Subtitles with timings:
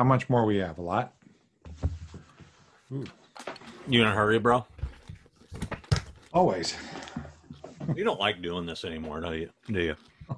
[0.00, 0.78] How much more we have?
[0.78, 1.12] A lot.
[2.90, 3.04] You
[4.00, 4.64] in a hurry, bro?
[6.32, 6.74] Always.
[7.94, 9.50] You don't like doing this anymore, do you?
[9.66, 9.96] Do you?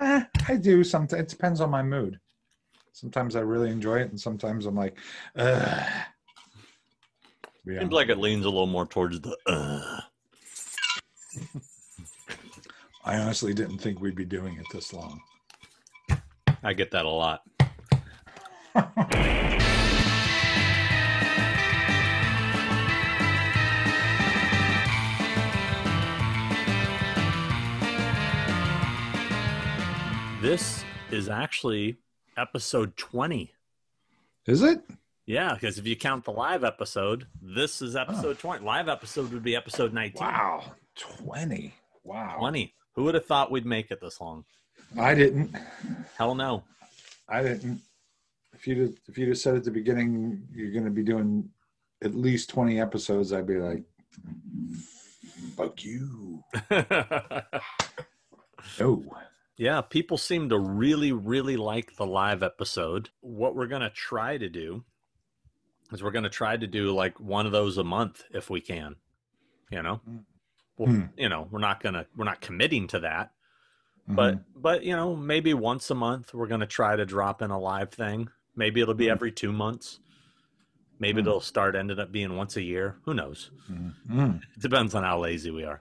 [0.00, 0.82] Eh, I do.
[0.82, 2.18] Sometimes it depends on my mood.
[2.92, 4.96] Sometimes I really enjoy it, and sometimes I'm like,
[5.36, 5.88] Ugh.
[7.66, 7.80] Yeah.
[7.80, 9.36] Seems like it leans a little more towards the.
[9.46, 10.00] Uh.
[13.04, 15.20] I honestly didn't think we'd be doing it this long.
[16.62, 17.42] I get that a lot.
[30.42, 31.96] This is actually
[32.36, 33.52] episode 20.
[34.46, 34.80] Is it?
[35.24, 38.64] Yeah, because if you count the live episode, this is episode 20.
[38.64, 40.20] Live episode would be episode 19.
[40.20, 40.62] Wow,
[40.94, 41.74] twenty.
[42.04, 42.36] Wow.
[42.38, 42.72] 20.
[42.94, 44.44] Who would have thought we'd make it this long?
[44.96, 45.52] I didn't.
[46.16, 46.62] Hell no.
[47.28, 47.80] I didn't.
[48.56, 51.48] If you'd if you just said at the beginning you're going to be doing
[52.02, 53.84] at least twenty episodes, I'd be like,
[55.56, 56.42] "Fuck you."
[58.80, 59.02] No.
[59.56, 63.10] yeah, people seem to really, really like the live episode.
[63.20, 64.84] What we're going to try to do
[65.92, 68.60] is we're going to try to do like one of those a month if we
[68.60, 68.96] can.
[69.70, 70.00] You know?
[70.76, 71.02] Well, Hmm.
[71.16, 73.30] you know, we're not going to, we're not committing to that.
[74.08, 74.14] Mm-hmm.
[74.14, 77.50] but but you know maybe once a month we're going to try to drop in
[77.50, 79.10] a live thing maybe it'll be Mhm.
[79.12, 80.00] every two months
[80.98, 81.26] maybe Mhm.
[81.26, 83.94] it'll start ended up being once a year who knows Mhm.
[84.08, 84.42] Mm.
[84.42, 85.80] it depends on how lazy we are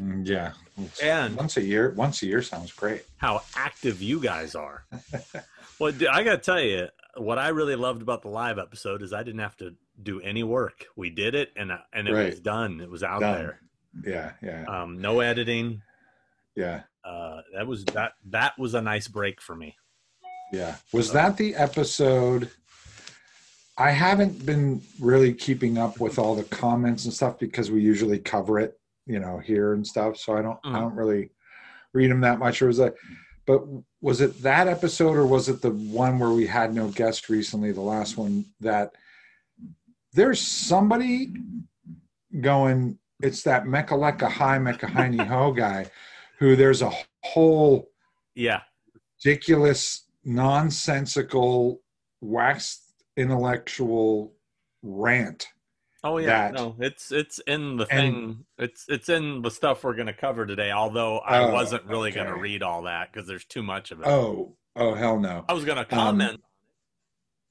[0.00, 0.54] Mm, yeah.
[1.02, 3.04] And- once a year, once a year sounds great.
[3.18, 4.86] how active you guys are
[5.78, 9.22] well I gotta tell you what i really loved about the live episode is i
[9.22, 12.80] didn't have to do any work we did it and uh, and it was done
[12.80, 13.34] it was out Done.
[13.34, 13.60] there
[14.04, 15.82] Yeah, yeah, um no editing
[16.56, 19.76] yeah, uh that was that that was a nice break for me
[20.52, 20.76] yeah.
[20.92, 22.50] Was that the episode?
[23.78, 28.18] I haven't been really keeping up with all the comments and stuff because we usually
[28.18, 30.18] cover it, you know, here and stuff.
[30.18, 30.80] So I don't, I Mhm.
[30.80, 31.30] don't really
[31.94, 32.60] read them that much.
[32.60, 32.94] Or was that?
[33.46, 33.64] But
[34.00, 37.72] was it that episode, or was it the one where we had no guest recently?
[37.72, 38.94] The last one that
[40.12, 41.32] there's somebody
[42.40, 42.98] going.
[43.20, 45.90] It's that Mekaleka High Mekahini Ho guy,
[46.38, 46.92] who there's a
[47.24, 47.90] whole
[48.34, 48.60] yeah
[49.24, 51.80] ridiculous, nonsensical,
[52.20, 52.82] waxed
[53.16, 54.32] intellectual
[54.82, 55.48] rant.
[56.04, 58.44] Oh yeah, that- no, it's it's in the And- thing.
[58.58, 60.72] It's it's in the stuff we're going to cover today.
[60.72, 64.00] Although I Oh, wasn't really going to read all that because there's too much of
[64.00, 64.06] it.
[64.06, 65.44] Oh, oh hell no!
[65.48, 66.40] I was going to um, comment,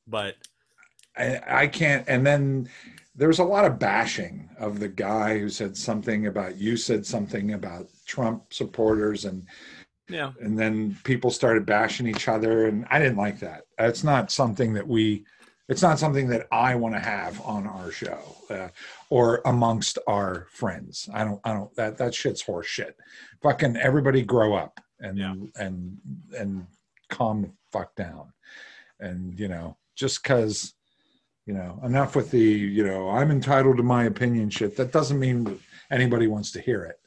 [0.05, 0.35] but
[1.17, 2.03] I, I can't.
[2.09, 2.69] And then
[3.15, 7.53] there's a lot of bashing of the guy who said something about you said something
[7.53, 9.45] about Trump supporters, and
[10.11, 13.63] yeah, and then people started bashing each other, and I didn't like that.
[13.79, 15.25] It's not something that we.
[15.69, 18.19] It's not something that I want to have on our show
[18.49, 18.67] uh,
[19.09, 21.09] or amongst our friends.
[21.13, 21.39] I don't.
[21.45, 21.73] I don't.
[21.75, 22.97] That that shit's horse shit.
[23.41, 25.33] Fucking everybody grow up and Yeah.
[25.55, 25.97] and
[26.37, 26.67] and
[27.09, 28.33] calm the fuck down.
[28.99, 30.73] And you know, just because
[31.45, 34.75] you know, enough with the you know, I'm entitled to my opinion shit.
[34.75, 35.57] That doesn't mean that
[35.89, 36.99] anybody wants to hear it.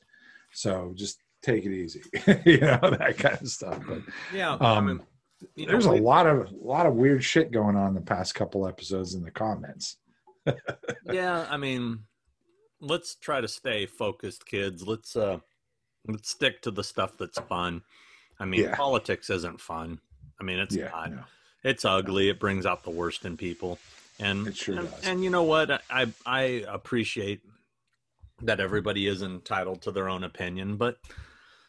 [0.53, 2.03] So just take it easy,
[2.45, 3.81] you know, that kind of stuff.
[3.87, 4.57] But yeah.
[4.61, 5.01] I Um, mean,
[5.57, 8.35] you know, there's a lot of a lot of weird shit going on the past
[8.35, 9.97] couple episodes in the comments.
[11.07, 11.47] yeah.
[11.51, 12.01] I mean,
[12.81, 14.87] let's try to stay focused, kids.
[14.87, 15.39] Let's uh,
[16.07, 17.83] let's stick to the stuff that's fun.
[18.41, 18.75] I mean, Yeah.
[18.75, 20.01] politics isn't fun.
[20.41, 21.11] I mean, it's yeah, not.
[21.13, 21.25] no,
[21.63, 23.79] it's ugly it brings out the worst in people
[24.21, 25.05] and It sure and, does.
[25.05, 27.41] and you know what i i appreciate
[28.43, 30.99] that everybody is entitled to their own opinion but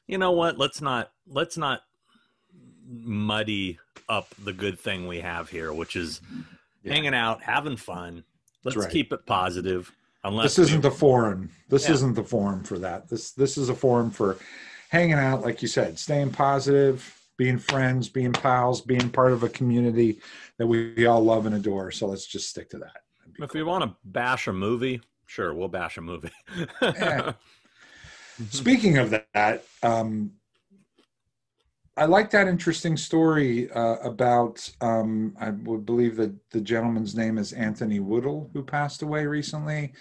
[0.07, 1.81] you know what let's not let's not
[2.88, 6.21] muddy up the good thing we have here which is
[6.83, 6.93] Yeah.
[6.93, 8.23] hanging out having fun
[8.63, 8.89] let's right.
[8.89, 9.91] keep it positive
[10.23, 11.49] unless this isn't we- the forum.
[11.69, 11.94] This Yeah.
[11.95, 13.07] isn't the forum for that.
[13.09, 14.38] This this is a forum for
[14.89, 19.49] hanging out, like you said, staying positive, being friends, being pals, being part of a
[19.49, 20.19] community
[20.57, 21.91] that we all love and adore.
[21.91, 23.03] So let's just stick to that.
[23.39, 23.59] If cool.
[23.59, 26.30] we want to bash a movie sure we'll bash a movie
[26.81, 27.33] Yeah.
[28.49, 30.31] Speaking of that, um,
[31.97, 34.69] I like that interesting story uh, about.
[34.81, 39.93] Um, I would believe that the gentleman's name is Anthony Woodall, who passed away recently.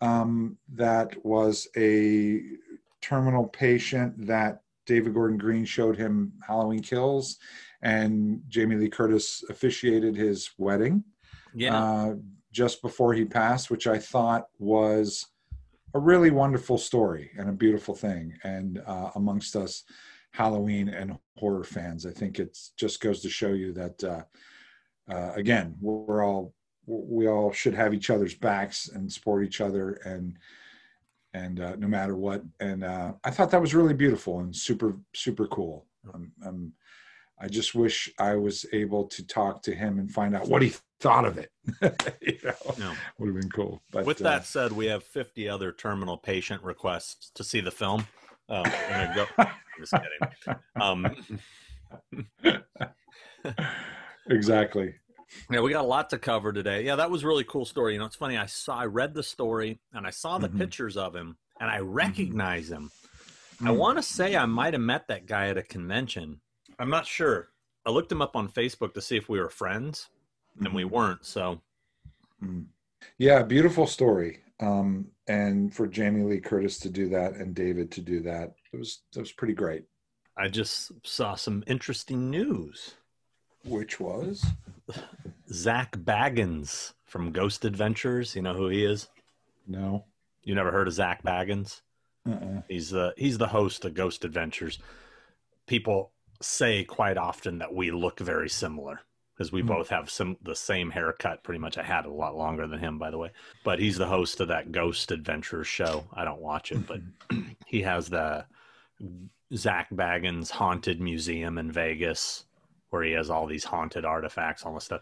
[0.00, 2.42] Um, that was a
[3.00, 7.38] terminal patient that David Gordon Green showed him Halloween Kills,
[7.82, 11.04] and Jamie Lee Curtis officiated his wedding
[11.54, 12.14] yeah uh,
[12.52, 15.26] just before he passed, which I thought was
[15.94, 18.34] a really wonderful story and a beautiful thing.
[18.44, 19.84] And uh, amongst us
[20.32, 24.22] Halloween and horror fans, I think it just goes to show you that uh,
[25.10, 26.54] uh, again, we're all
[26.86, 30.36] we all should have each other's backs and support each other and
[31.32, 32.42] and uh, no matter what.
[32.58, 35.86] And uh, I thought that was really beautiful and super super cool.
[36.12, 36.72] Um, um,
[37.40, 40.74] I just wish I was able to talk to him and find out what he
[41.00, 41.50] thought of it.
[42.20, 42.92] you know, No.
[43.18, 43.82] would have been cool.
[43.90, 47.70] But With uh, that said, we have 50 other terminal patient requests to see the
[47.70, 48.06] film.
[48.48, 49.26] Um, I'm go.
[49.78, 50.60] Just kidding.
[50.76, 51.16] Um,
[54.28, 54.94] exactly.
[55.50, 56.84] yeah, we got a lot to cover today.
[56.84, 57.94] Yeah, that was a really cool story.
[57.94, 58.36] You know, it's funny.
[58.36, 60.58] I saw, I read the story, and I saw the Mhm.
[60.58, 62.90] pictures of him, and I recognize him.
[63.62, 63.76] I Mm.
[63.76, 66.40] want to say I might have met that guy at a convention.
[66.78, 67.52] I'm not sure.
[67.86, 70.08] I looked him up on Facebook to see if we were friends,
[70.60, 71.24] and we weren't.
[71.24, 71.60] So
[72.42, 72.66] Mm.
[73.18, 74.38] Yeah, beautiful story.
[74.60, 78.76] Um, and for Jamie Lee Curtis to do that and David to do that, it
[78.78, 79.84] was it was pretty great.
[80.36, 82.94] I just saw some interesting news.
[83.64, 84.44] Which was
[85.52, 88.34] Zak Bagans from Ghost Adventures.
[88.34, 89.08] You know who he is?
[89.66, 90.04] no.
[90.42, 91.82] You never heard of Zak Bagans?
[92.26, 92.62] Uh-uh.
[92.66, 94.78] He's the he's the host of Ghost Adventures.
[95.66, 99.00] People say quite often that we look very similar
[99.40, 99.68] because we Hmm.
[99.68, 101.42] both have some the same haircut.
[101.42, 103.30] Pretty much, I had it a lot longer than him, by the way.
[103.64, 106.06] But he's the host of that Ghost Adventure show.
[106.12, 107.00] I don't watch it, but
[107.66, 108.44] he has the
[109.54, 112.44] Zak Bagans Haunted Museum in Vegas,
[112.90, 115.00] where he has all these haunted artifacts, all this stuff.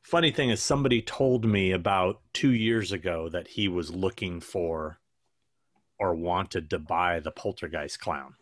[0.00, 4.98] Funny thing is, somebody told me about two years ago that he was looking for
[5.98, 8.36] or wanted to buy the Poltergeist clown.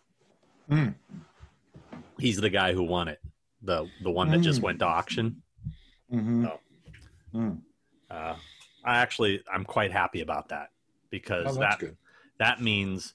[0.70, 0.94] Mm.
[2.16, 3.20] He's the guy who won it,
[3.62, 4.62] the the one that just Mm.
[4.62, 5.42] went to auction.
[6.10, 6.44] Mhm.
[6.46, 6.60] Oh.
[7.34, 7.62] Mm.
[8.10, 8.36] Uh,
[8.84, 10.70] I actually I'm quite happy about that
[11.10, 11.96] because Oh, that good.
[12.38, 13.14] that means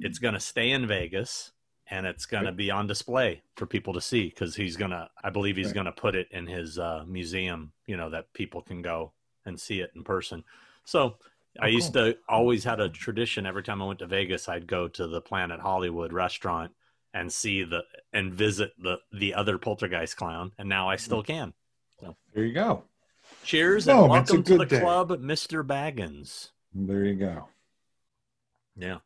[0.00, 1.52] it's going to stay in Vegas
[1.90, 5.08] and it's going to be on display for people to see because he's going to
[5.22, 5.74] I believe he's Right.
[5.74, 9.12] going to put it in his uh, museum, you know, that people can go
[9.46, 10.44] and see it in person.
[10.84, 11.16] So
[11.60, 14.66] I Oh, used to always had a tradition every time I went to Vegas, I'd
[14.66, 16.72] go to the Planet Hollywood restaurant
[17.18, 17.82] and see the
[18.12, 21.52] and visit the the other poltergeist clown and now I still can.
[22.34, 22.84] There you go.
[23.44, 24.80] Cheers Oh, and welcome to the day.
[24.80, 25.66] club, Mr.
[25.66, 26.50] Bagans.
[26.74, 27.48] There you go.
[28.76, 28.98] Yeah.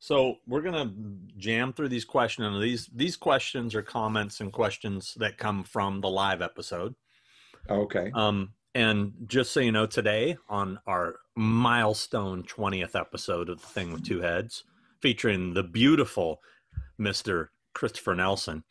[0.00, 0.92] So we're gonna
[1.36, 2.60] jam through these questions.
[2.60, 6.94] These these questions are comments and questions that come from the live episode.
[7.68, 8.10] Okay.
[8.14, 13.92] Um, and just so you know, today on our milestone twentieth episode of the Thing
[13.92, 14.64] with Two Heads,
[15.00, 16.40] featuring the beautiful
[16.98, 18.64] Mister Christopher Nelson.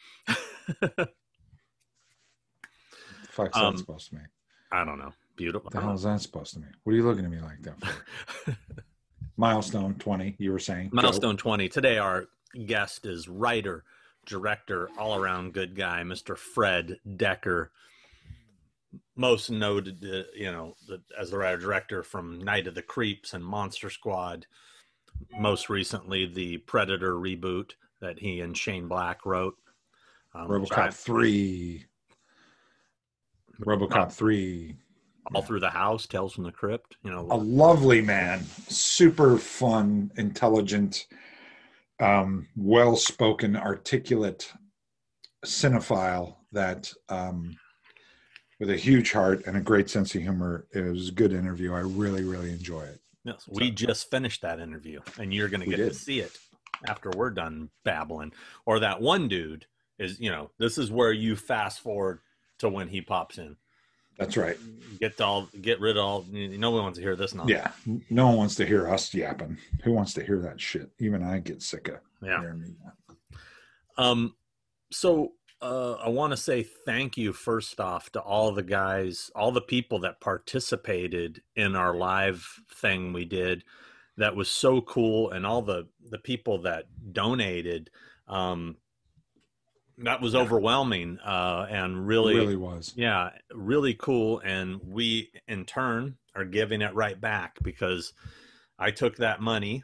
[3.29, 4.27] Fuck's um, that supposed to mean?
[4.71, 5.65] I don't know, beautiful.
[5.65, 6.73] What the hell is that supposed to mean?
[6.83, 8.57] What are you looking at me like that for?
[9.37, 10.89] Milestone 20, you were saying.
[10.89, 11.01] Go.
[11.01, 11.69] Milestone 20.
[11.69, 12.25] Today, our
[12.65, 13.83] guest is writer,
[14.25, 16.35] director, all around good guy, Mr.
[16.35, 17.69] Fred Dekker.
[19.15, 23.33] Most noted, uh, you know, the, as the writer director from Night of the Creeps
[23.33, 24.47] and Monster Squad.
[25.39, 27.71] Most recently, the Predator reboot
[28.01, 29.55] that he and Shane Black wrote.
[30.33, 31.85] Um, Robocop 3.
[33.65, 34.75] Robocop 3.
[35.33, 36.97] all through the house, Tales from the Crypt.
[37.03, 41.07] You know, A lovely man, super fun, intelligent,
[41.99, 44.51] um, well spoken, articulate
[45.45, 47.55] cinephile that um,
[48.59, 50.67] with a huge heart and a great sense of humor.
[50.71, 51.73] It was a good interview.
[51.73, 53.01] I really, really enjoy it.
[53.23, 56.37] Yes, we just finished that interview, and you're going to get to see it
[56.87, 58.33] after we're done babbling.
[58.65, 59.65] Or that one dude
[59.99, 62.19] is, you know, this is where you fast forward
[62.59, 63.55] to when he pops in.
[64.17, 64.57] That's right.
[64.99, 66.25] Get to all, get rid of all.
[66.31, 67.71] No one wants to hear this nonsense.
[67.85, 67.95] Yeah.
[68.09, 69.57] No one wants to hear us yapping.
[69.83, 70.89] Who wants to hear that shit?
[70.99, 72.41] Even I get sick of yeah.
[73.97, 74.35] Um,
[74.91, 79.51] so uh, I want to say thank you first off to all the guys, all
[79.51, 83.63] the people that participated in our live thing we did.
[84.17, 87.89] That was so cool, and all the the people that donated.
[88.27, 88.77] Um,
[89.99, 92.93] that was overwhelming, uh, and really, It really was.
[92.95, 94.39] yeah, really cool.
[94.39, 98.13] And we, in turn, are giving it right back because
[98.77, 99.83] I took that money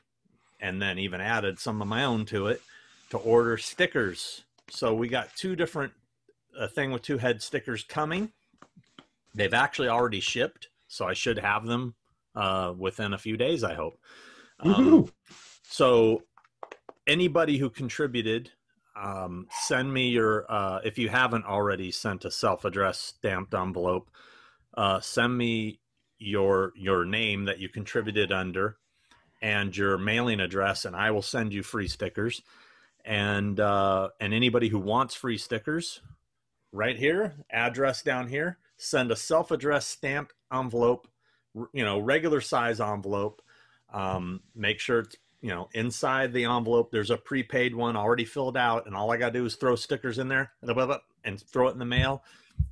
[0.60, 2.62] and then even added some of my own to it
[3.10, 4.44] to order stickers.
[4.70, 5.94] So we got two different
[6.58, 8.32] a thing with two head stickers coming.
[9.34, 11.96] They've actually already shipped, so I should have them
[12.36, 13.64] uh, within a few days.
[13.64, 14.00] I hope.
[14.60, 15.12] Um,
[15.64, 16.24] so
[17.08, 18.52] anybody who contributed
[18.96, 24.10] um, send me your uh, if you haven't already sent a self-addressed stamped envelope
[24.76, 25.80] uh, send me
[26.20, 28.78] your your name that you contributed under
[29.42, 32.42] and your mailing address and i will send you free stickers
[33.04, 36.00] and uh, and anybody who wants free stickers
[36.72, 41.08] right here address down here send a self-addressed stamped envelope,
[41.72, 43.42] you know, regular size envelope.
[43.94, 46.92] Um, make sure it's you know inside the envelope.
[46.92, 50.18] There's a prepaid one already filled out, and all I gotta do is throw stickers
[50.18, 50.52] in there
[51.24, 52.24] and throw it in the mail,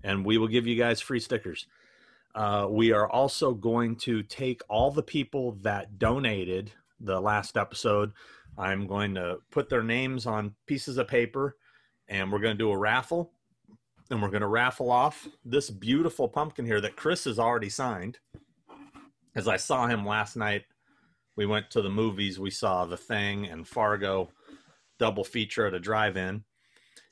[0.03, 1.67] and we will give you guys free stickers.
[2.33, 8.13] Uh, we are also going to take all the people that donated the last episode.
[8.57, 11.57] I'm going to put their names on pieces of paper
[12.07, 13.31] and we're going to do a raffle.
[14.09, 18.19] And we're going to raffle off this beautiful pumpkin here that Chris has already signed.
[19.35, 20.63] As I saw him last night,
[21.35, 22.39] we went to the movies.
[22.39, 24.29] We saw The Thing and Fargo
[25.00, 26.43] double feature at a drive-in.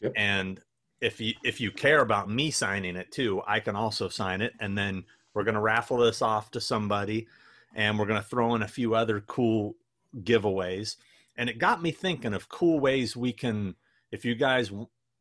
[0.01, 0.13] Yep.
[0.15, 0.61] And
[1.01, 4.53] if you if you care about me signing it too, I can also sign it.
[4.59, 7.27] And then we're going to raffle this off to somebody,
[7.73, 9.75] and we're going to throw in a few other cool
[10.21, 10.97] giveaways.
[11.37, 13.75] And it got me thinking of cool ways we can,
[14.11, 14.71] if you guys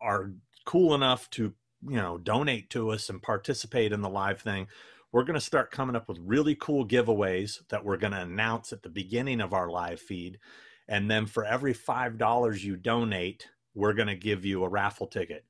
[0.00, 0.32] are
[0.64, 1.52] cool enough to,
[1.88, 4.66] you know, donate to us and participate in the live thing,
[5.12, 8.72] we're going to start coming up with really cool giveaways that we're going to announce
[8.72, 10.38] at the beginning of our live feed.
[10.86, 15.44] And then for every $5 you donate, we're going to give you a raffle ticket.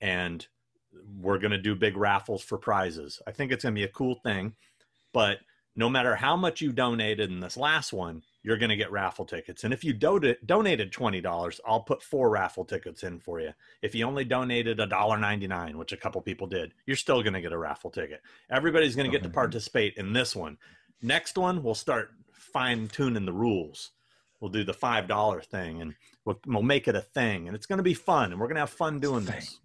[0.00, 0.46] And
[1.20, 3.20] we're going to do big raffles for prizes.
[3.26, 4.54] I think it's going to be a cool thing.
[5.12, 5.38] But
[5.76, 9.24] no matter how much you donated in this last one, you're going to get raffle
[9.24, 9.64] tickets.
[9.64, 13.52] And if you do- donated $20, I'll put four raffle tickets in for you.
[13.82, 17.52] If you only donated $1.99, which a couple people did, you're still going to get
[17.52, 18.22] a raffle ticket.
[18.50, 20.56] Everybody's going to get to participate in this one.
[21.02, 23.90] Next one, we'll start fine tuning the rules.
[24.40, 25.94] We'll do the $5 thing and
[26.24, 27.46] we'll, we'll make it a thing.
[27.46, 28.32] And it's going to be fun.
[28.32, 29.58] And we're going to have fun doing this.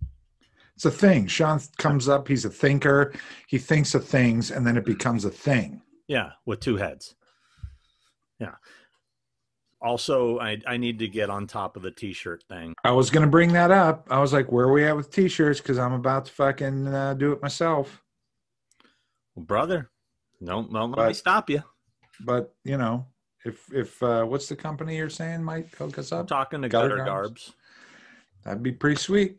[0.76, 1.28] It's a thing.
[1.28, 3.14] Sean comes up, he's a thinker.
[3.48, 4.88] He thinks of things and then it mm.
[4.88, 5.82] becomes a thing.
[6.08, 7.16] Yeah, with two heads.
[8.40, 8.56] Yeah.
[9.82, 12.74] Also, I, I need to get on top of the t-shirt thing.
[12.84, 14.08] I was going to bring that up.
[14.10, 15.62] I was like, where are we at with t-shirts?
[15.62, 18.02] Because I'm about to fucking uh, do it myself.
[19.36, 19.92] Well, brother,
[20.44, 21.62] don't, don't let me stop you.
[22.22, 23.06] But, you know,
[23.44, 26.22] if, if uh, what's the company you're saying might hook us up?
[26.22, 27.32] I'm talking to Gutter, Gutter Garbs.
[27.46, 27.54] Garbs.
[28.44, 29.38] That'd be pretty sweet.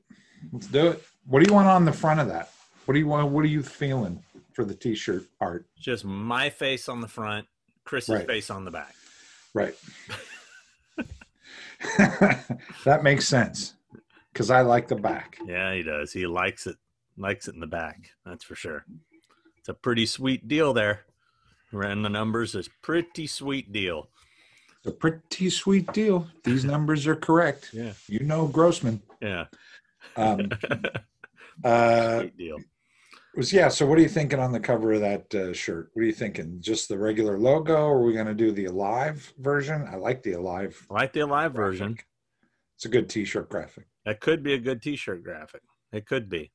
[0.53, 1.03] Let's do it.
[1.27, 2.53] What do you want on the front of that?
[2.85, 3.31] What do you want?
[3.33, 4.23] What are you feeling
[4.53, 5.67] for the t-shirt art?
[5.77, 7.47] Just my face on the front,
[7.87, 8.27] Chris's right.
[8.27, 8.95] face on the back.
[9.55, 9.75] Right.
[12.85, 13.75] that makes sense
[14.33, 15.39] because I like the back.
[15.47, 16.13] Yeah, he does.
[16.13, 16.77] He likes it.
[17.17, 18.11] Likes it in the back.
[18.27, 18.85] That's for sure.
[19.59, 21.07] It's a pretty sweet deal there.
[21.73, 24.11] Ran the numbers is pretty sweet deal.
[24.79, 26.27] It's a pretty sweet deal.
[26.45, 27.71] These numbers are correct.
[27.73, 27.93] Yeah.
[28.09, 29.01] You know Grossman.
[29.23, 29.47] Yeah.
[30.17, 30.51] Um,
[31.65, 32.59] uh, sweet deal
[33.37, 33.69] was yeah.
[33.69, 35.91] So what are you thinking on the cover of that uh, shirt?
[35.93, 36.59] What are you thinking?
[36.61, 39.87] Just the regular logo, or are we going to do the alive version?
[39.91, 40.87] I like the alive.
[40.91, 41.79] I like the alive graphic.
[41.79, 41.99] version.
[42.77, 43.87] It's a good T-shirt graphic.
[44.05, 45.63] That could be a good T-shirt graphic.
[45.93, 46.53] It could be.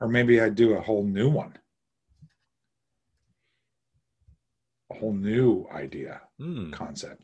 [0.00, 1.56] Or maybe I do a whole new one.
[4.90, 6.72] A whole new idea, mm.
[6.72, 7.22] concept.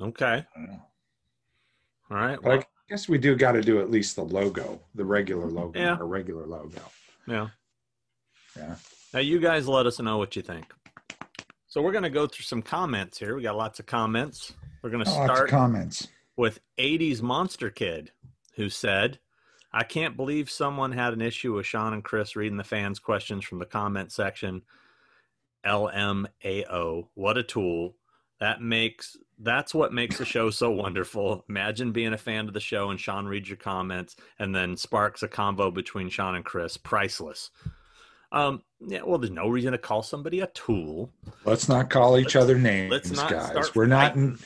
[0.00, 0.46] Okay.
[2.10, 2.42] All right.
[2.42, 5.94] Well, guess we do got to do at least the logo, the regular logo, yeah.
[5.94, 6.80] our regular logo.
[7.26, 7.48] Yeah.
[8.56, 8.74] Yeah.
[9.12, 10.72] Now you guys let us know what you think.
[11.66, 13.36] So we're going to go through some comments here.
[13.36, 14.54] We got lots of comments.
[14.82, 18.12] We're going to oh, start comments with 80s Monster Kid,
[18.54, 19.18] who said,
[19.72, 23.44] "I can't believe someone had an issue with Sean and Chris reading the fans' questions
[23.44, 24.62] from the comment section."
[25.66, 27.96] LMAO, what a tool!
[28.40, 31.44] That makes that's what makes the show so wonderful.
[31.48, 35.22] Imagine being a fan of the show and Sean reads your comments and then sparks
[35.22, 36.76] a convo between Sean and Chris.
[36.76, 37.50] Priceless.
[38.32, 41.10] Um, yeah, well, there's no reason to call somebody a tool.
[41.44, 43.74] Let's not call each let's, other names, let's not guys.
[43.74, 44.38] We're not in.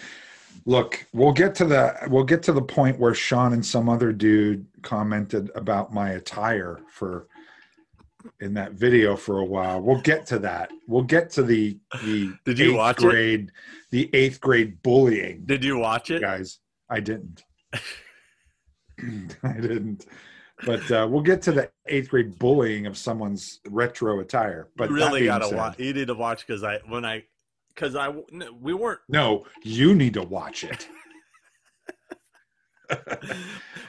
[0.67, 4.13] Look, we'll get to the we'll get to the point where Sean and some other
[4.13, 7.27] dude commented about my attire for
[8.41, 9.81] in that video for a while.
[9.81, 10.71] We'll get to that.
[10.87, 13.51] We'll get to the the Did you watch grade, it?
[13.91, 15.45] The eighth grade bullying.
[15.45, 16.59] Did you watch it, guys?
[16.89, 17.45] I didn't.
[19.43, 20.07] I didn't.
[20.65, 24.69] But uh, we'll get to the eighth grade bullying of someone's retro attire.
[24.77, 25.79] But you really gotta watch.
[25.79, 27.25] You need to watch because I when I
[27.75, 28.15] because I
[28.61, 29.01] we weren't.
[29.09, 30.89] No, you need to watch it.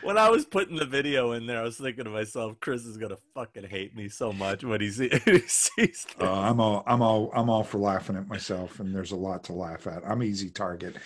[0.03, 2.98] when I was putting the video in there, I was thinking to myself, Chris is
[2.98, 6.05] gonna fucking hate me so much when he, see, he sees.
[6.19, 9.43] Uh, I'm all, I'm all, I'm all for laughing at myself, and there's a lot
[9.45, 10.05] to laugh at.
[10.07, 10.98] I'm easy target,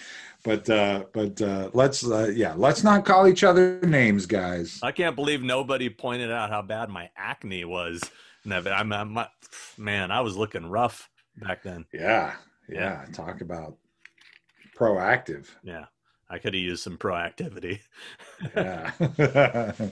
[0.44, 4.80] but, uh, but uh, let's, uh, yeah, let's not call each other names, guys.
[4.84, 8.02] I can't believe nobody pointed out how bad my acne was.
[8.50, 9.18] I'm, I'm,
[9.78, 11.86] man, I was looking rough back then.
[11.94, 12.36] Yeah,
[12.70, 13.06] yeah.
[13.14, 13.78] Talk about
[14.78, 15.48] proactive.
[15.64, 15.86] Yeah.
[16.30, 17.80] I could have used some proactivity.
[18.56, 19.72] yeah.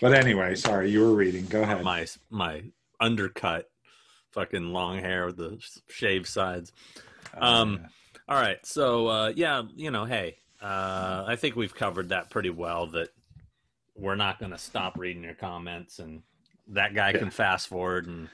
[0.00, 1.46] But anyway, sorry, you were reading.
[1.46, 1.82] Go ahead.
[1.82, 2.62] My my
[3.00, 3.70] undercut,
[4.32, 5.58] fucking long hair with the
[5.88, 6.72] shaved sides.
[7.34, 7.86] Oh, Um,
[8.28, 12.50] All right, so uh, yeah, you know, hey, uh, I think we've covered that pretty
[12.50, 12.86] well.
[12.88, 13.08] That
[13.94, 16.22] we're not going to stop reading your comments, and
[16.68, 18.28] that guy can fast forward, and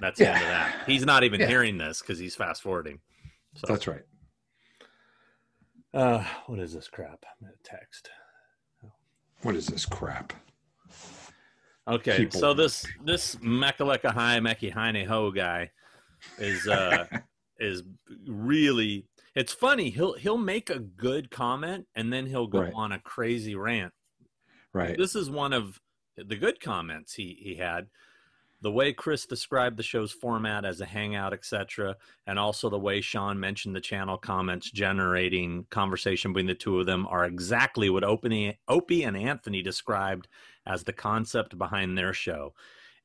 [0.00, 0.82] that's the end of that.
[0.86, 1.46] He's not even Yeah.
[1.48, 3.00] hearing this because he's fast forwarding.
[3.56, 4.02] So, That's right.
[5.96, 7.24] Uh, what is this crap?
[7.24, 8.10] I'm gonna text.
[9.42, 10.32] What is this crap?
[11.88, 12.40] Okay, People.
[12.40, 15.70] so this this Mekaleka High Meki Heine Ho guy
[16.38, 17.06] is uh
[17.58, 17.82] is
[18.26, 19.90] really it's funny.
[19.90, 22.72] He'll he'll make a good comment and then he'll go Right.
[22.74, 23.92] on a crazy rant.
[24.72, 24.96] Right.
[24.98, 25.80] This is one of
[26.16, 27.86] the good comments he he had.
[28.62, 31.96] The way Chris described the show's format as a hangout, etc.,
[32.26, 36.86] and also the way Sean mentioned the channel comments generating conversation between the two of
[36.86, 40.26] them are exactly what Opie, and Anthony described
[40.66, 42.54] as the concept behind their show.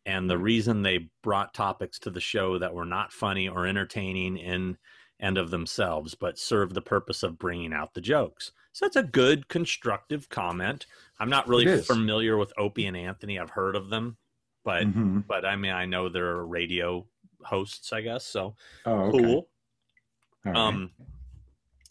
[0.05, 4.37] And the reason they brought topics to the show that were not funny or entertaining
[4.37, 4.77] in
[5.19, 8.51] and of themselves, but served the purpose of bringing out the jokes.
[8.73, 10.87] So that's a good, constructive comment.
[11.19, 13.37] I'm not really familiar with Opie and Anthony.
[13.37, 14.17] I've heard of them,
[14.63, 15.25] but Mhm.
[15.27, 17.07] but I mean I know they're radio
[17.43, 18.25] hosts, I guess.
[18.25, 19.17] So Oh, okay.
[19.23, 19.49] cool.
[20.43, 20.55] Right.
[20.55, 20.91] Um,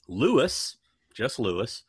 [0.08, 0.76] Lewis,
[1.14, 1.84] just Lewis,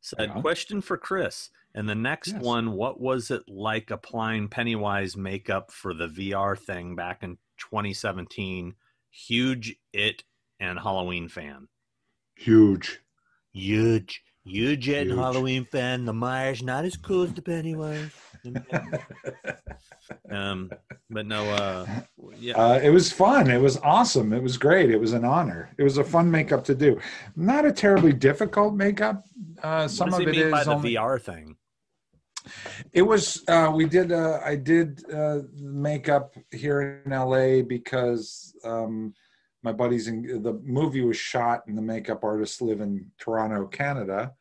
[0.00, 0.40] said, Yeah.
[0.40, 2.42] "Question for Chris." And the next Yes.
[2.42, 8.74] one, what was it like applying Pennywise makeup for the VR thing back in 2017?
[9.10, 10.24] Huge it
[10.58, 11.68] and Halloween fan.
[12.34, 13.00] Huge.
[13.52, 16.04] Huge, huge it and Halloween fan.
[16.06, 18.12] The Myers not as cool as the Pennywise.
[20.30, 20.70] Um,
[21.10, 21.86] but no, uh,
[22.38, 23.50] yeah, Uh, it was fun.
[23.50, 24.32] It was awesome.
[24.32, 24.90] It was great.
[24.90, 25.70] It was an honor.
[25.78, 27.00] It was a fun makeup to do.
[27.36, 29.24] Not a terribly difficult makeup.
[29.62, 31.56] Uh, some of he it mean by the only, VR thing?
[32.92, 33.42] It was.
[33.48, 34.12] Uh, we did.
[34.12, 39.14] Uh, I did uh, makeup here in LA because um,
[39.62, 44.32] my buddies in the movie was shot, and the makeup artists live in Toronto, Canada.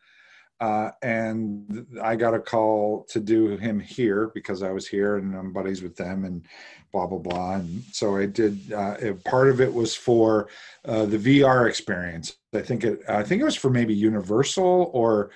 [0.60, 5.34] Uh, and I got a call to do him here because I was here and
[5.34, 6.46] I'm buddies with them and
[6.92, 7.56] blah blah blah.
[7.56, 8.74] And so I did.
[8.74, 10.50] Uh, it- part of it was for
[10.86, 12.36] uh, the VR experience.
[12.54, 13.00] I think it.
[13.08, 15.32] I think it was for maybe Universal or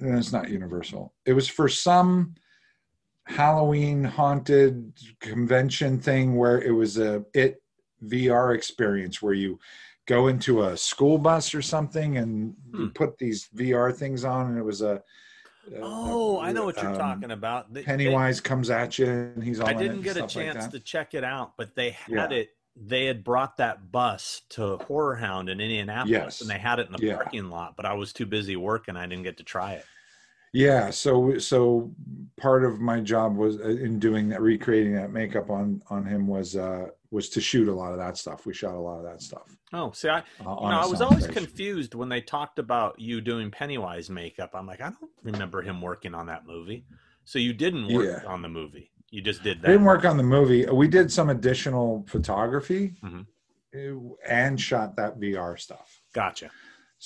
[0.00, 1.12] no, it's not Universal.
[1.26, 2.34] It was for some
[3.26, 7.62] Halloween haunted convention thing where it was a it
[8.04, 9.58] VR experience where you
[10.06, 12.88] go into a school bus or something and Hmm.
[12.88, 15.02] put these VR things on and it was a
[15.72, 17.72] a- Oh, I know what you're um, talking about.
[17.72, 20.52] They- they- Pennywise comes at you and he's all I didn't get a stuff like
[20.52, 22.38] chance to check it out, but they had Yeah.
[22.38, 22.50] it.
[22.76, 26.40] They had brought that bus to Horror Hound in Indianapolis, Yes.
[26.42, 27.16] and they had it in the Yeah.
[27.16, 27.76] parking lot.
[27.76, 29.86] But I was too busy working; I didn't get to try it.
[30.52, 31.94] Yeah, so so
[32.36, 36.26] part of my job was uh, in doing that, recreating that makeup on on him
[36.26, 38.44] was uh was to shoot a lot of that stuff.
[38.44, 39.56] We shot a lot of that stuff.
[39.72, 41.32] Oh, see, I uh, you know a I was always soundstage.
[41.32, 44.50] confused when they talked about you doing Pennywise makeup.
[44.52, 46.84] I'm like, I don't remember him working on that movie.
[47.24, 48.28] So you didn't work Yeah.
[48.28, 49.68] on the movie; you just did that.
[49.68, 50.66] didn't work on the movie.
[50.66, 53.26] We did some additional photography Mhm.
[53.74, 56.02] uh, and shot that VR stuff.
[56.12, 56.50] Gotcha.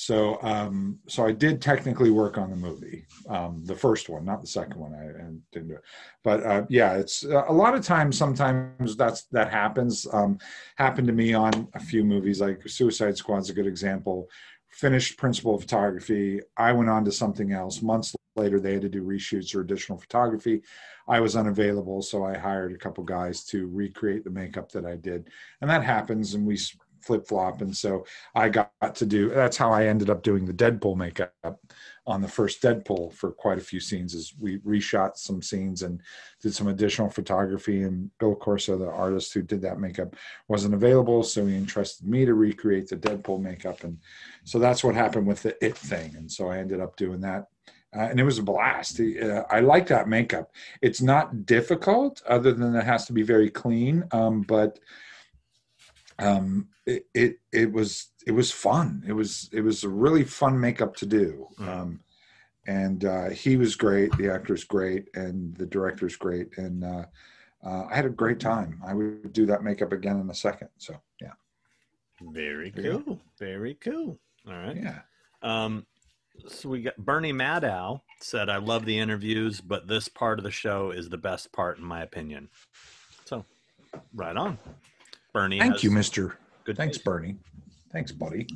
[0.00, 4.40] So, um, so I did technically work on the movie, um, the first one, not
[4.40, 4.94] the second one.
[4.94, 5.82] I, I didn't do it,
[6.22, 8.16] but uh, yeah, it's uh, a lot of times.
[8.16, 10.06] Sometimes that's that happens.
[10.12, 10.38] Um,
[10.76, 14.28] happened to me on a few movies, like Suicide Squad's a good example.
[14.68, 16.42] Finished principal photography.
[16.56, 17.82] I went on to something else.
[17.82, 20.62] Months later, they had to do reshoots or additional photography.
[21.08, 24.94] I was unavailable, so I hired a couple guys to recreate the makeup that I
[24.94, 25.28] did,
[25.60, 26.34] and that happens.
[26.34, 26.56] And we
[27.02, 29.30] flip flop, and so I got to do.
[29.30, 31.60] That's how I ended up doing the Deadpool makeup
[32.06, 34.14] on the first Deadpool for quite a few scenes.
[34.14, 36.00] Is we reshot some scenes and
[36.42, 37.82] did some additional photography.
[37.82, 40.16] And Bill Corso, the artist who did that makeup,
[40.48, 43.84] wasn't available, so he entrusted me to recreate the Deadpool makeup.
[43.84, 43.98] And
[44.44, 46.14] so that's what happened with the It thing.
[46.16, 47.48] And so I ended up doing that.
[47.96, 49.00] Uh, and it was a blast.
[49.00, 50.52] Uh, I like that makeup.
[50.82, 54.04] It's not difficult, other than it has to be very clean.
[54.12, 54.78] Um, but
[56.18, 59.04] um, it, it it was it was fun.
[59.06, 61.48] It was it was a really fun makeup to do.
[61.58, 61.68] Mm.
[61.68, 62.00] Um,
[62.66, 64.14] and uh, he was great.
[64.18, 66.48] The actor's great, and the director's great.
[66.58, 67.04] And uh,
[67.64, 68.80] uh, I had a great time.
[68.86, 70.68] I would do that makeup again in a second.
[70.76, 71.32] So yeah,
[72.20, 73.20] Very cool.
[73.38, 74.18] Very cool.
[74.46, 74.76] All right.
[74.76, 75.00] yeah.
[75.42, 75.86] Um,
[76.46, 80.50] so we got Bernie Madow said, "I love the interviews, but this part of the
[80.50, 82.48] show is the best part, in my opinion."
[83.24, 83.44] So,
[84.14, 84.58] right on,
[85.38, 85.58] Bernie.
[85.58, 86.36] Thank you, Mister.
[86.64, 87.04] Good Thanks, taste.
[87.04, 87.36] Bernie.
[87.92, 88.46] Thanks, buddy.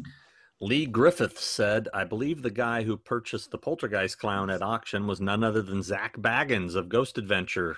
[0.60, 5.20] Lee Griffith said, I believe the guy who purchased the poltergeist clown at auction was
[5.20, 7.76] none other than Zak Bagans of Ghost Adventure.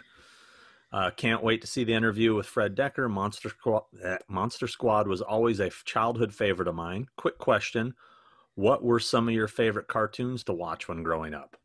[0.93, 3.11] Uh, can't wait to see the interview with Fred Dekker.
[3.11, 7.07] Monster Squad, uh, Monster Squad was always a childhood favorite of mine.
[7.17, 7.95] Quick question
[8.55, 11.57] What were some of your favorite cartoons to watch when growing up?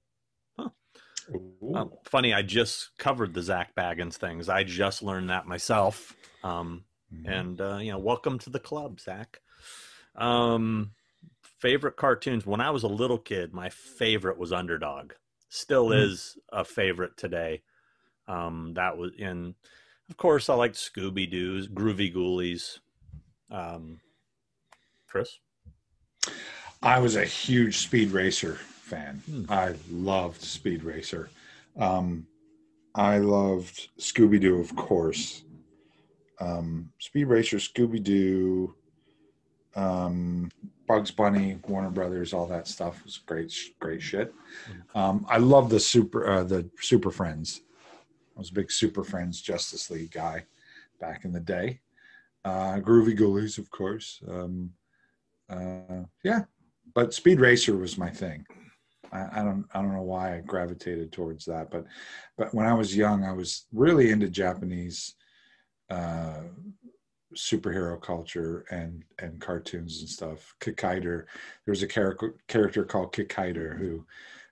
[1.60, 4.50] Well, funny, I just covered the Zak Bagans things.
[4.50, 6.16] I just learned that myself.
[6.44, 7.30] Um, mm-hmm.
[7.30, 9.42] And, uh, you know, welcome to the club, Zach.
[10.16, 10.92] Um,
[11.60, 12.46] favorite cartoons.
[12.46, 15.14] When I was a little kid, my favorite was Underdog.
[15.50, 16.12] Still mm-hmm.
[16.12, 17.64] is a favorite today.
[18.28, 19.56] Um, that was in,
[20.10, 22.80] of course, I liked Scooby Doo's, Groovie Goolies.
[23.50, 24.00] Um,
[25.08, 25.40] Chris?
[26.82, 29.22] I was a huge Speed Racer fan.
[29.26, 29.46] Hmm.
[29.50, 31.30] I loved Speed Racer.
[31.78, 32.28] Um,
[32.96, 35.44] I loved Scooby Doo, of course.
[36.40, 38.76] Um, Speed Racer, Scooby Doo,
[39.76, 40.52] um,
[40.88, 44.34] Bugs Bunny, Warner Brothers, all that stuff was great, great shit.
[44.96, 47.62] Um, I love the super, uh, the Super Friends.
[48.36, 50.46] I was a big Super Friends Justice League guy
[51.00, 51.82] back in the day.
[52.46, 54.22] Uh, Groovie Goolies, of course.
[54.28, 54.72] Um,
[55.50, 56.44] uh, yeah,
[56.94, 58.46] but Speed Racer was my thing.
[59.12, 61.86] I, I, don't I don't know why I gravitated towards that, but
[62.38, 65.16] but when I was young, I was really into Japanese
[65.90, 66.42] uh,
[67.36, 70.56] superhero culture and and cartoons and stuff.
[70.60, 71.26] Kikaider,
[71.66, 74.06] there was a character character called Kikaider who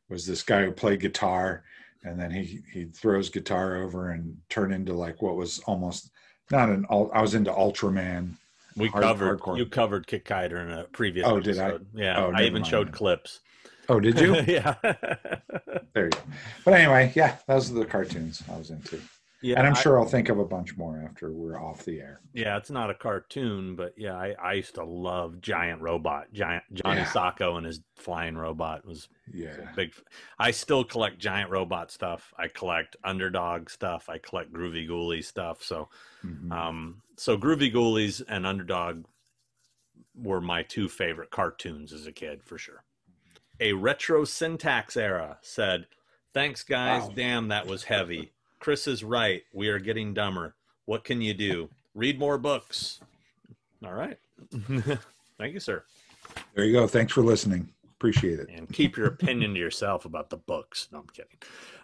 [0.09, 1.63] was this guy who played guitar
[2.03, 6.11] and then he he throws guitar over and turn into like what was almost
[6.51, 8.33] not an I was into Ultraman.
[8.75, 9.57] We hard, covered hardcore.
[9.57, 11.25] you covered Kikaider in a previous.
[11.27, 11.91] Oh, episode.
[11.93, 12.03] did I?
[12.03, 13.39] Yeah, oh, I even showed clips.
[13.89, 14.35] Oh, did you?
[14.47, 14.75] yeah.
[15.93, 16.19] there you go.
[16.63, 19.01] But anyway, yeah, those are the cartoons I was into.
[19.41, 21.99] Yeah, and I'm sure I, will think of a bunch more after we're off the
[21.99, 22.21] air.
[22.33, 26.33] Yeah, it's not a cartoon, but yeah, I, I used to love Giant Robot.
[26.33, 27.05] Giant Johnny yeah.
[27.05, 29.93] Sokko and his flying robot was yeah big.
[30.39, 32.33] I still collect Giant Robot stuff.
[32.37, 34.09] I collect Underdog stuff.
[34.09, 35.63] I collect Groovie Goolies stuff.
[35.63, 35.89] So,
[36.25, 36.51] mm-hmm.
[36.51, 39.05] um, so Groovie Goolies and Underdog
[40.15, 42.83] were my two favorite cartoons as a kid for sure.
[43.59, 45.85] A retro syntax era said,
[46.33, 47.03] "Thanks, guys.
[47.03, 47.13] Wow.
[47.15, 49.43] Damn, that was heavy." Chris is right.
[49.53, 50.55] We are getting dumber.
[50.85, 51.69] What can you do?
[51.93, 52.99] Read more books.
[53.83, 54.17] All right.
[55.37, 55.83] Thank you, sir.
[56.55, 56.87] There you go.
[56.87, 57.69] Thanks for listening.
[57.97, 58.49] Appreciate it.
[58.53, 60.87] And keep your opinion to yourself about the books.
[60.91, 61.37] No, I'm kidding.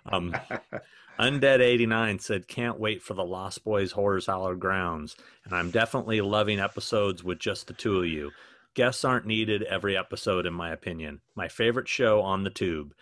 [0.05, 0.35] Um,
[1.19, 5.15] Undead89 said, Can't wait for the Lost Boys Horrors Hallowed Grounds.
[5.45, 8.31] And I'm definitely loving episodes with just the two of you.
[8.73, 11.21] Guests aren't needed every episode, in my opinion.
[11.35, 12.93] My favorite show on the tube.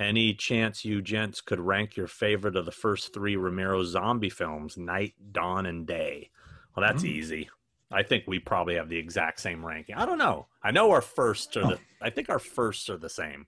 [0.00, 4.78] Any chance you gents could rank your favorite of the first three Romero zombie films,
[4.78, 6.30] Night, Dawn, and Day?
[6.74, 7.08] Well, that's mm.
[7.08, 7.50] easy.
[7.92, 9.96] I think we probably have the exact same ranking.
[9.96, 10.46] I don't know.
[10.62, 11.74] I know our first are the.
[11.74, 11.80] Oh.
[12.00, 13.46] I think our firsts are the same.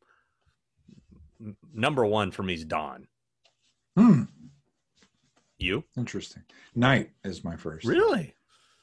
[1.72, 3.08] Number one for me is Dawn.
[3.96, 4.24] Hmm.
[5.56, 5.84] You?
[5.96, 6.42] Interesting.
[6.74, 7.86] Night is my first.
[7.86, 8.34] Really?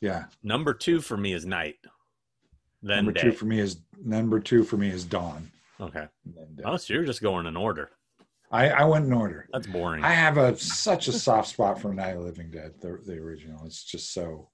[0.01, 0.25] Yeah.
[0.41, 1.75] Number two for me is Night.
[2.81, 3.21] Then number day.
[3.21, 5.51] two for me is number two for me is Dawn.
[5.79, 6.05] Okay.
[6.25, 7.89] Then, uh, oh, so you're just going in order.
[8.51, 9.47] I, I went in order.
[9.53, 10.03] That's boring.
[10.03, 13.17] I have a such a soft spot for Night of the Living Dead, the, the
[13.17, 13.63] original.
[13.65, 14.49] It's just so.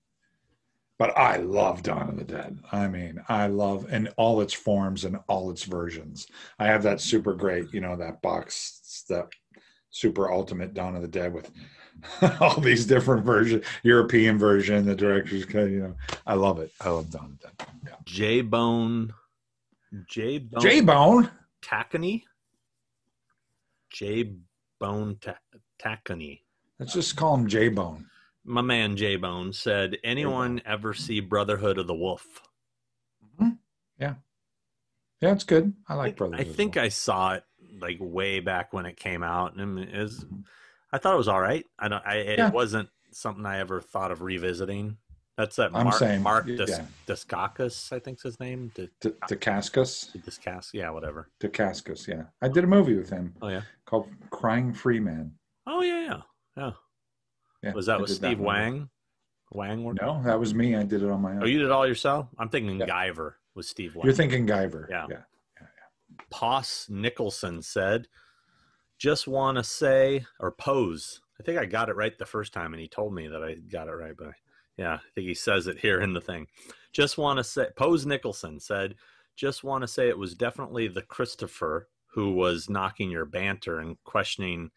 [0.97, 2.59] But I love Dawn of the Dead.
[2.71, 6.27] I mean, I love in all its forms and all its versions.
[6.57, 9.27] I have that super great, you know, that box, that
[9.89, 11.51] super ultimate Dawn of the Dead with
[12.39, 15.69] all these different versions, European version, the director's cut.
[15.69, 16.71] You know, I love it.
[16.81, 17.67] I love Dawn of the Dead.
[17.85, 17.95] Yeah.
[18.05, 19.13] J Bone
[20.07, 20.61] J Bone.
[20.61, 21.31] J Bone.
[21.61, 22.23] Tacony.
[23.89, 24.33] J
[24.79, 25.17] Bone
[25.79, 26.41] Tacony.
[26.79, 28.07] Let's just call him J Bone.
[28.43, 32.41] My man J Bone said, "Anyone ever see Brotherhood of the Wolf?"
[33.23, 33.51] Mm-hmm.
[33.99, 34.15] Yeah,
[35.21, 35.73] yeah, it's good.
[35.87, 36.45] I like Brotherhood.
[36.45, 37.43] I think I saw it
[37.79, 40.41] like way back when it came out, and it was, mm-hmm.
[40.91, 41.65] I thought it was all right.
[41.79, 42.05] I don't.
[42.05, 42.49] I, it yeah.
[42.51, 44.97] wasn't something I ever thought of revisiting.
[45.37, 45.71] That's that.
[45.73, 46.85] I'm Mark, saying Mark Dis, yeah.
[47.91, 48.71] I think's his name.
[48.73, 50.15] D- Dacascos.
[50.15, 51.29] Dacascos, yeah, whatever.
[51.41, 52.23] Dacascos, yeah.
[52.41, 53.33] I did a movie with him.
[53.41, 53.61] Oh yeah.
[53.85, 55.33] Called Crying Freeman.
[55.67, 56.21] Oh yeah, yeah,
[56.55, 56.71] yeah.
[57.63, 58.89] yeah was that I with Steve that Wang?
[59.51, 59.95] Wang?
[60.01, 60.75] No, that was me.
[60.75, 61.43] I did it on my oh, own.
[61.43, 62.27] Oh, you did it all yourself?
[62.39, 62.87] I'm thinking yeah.
[62.87, 64.05] Guyver with Steve Wang.
[64.05, 64.89] You're thinking Guyver.
[64.89, 65.07] Yeah.
[65.09, 65.17] Yeah.
[65.59, 66.23] yeah, yeah.
[66.29, 68.07] Poss Nicholson said,
[68.97, 72.73] "Just want to say or pose." I think I got it right the first time,
[72.73, 74.29] and he told me that I got it right, but.
[74.29, 74.33] I,
[74.77, 76.47] yeah, I think he says it here in the thing.
[76.91, 78.95] Just want to say, Pose Nicholson said,
[79.35, 84.01] just want to say it was definitely the Christopher who was knocking your banter and
[84.05, 84.71] questioning,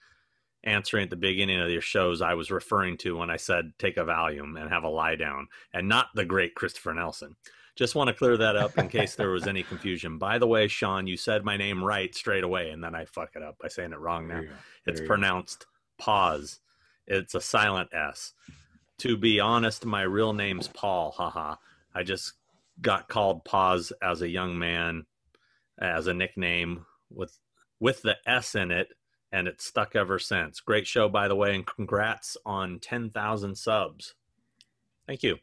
[0.65, 3.97] answering at the beginning of your shows I was referring to when I said take
[3.97, 7.37] a Valium and have a lie down, and not the great Christopher Nelson.
[7.77, 10.19] Just want to clear that up in case there was any confusion.
[10.19, 13.37] By the way, Sean, you said my name right straight away, and then I fuck
[13.37, 14.43] it up by saying it wrong now.
[14.87, 16.59] It's pronounced pause.
[17.07, 18.33] It's a silent S.
[18.99, 21.13] To be honest, my real name's Paul.
[21.17, 21.57] Haha.
[21.95, 22.33] I just
[22.81, 25.07] got called Pause as a young man,
[25.81, 27.39] as a nickname with
[27.81, 28.89] with the S in it,
[29.31, 30.61] and it's stuck ever since.
[30.61, 34.15] Great show, by the way, and congrats on ten thousand subs.
[35.07, 35.39] Thank you.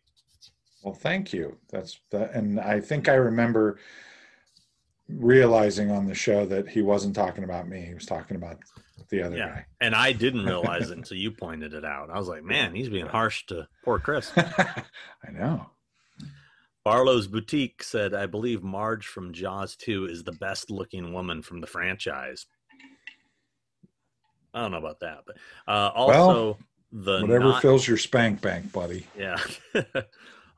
[0.83, 1.57] Well, thank you.
[1.71, 3.79] That's that, and I think I remember
[5.07, 7.81] realizing on the show that he wasn't talking about me.
[7.81, 8.57] He was talking about
[9.09, 9.61] the other Yeah.
[9.81, 12.09] And I didn't realize it until you pointed it out.
[12.09, 14.31] I was like, man, he's being harsh to poor Chris.
[14.37, 14.83] I
[15.31, 15.69] know.
[16.83, 21.59] Barlow's Boutique said, I believe Marge from Jaws 2 is the best looking woman from
[21.59, 22.45] the franchise.
[24.53, 25.35] I don't know about that, but
[25.67, 26.57] uh, also
[26.91, 29.05] the Whatever not, fills your spank bank, buddy.
[29.17, 29.39] yeah.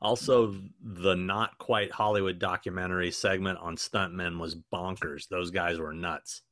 [0.00, 5.28] also, the not quite Hollywood documentary segment on stuntmen was bonkers.
[5.28, 6.42] Those guys were nuts.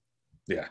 [0.49, 0.67] Yeah.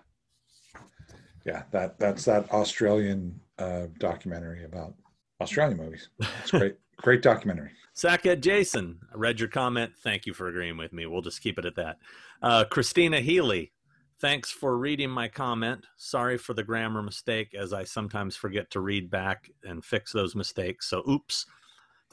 [1.45, 4.95] Yeah, that that's that Australian uh, documentary about
[5.41, 6.09] Australian movies.
[6.41, 7.71] It's great, great documentary.
[7.95, 9.93] Sackhead Jason, I read your comment.
[10.03, 11.05] Thank you for agreeing with me.
[11.05, 11.97] We'll just keep it at that.
[12.41, 13.71] Uh, Christina Healy,
[14.19, 15.85] thanks for reading my comment.
[15.95, 20.35] Sorry for the grammar mistake, as I sometimes forget to read back and fix those
[20.35, 20.89] mistakes.
[20.89, 21.45] So, oops.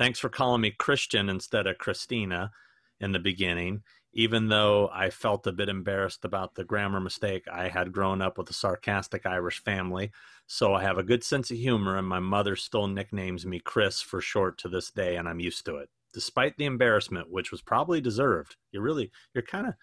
[0.03, 2.51] Thanks for calling me Christian instead of Christina
[2.99, 3.85] in the beginning.
[4.13, 8.37] Even though I felt a bit embarrassed about the grammar mistake, I had grown up
[8.37, 10.11] with a sarcastic Irish family,
[10.49, 14.01] so I have a good sense of humor, and my mother still nicknames me Chris
[14.01, 15.89] for short to this day, and I'm used to it.
[16.13, 19.75] Despite the embarrassment, which was probably deserved, you're really, you're kind of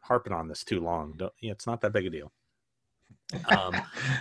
[0.00, 1.14] harping on this too long.
[1.16, 2.30] Don't, it's not that big a deal.
[3.48, 3.74] Um,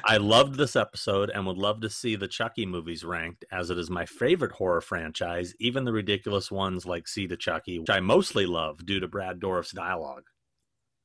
[0.03, 3.77] I loved this episode and would love to see the Chucky movies ranked, as it
[3.77, 7.99] is my favorite horror franchise, even the ridiculous ones like Seed of Chucky, which I
[7.99, 10.23] mostly love due to Brad Dourif's dialogue.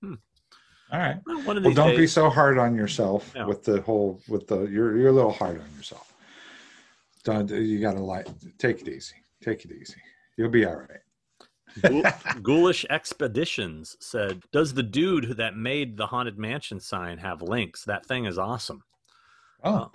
[0.02, 1.16] All right.
[1.26, 5.10] Well, Well, don't be so hard on yourself with the whole with the you're you're
[5.10, 6.12] a little hard on yourself.
[7.22, 8.26] Don't you got to like
[8.58, 9.14] take it easy.
[9.42, 10.00] Take it easy.
[10.36, 11.00] You'll be all right.
[11.80, 12.02] Ghoul-
[12.42, 17.84] Ghoulish Expeditions said, "Does the dude who that made the haunted mansion sign have links?
[17.84, 18.82] That thing is awesome."
[19.62, 19.90] Oh,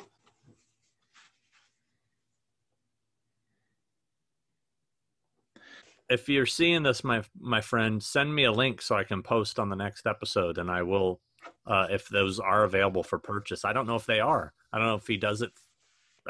[6.09, 9.57] If you're seeing this, my my friend, send me a link so I can post
[9.59, 11.19] on the next episode, and I will,
[11.65, 13.65] uh, if those are available for purchase.
[13.65, 14.53] I don't know if they are.
[14.71, 15.51] I don't know if he does it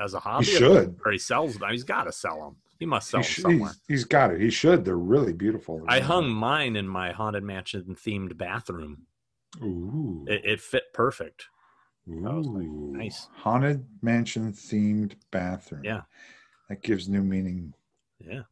[0.01, 0.97] as a hobby He should.
[1.05, 1.69] or he sells them.
[1.71, 2.55] He's got to sell them.
[2.79, 3.69] He must sell he them sh- somewhere.
[3.88, 4.41] he's, he's got it.
[4.41, 4.83] He should.
[4.83, 5.81] They're really beautiful.
[5.88, 9.07] I hung mine in my haunted mansion themed bathroom.
[9.63, 10.25] Ooh.
[10.27, 11.45] It, it fit perfect.
[12.05, 12.91] was like, Ooh.
[12.95, 13.29] nice.
[13.38, 15.83] Haunted mansion themed bathroom.
[15.85, 16.01] Yeah.
[16.69, 17.73] That gives new meaning
[18.19, 18.43] Yeah.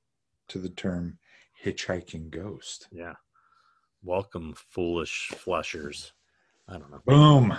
[0.49, 1.17] to the term
[1.63, 2.87] hitchhiking ghost.
[2.91, 3.13] Yeah.
[4.03, 6.13] Welcome, foolish flushers.
[6.67, 7.01] I don't know.
[7.05, 7.53] Boom.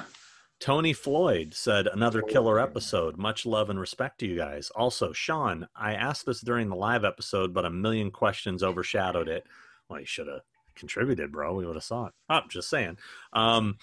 [0.61, 3.17] Tony Floyd said, another killer episode.
[3.17, 4.71] Much love and respect to you guys.
[4.71, 9.47] Also, Sean, I asked this during the live episode, but a million questions overshadowed it.
[9.88, 10.40] Well, you should have
[10.75, 11.55] contributed, bro.
[11.55, 12.14] We would have saw it.
[12.31, 12.97] Oh, just saying.
[13.33, 13.77] Um,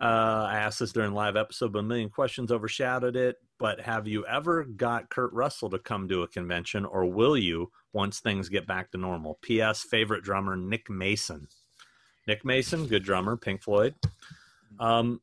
[0.00, 3.36] uh, I asked this during the live episode, but a million questions overshadowed it.
[3.58, 7.70] But have you ever got Kurt Russell to come to a convention, or will you
[7.92, 9.38] once things get back to normal?
[9.40, 9.82] P.S.
[9.82, 11.48] Favorite drummer Nick Mason.
[12.26, 13.94] Nick Mason, good drummer, Pink Floyd.
[14.78, 15.20] Um,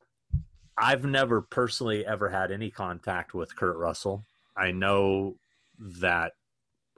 [0.77, 4.25] I've never personally ever had any contact with Kurt Russell.
[4.55, 5.35] I know
[5.79, 6.33] that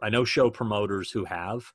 [0.02, 1.74] I know show promoters who have.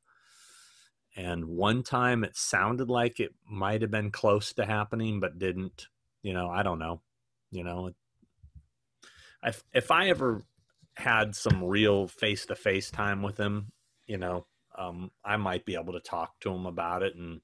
[1.17, 5.89] And one time it sounded like it might have been close to happening, but didn't.
[6.23, 7.01] You know, I don't know.
[7.51, 7.91] You know,
[9.43, 10.45] if, if I ever
[10.95, 13.73] had some real face to face time with him,
[14.07, 14.47] you know,
[14.79, 17.17] um, I might be able to talk to him about it.
[17.17, 17.41] And,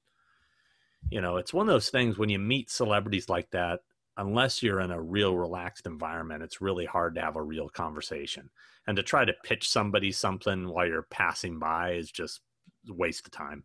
[1.09, 3.81] you know, it's one of those things when you meet celebrities like that,
[4.17, 8.49] unless you're in a real relaxed environment, it's really hard to have a real conversation.
[8.87, 12.41] And to try to pitch somebody something while you're passing by is just
[12.89, 13.63] a waste of time.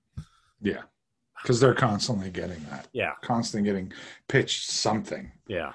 [0.60, 0.82] Yeah.
[1.42, 2.86] Because they're constantly getting that.
[2.92, 3.14] Yeah.
[3.22, 3.92] Constantly getting
[4.28, 5.32] pitched something.
[5.48, 5.72] Yeah.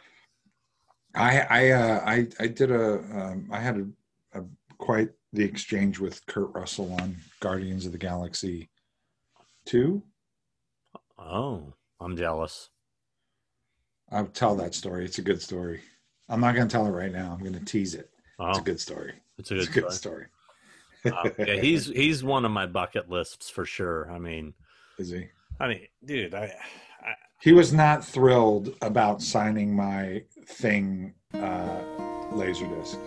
[1.14, 4.44] I I uh, I I did a um, I had a, a
[4.78, 8.70] quite the exchange with Kurt Russell on Guardians of the Galaxy
[9.66, 10.04] two.
[11.18, 12.70] Oh, I'm jealous.
[14.12, 15.06] I'll tell that story.
[15.06, 15.82] It's a good story.
[16.30, 17.32] I'm not going to tell it right now.
[17.34, 18.10] I'm going to tease it.
[18.40, 19.14] It's Oh, a good story.
[19.38, 20.28] it's a It's good, a good story.
[21.04, 21.16] story.
[21.18, 24.12] Uh, yeah, he's he's one of my bucket lists for sure.
[24.12, 24.54] I mean,
[24.98, 25.28] Is he?
[25.60, 26.54] I mean, dude, I,
[27.02, 31.80] I He was not thrilled about signing my thing uh,
[32.32, 32.98] Laserdisc,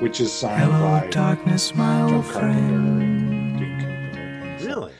[0.00, 3.02] which is signed Hello, by darkness, my John old Carpenter friend.
[3.02, 4.56] and Dean Cooper.
[4.60, 4.92] So really,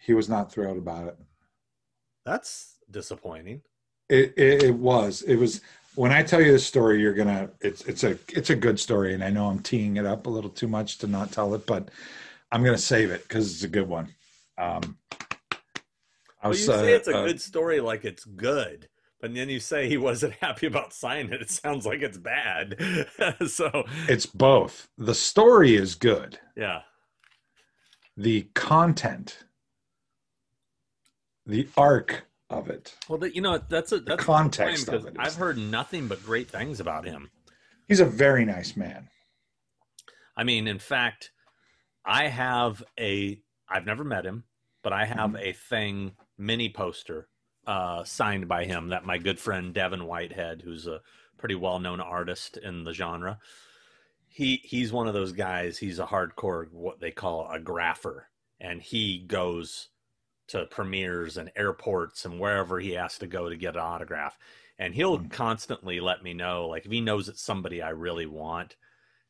[0.00, 1.18] he was not thrilled about it.
[2.24, 3.62] That's disappointing.
[4.08, 5.22] It, it it was.
[5.22, 5.60] It was
[5.94, 7.50] when I tell you this story, you're gonna.
[7.60, 10.30] It's it's a it's a good story, and I know I'm teeing it up a
[10.30, 11.90] little too much to not tell it, but
[12.52, 14.14] I'm gonna save it because it's a good one.
[14.56, 14.96] Um,
[16.40, 18.88] I was, well, you say it's a uh, good story, like it's good,
[19.20, 21.42] but then you say he wasn't happy about signing it.
[21.42, 22.76] It sounds like it's bad.
[23.48, 24.88] so it's both.
[24.96, 26.38] The story is good.
[26.56, 26.82] Yeah.
[28.16, 29.44] The content,
[31.44, 32.94] the arc of it.
[33.08, 35.16] Well, you know that's a that's the context of it.
[35.18, 37.30] I've heard nothing but great things about him.
[37.86, 39.08] He's a very nice man.
[40.36, 41.30] I mean, in fact,
[42.04, 43.40] I have a.
[43.68, 44.44] I've never met him,
[44.82, 45.36] but I have mm-hmm.
[45.36, 47.28] a thing mini poster
[47.66, 51.00] uh, signed by him that my good friend Devin Whitehead, who's a
[51.36, 53.38] pretty well known artist in the genre,
[54.28, 55.78] he he's one of those guys.
[55.78, 58.22] He's a hardcore what they call a grapher,
[58.58, 59.88] and he goes
[60.48, 64.36] to premieres and airports and wherever he has to go to get an autograph.
[64.78, 65.30] And he'll mm.
[65.30, 68.76] constantly let me know, like if he knows it's somebody I really want,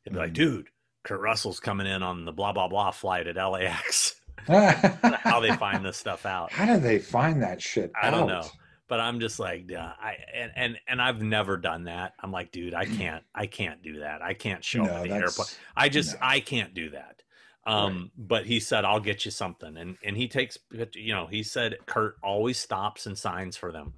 [0.03, 0.23] he'll be mm.
[0.23, 0.69] like, dude,
[1.03, 4.15] Kurt Russell's coming in on the blah blah blah flight at LAX.
[4.47, 6.51] how they find this stuff out.
[6.51, 7.91] How do they find that shit?
[8.01, 8.45] I don't know.
[8.87, 12.13] But I'm just like, uh, I and, and and I've never done that.
[12.19, 14.23] I'm like, dude, I can't, I can't do that.
[14.23, 15.55] I can't show no, up at the airport.
[15.75, 16.19] I just, no.
[16.23, 17.21] I can't do that.
[17.65, 18.27] Um, right.
[18.27, 19.77] but he said, I'll get you something.
[19.77, 20.57] And, and he takes,
[20.93, 23.93] you know, he said Kurt always stops and signs for them.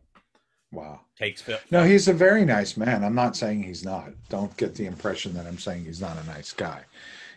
[0.72, 1.02] Wow.
[1.18, 1.62] Takes fit.
[1.70, 3.04] No, he's a very nice man.
[3.04, 4.12] I'm not saying he's not.
[4.30, 6.84] Don't get the impression that I'm saying he's not a nice guy.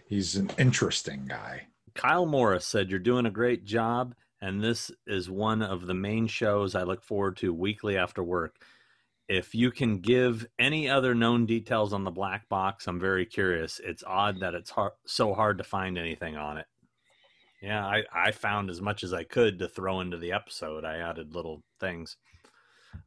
[0.08, 1.66] He's an interesting guy.
[1.94, 4.14] Kyle Morris said, You're doing a great job.
[4.40, 8.56] And this is one of the main shows I look forward to weekly after work
[9.28, 13.80] if you can give any other known details on the black box, I'm very curious.
[13.82, 16.66] It's odd that it's hard, so hard to find anything on it.
[17.62, 20.84] Yeah, I, I found as much as I could to throw into the episode.
[20.84, 22.16] I added little things.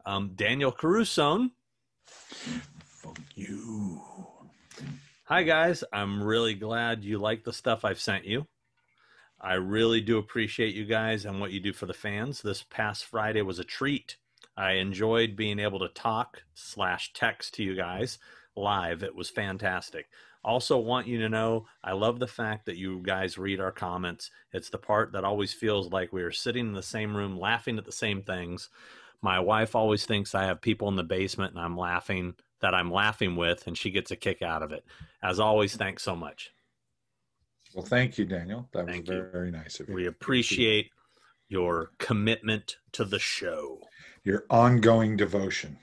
[0.05, 1.49] Um, Daniel Caruso.
[2.05, 4.01] Fuck you.
[5.25, 5.83] Hi, guys.
[5.93, 8.47] I'm really glad you like the stuff I've sent you.
[9.39, 12.41] I really do appreciate you guys and what you do for the fans.
[12.41, 14.17] This past Friday was a treat.
[14.57, 18.17] I enjoyed being able to talk slash text to you guys
[18.55, 19.03] live.
[19.03, 20.07] It was fantastic.
[20.43, 24.31] Also, want you to know I love the fact that you guys read our comments.
[24.53, 27.77] It's the part that always feels like we are sitting in the same room laughing
[27.77, 28.69] at the same things.
[29.21, 32.91] My wife always thinks I have people in the basement and I'm laughing that I'm
[32.91, 34.83] laughing with, and she gets a kick out of it.
[35.21, 36.51] As always, thanks so much.
[37.75, 38.67] Well, thank you, Daniel.
[38.73, 39.93] That thank was very, very nice of you.
[39.93, 40.89] We appreciate
[41.49, 43.79] your commitment to the show
[44.27, 45.77] your ongoing devotion.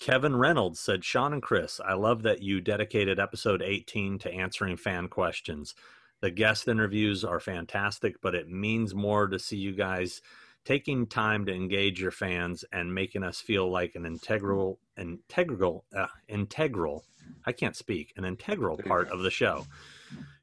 [0.00, 4.76] Kevin Reynolds said, Sean and Chris, I love that you dedicated episode 18 to answering
[4.76, 5.74] fan questions.
[6.20, 10.20] The guest interviews are fantastic, but it means more to see you guys
[10.64, 16.06] taking time to engage your fans and making us feel like an integral, integral, uh,
[16.26, 17.04] integral.
[17.46, 18.12] I can't speak.
[18.16, 19.64] An integral part of the show.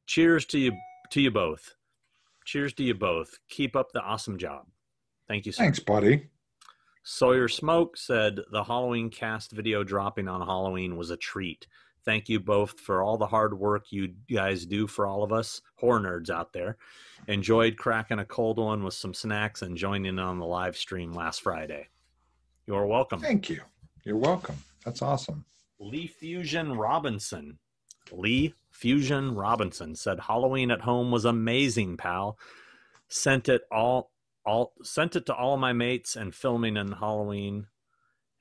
[0.05, 0.71] Cheers to you,
[1.09, 1.75] to you both.
[2.45, 3.37] Cheers to you both.
[3.49, 4.65] Keep up the awesome job.
[5.27, 5.51] Thank you.
[5.51, 5.63] Sir.
[5.63, 6.30] Thanks, buddy.
[7.03, 11.67] Sawyer Smoke said the Halloween cast video dropping on Halloween was a treat.
[12.03, 15.61] Thank you both for all the hard work you guys do for all of us
[15.75, 16.77] horror nerds out there.
[17.27, 21.41] Enjoyed cracking a cold one with some snacks and joining on the live stream last
[21.41, 21.87] Friday.
[22.65, 23.19] You're welcome.
[23.19, 23.61] Thank you.
[24.03, 24.57] You're welcome.
[24.85, 25.45] That's awesome.
[25.79, 27.57] Lee Fusion Robinson.
[28.11, 32.37] Lee Fusion Robinson said Halloween at home was amazing, pal.
[33.09, 34.10] Sent it all
[34.45, 37.67] all sent it to all my mates and filming in Halloween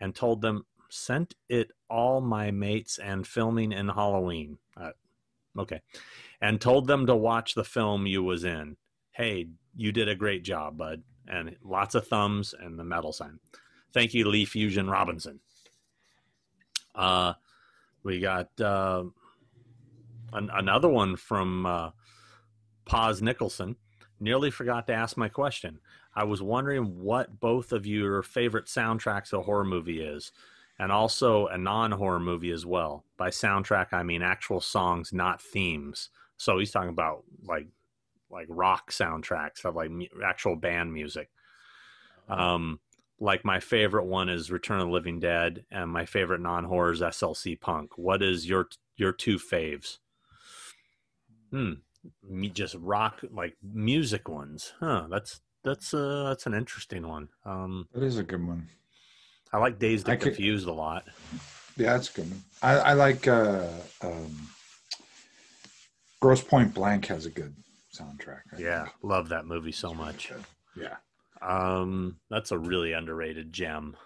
[0.00, 4.58] and told them sent it all my mates and filming in Halloween.
[4.76, 4.90] Uh,
[5.58, 5.80] okay.
[6.40, 8.76] And told them to watch the film you was in.
[9.12, 11.02] Hey, you did a great job, bud.
[11.28, 13.38] And lots of thumbs and the medal sign.
[13.92, 15.40] Thank you, Lee Fusion Robinson.
[16.94, 17.34] Uh,
[18.02, 19.04] we got uh,
[20.32, 21.90] an- another one from uh,
[22.84, 23.76] Paz Nicholson.
[24.20, 25.80] Nearly forgot to ask my question.
[26.14, 30.32] I was wondering what both of your favorite soundtracks of a horror movie is,
[30.78, 33.04] and also a non-horror movie as well.
[33.16, 36.10] By soundtrack, I mean actual songs, not themes.
[36.36, 37.66] So he's talking about like
[38.30, 39.90] like rock soundtracks of like
[40.24, 41.30] actual band music.
[42.28, 42.54] Uh-huh.
[42.54, 42.80] Um,
[43.18, 47.00] like my favorite one is Return of the Living Dead, and my favorite non-horror is
[47.00, 47.96] SLC Punk.
[47.96, 49.98] What is your your two faves?
[51.50, 51.72] Hmm,
[52.52, 55.06] just rock like music ones, huh?
[55.10, 57.28] That's that's uh that's an interesting one.
[57.44, 58.68] Um, that is a good one.
[59.52, 61.04] I like Dazed and Confused a lot.
[61.76, 62.30] Yeah, that's good.
[62.30, 62.42] One.
[62.62, 63.66] I, I like uh,
[64.02, 64.48] um,
[66.20, 67.54] Grosse Pointe Blank has a good
[67.92, 68.42] soundtrack.
[68.52, 68.94] I yeah, think.
[69.02, 70.30] love that movie so much.
[70.76, 70.96] Yeah.
[71.42, 73.96] Um, that's a really underrated gem.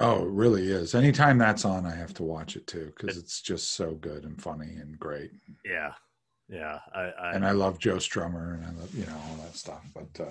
[0.00, 0.94] Oh, it really is.
[0.94, 4.40] Anytime that's on, I have to watch it too because it's just so good and
[4.40, 5.30] funny and great.
[5.64, 5.92] Yeah,
[6.48, 6.78] yeah.
[6.94, 9.84] I, I And I love Joe Strummer and I love you know all that stuff.
[9.94, 10.30] But uh,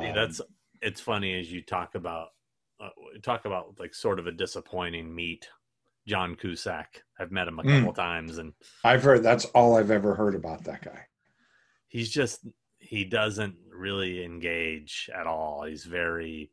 [0.00, 0.40] yeah, um, that's
[0.82, 2.28] it's funny as you talk about
[2.80, 2.90] uh,
[3.22, 5.48] talk about like sort of a disappointing meet.
[6.06, 7.02] John Cusack.
[7.20, 7.80] I've met him a Mm.
[7.80, 11.06] couple times, and I've heard that's all I've ever heard about that guy.
[11.88, 12.46] he's just
[12.78, 15.64] he doesn't really engage at all.
[15.64, 16.50] He's very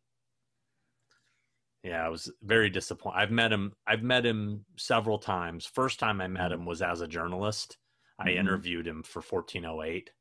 [1.83, 3.17] yeah, I was very disappointed.
[3.19, 5.65] I've met him I've met him several times.
[5.65, 7.77] First time I met him was as a journalist.
[8.19, 8.37] I Mhm.
[8.39, 10.11] interviewed him for 1408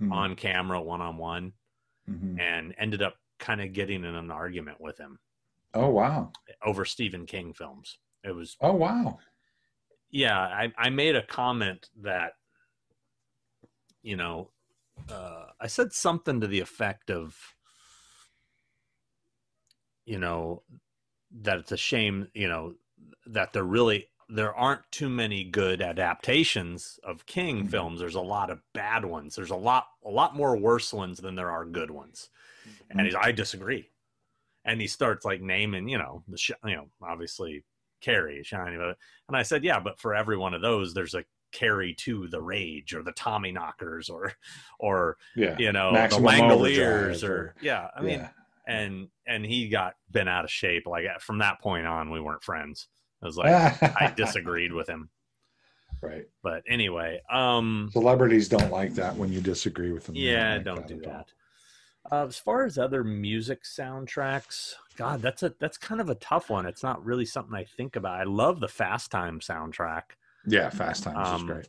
[0.00, 0.12] Mhm.
[0.12, 1.52] on camera one on one
[2.38, 5.18] and ended up kind of getting in an argument with him
[5.74, 6.32] Oh wow!
[6.64, 7.98] over Stephen King films.
[8.22, 9.18] It was Oh wow!
[10.10, 12.32] yeah I, I made a comment that
[14.02, 14.50] you know
[15.08, 17.36] uh, i said something to the effect of
[20.06, 20.62] you know
[21.30, 22.74] that it's a shame you know
[23.26, 27.70] that there really there aren't too many good adaptations of king Mhm.
[27.70, 31.18] films there's a lot of bad ones there's a lot a lot more worse ones
[31.18, 32.30] than there are good ones
[32.90, 33.90] and he's i disagree
[34.64, 37.64] and he starts like naming you know the sh- you know obviously
[38.00, 38.96] carrie shiny but
[39.28, 42.40] and i said yeah but for every one of those there's a carrie to the
[42.40, 44.32] rage or the tommy knockers or
[44.80, 45.56] or Yeah.
[45.58, 48.30] you know Maximum the langoliers or, or- yeah i mean yeah.
[48.66, 52.42] and and he got bent out of shape like from that point on we weren't
[52.42, 52.88] friends
[53.24, 55.08] i was like i disagreed with him
[56.02, 56.26] Right.
[56.42, 60.14] but anyway um Celebrities don't like that when you disagree with them.
[60.16, 61.28] They yeah like don't do that
[62.12, 66.50] uh, as far as other music soundtracks god that's a that's kind of a tough
[66.50, 70.02] one it's not really something i think about i love the fast time soundtrack
[70.46, 71.68] Yeah, Fast Times Um, is great.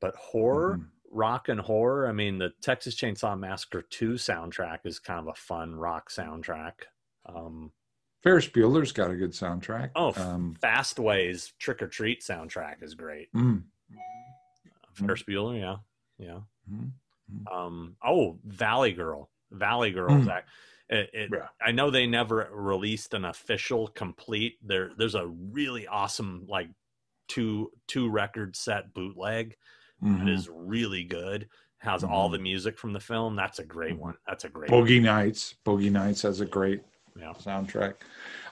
[0.00, 0.86] but horror Mhm.
[1.10, 5.34] rock and horror i mean the texas chainsaw massacre 2 soundtrack is kind of a
[5.34, 6.74] fun rock soundtrack
[7.26, 7.72] um
[8.24, 9.90] Ferris Bueller's got a good soundtrack.
[9.94, 13.62] Oh, um, Fastway's trick or treat soundtrack is great mm,
[14.94, 15.76] ferris bueller yeah
[16.18, 16.38] yeah
[16.72, 16.90] mhm.
[17.52, 20.10] um oh valley girl valley Girl.
[20.10, 20.28] Mm.
[20.28, 20.48] act
[20.88, 21.48] it, it, Yeah.
[21.60, 26.68] i know they never released an official complete there there's a really awesome like
[27.28, 29.56] two two record set bootleg
[30.02, 30.28] that Mhm.
[30.34, 31.48] is really good
[31.78, 32.32] has all Mhm.
[32.32, 33.98] the music from the film that's a great Mhm.
[34.00, 35.54] one that's a great Boogie Nights.
[35.66, 36.82] Boogie Nights has a great
[37.18, 37.32] Yeah.
[37.34, 37.94] soundtrack.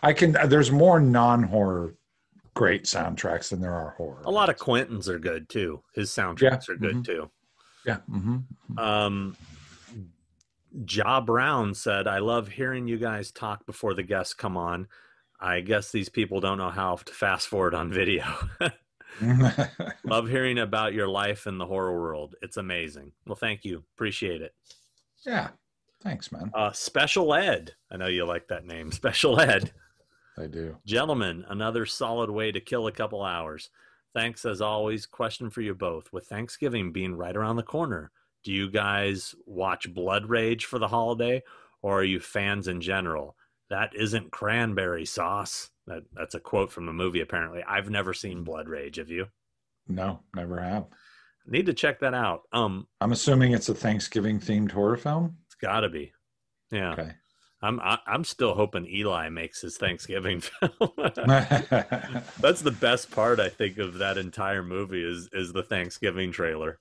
[0.02, 0.36] I can.
[0.46, 1.94] There's more non-horror
[2.54, 4.20] great soundtracks than there are horror.
[4.24, 7.04] a lot of quentin's are good too his soundtracks are good mhm.
[7.04, 7.30] too
[7.86, 7.96] Yeah.
[8.10, 8.38] hmm
[8.76, 9.36] Um,
[10.88, 14.88] Ja Brown said, I love hearing you guys talk before the guests come on.
[15.40, 18.24] I guess these people don't know how to fast forward on video.
[20.04, 22.36] love hearing about your life in the horror world.
[22.42, 23.12] It's amazing.
[23.26, 23.84] Well, thank you.
[23.94, 24.54] Appreciate it.
[25.26, 25.48] yeah.
[26.02, 26.50] Thanks, man.
[26.54, 27.74] Uh, Special Ed.
[27.90, 28.90] I know you like that name.
[28.92, 29.72] Special Ed.
[30.38, 30.76] I do.
[30.86, 33.70] Gentlemen, another solid way to kill a couple hours.
[34.14, 35.06] Thanks as always.
[35.06, 36.12] Question for you both.
[36.12, 38.10] With Thanksgiving being right around the corner,
[38.44, 41.42] do you guys watch Blood Rage for the holiday
[41.80, 43.36] or are you fans in general?
[43.70, 45.70] That isn't cranberry sauce.
[45.86, 47.62] That, that's a quote from the movie, apparently.
[47.66, 48.96] I've never seen Blood Rage.
[48.96, 49.26] Have you?
[49.88, 50.86] No, never have.
[51.46, 52.42] Need to check that out.
[52.52, 55.38] Um, I'm assuming it's a Thanksgiving themed horror film.
[55.62, 56.12] It's gotta be.
[56.70, 56.92] Yeah.
[56.92, 57.12] Okay.
[57.62, 60.70] I'm I, I'm still hoping Eli makes his Thanksgiving film.
[60.96, 66.78] That's the best part I think of that entire movie is is the Thanksgiving trailer.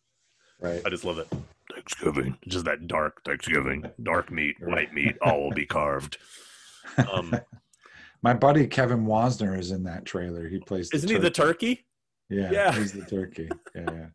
[0.60, 0.82] right.
[0.86, 1.28] I just love it.
[1.72, 6.18] Thanksgiving, just that dark Thanksgiving, dark meat, white meat, all will be carved.
[7.10, 7.34] Um,
[8.22, 10.50] My buddy Kevin Wasner is in that trailer.
[10.50, 10.90] He plays.
[10.90, 11.86] The isn't he the turkey?
[12.30, 12.74] Yeah, Yeah.
[12.74, 13.50] he's the turkey.
[13.74, 14.08] Yeah,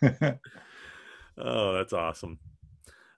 [0.00, 0.34] yeah.
[1.36, 2.38] Oh, that's awesome.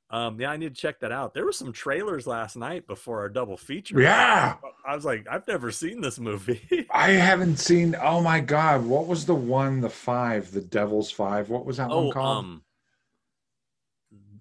[0.09, 1.35] Um, yeah, I need to check that out.
[1.35, 4.01] There were some trailers last night before our double feature.
[4.01, 4.55] yeah.
[4.87, 6.87] I was like, I've never seen this movie.
[6.91, 7.97] I haven't seen.
[8.01, 9.81] Oh my God, what was the one?
[9.81, 11.49] The five, the Devil's Five.
[11.49, 12.45] What was that oh, one called?
[12.45, 12.63] um,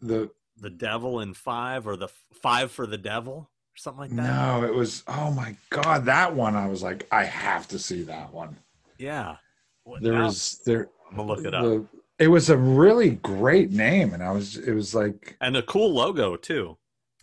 [0.01, 2.09] the the Devil in Five or the
[2.41, 4.61] Five for the Devil or something like that.
[4.61, 5.03] no, it was.
[5.07, 6.55] Oh my God, that one.
[6.55, 8.55] I was like, I have to see that one.
[8.99, 9.38] Yeah.
[9.84, 10.89] What- There now was there.
[11.09, 11.86] I'm gonna look it up.
[12.18, 14.57] It was a really great name, and I was.
[14.57, 16.78] It was like and a cool logo too.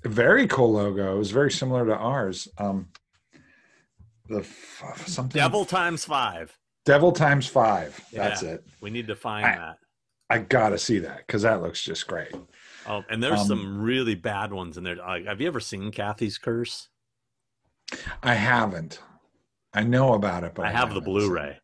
[0.05, 1.15] very cool logo.
[1.15, 2.49] It was very similar to ours.
[2.59, 2.89] Um,
[4.29, 6.57] the f- something Devil times five.
[6.85, 7.99] Devil times five.
[8.13, 8.51] That's Yeah.
[8.51, 8.67] it.
[8.81, 9.79] We need to find I- that.
[10.31, 12.35] I gotta see that because that looks just great.
[12.87, 14.97] Oh, and there's Um, some really bad ones in there.
[14.97, 16.89] Like, have you ever seen Cathy's Curse?
[18.23, 19.01] I haven't.
[19.75, 21.61] I know about it, but I have the Blu-ray.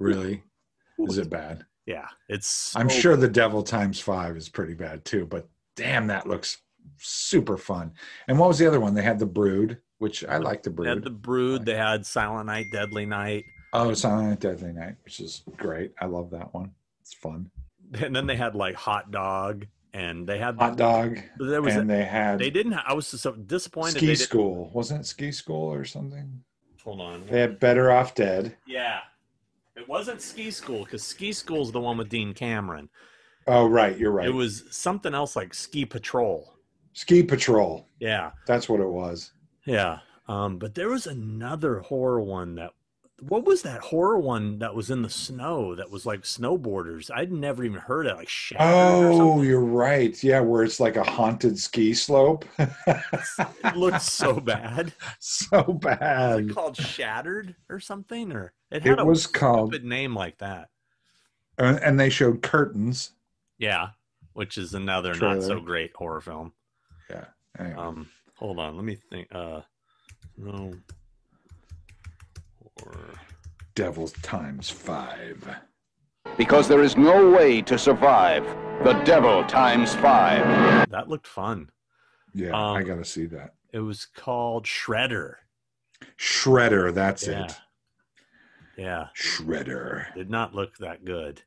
[0.00, 0.42] Really?
[0.98, 1.64] Is it bad?
[1.88, 2.76] Yeah, it's.
[2.76, 6.58] I'm so- sure the Devil Times Five is pretty bad too, but damn, that looks
[6.98, 7.92] super fun.
[8.28, 8.92] And what was the other one?
[8.94, 10.88] They had the Brood, which I like the They Brood.
[10.88, 11.64] had the Brood.
[11.64, 15.92] They had Silent Night, Deadly Night, oh, Silent Night, Deadly Night, which is great.
[15.98, 16.72] I love that one.
[17.00, 17.50] It's fun.
[17.94, 21.90] and then they had like Hot Dog, and they had Hot Dog, There was and
[21.90, 22.74] a, they had they didn't.
[22.74, 23.96] I was so disappointed.
[23.96, 24.70] Ski they School.
[24.74, 26.42] Wasn't it Ski School or something?
[26.84, 27.26] Hold on.
[27.26, 28.56] They had Better Off Dead.
[28.66, 29.00] Yeah,
[29.78, 32.88] it wasn't Ski School because Ski School's the one with Dean Cameron.
[33.46, 33.96] Oh, right.
[33.96, 34.26] You're right.
[34.28, 36.54] It was something else like Ski Patrol.
[36.92, 37.86] Ski Patrol.
[38.00, 39.32] Yeah, That's what it was.
[39.64, 40.00] yeah.
[40.26, 42.72] Um, but there was another horror one that.
[43.20, 47.10] What was that horror one that was in the snow that was like snowboarders?
[47.12, 48.60] I'd never even heard of it, like Shattered
[49.12, 50.22] Oh, you're right.
[50.22, 52.44] Yeah, where it's like a haunted ski slope.
[52.58, 54.92] It looked so bad.
[55.18, 56.38] so Was bad.
[56.50, 58.30] it called Shattered or something?
[58.32, 60.68] Or it had It a was called, stupid name like that.
[61.58, 63.10] uh, and they showed curtains.
[63.58, 63.88] Yeah,
[64.34, 66.52] which is another not so great horror film.
[67.10, 67.24] Yeah.
[67.58, 67.74] Anyway.
[67.74, 69.26] Um, hold on, let me think.
[69.34, 69.62] Uh,
[70.36, 70.72] no,
[72.80, 73.14] horror.
[73.74, 75.48] Devil times five.
[76.36, 78.44] Because there is no way to survive
[78.84, 80.44] the devil times five.
[80.90, 81.70] That looked fun.
[82.34, 83.54] Yeah, I Um, got to see that.
[83.72, 85.36] It was called Shredder.
[86.18, 86.92] Shredder.
[86.92, 87.44] That's Yeah.
[87.44, 87.56] it.
[88.76, 90.14] Yeah, Shredder.
[90.14, 91.42] did not look that good,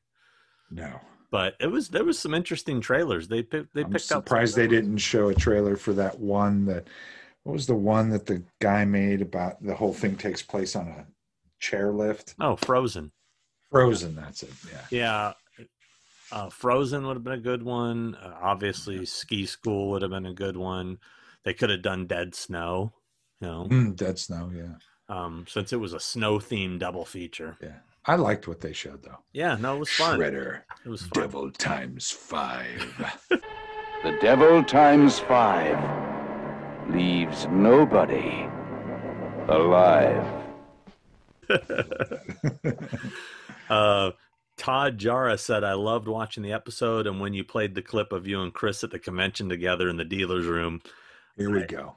[0.70, 1.00] No.
[1.30, 1.88] but it was.
[1.88, 3.30] There was some interesting trailers.
[3.30, 3.74] They picked.
[3.74, 4.26] They I'm picked up.
[4.28, 6.88] surprised they didn't show a trailer for that one that.
[7.44, 10.88] What was the one that the guy made about the whole thing takes place on
[10.90, 11.06] a
[11.62, 12.34] chairlift?
[12.40, 13.12] Oh, Frozen.
[13.72, 14.16] Frozen.
[14.16, 14.50] That's it.
[14.72, 15.34] Yeah.
[15.60, 15.66] Yeah.
[16.32, 18.16] Uh, Frozen would have been a good one.
[18.16, 20.98] Uh, obviously, Ski School would have been a good one.
[21.44, 22.94] They could have done Dead Snow,
[23.42, 24.50] you know, Mm, Dead Snow.
[24.54, 24.76] Yeah.
[25.10, 27.58] um, since it was a snow themed double feature.
[27.62, 27.80] Yeah.
[28.06, 29.20] I liked what they showed though.
[29.34, 30.20] Yeah, no, it was fun.
[30.20, 30.62] Shredder.
[30.86, 31.10] It was fun.
[31.22, 33.14] Devil times five.
[34.04, 35.78] The devil times five
[36.90, 38.48] leaves nobody
[39.48, 40.26] alive.
[43.70, 44.12] Uh,
[44.58, 47.08] Todd Jara said, I loved watching the episode.
[47.08, 49.96] And when you played the clip of you and Chris at the convention together in
[49.96, 50.82] the dealer's room,
[51.38, 51.96] Here we go.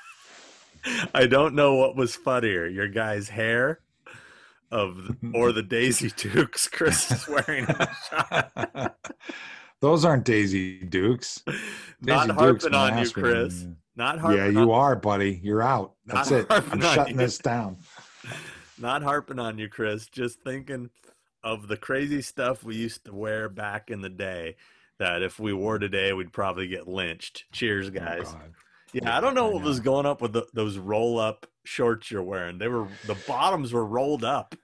[1.14, 3.80] I don't know what was funnier your guy's hair
[4.70, 7.64] of or the Daisy Dukes Chris is wearing.
[7.64, 8.96] in the shot.
[9.80, 11.42] Those aren't Daisy Dukes.
[12.02, 13.66] Not Daisy harping Dukes on you, Chris.
[13.96, 15.40] Not harping Yeah, on you are, buddy.
[15.42, 15.94] You're out.
[16.04, 16.46] That's Not it.
[16.50, 17.78] I'm shutting this down.
[18.80, 20.06] Not harping on you, Chris.
[20.06, 20.90] Just thinking
[21.42, 24.56] of the crazy stuff we used to wear back in the day.
[24.98, 27.44] That if we wore today, we'd probably get lynched.
[27.52, 28.32] Cheers, Oh, guys.
[28.32, 28.52] God.
[28.92, 32.22] yeah, I don't know I what was going up with the, those roll-up shorts you're
[32.22, 32.58] wearing.
[32.58, 34.54] They were the bottoms were rolled up.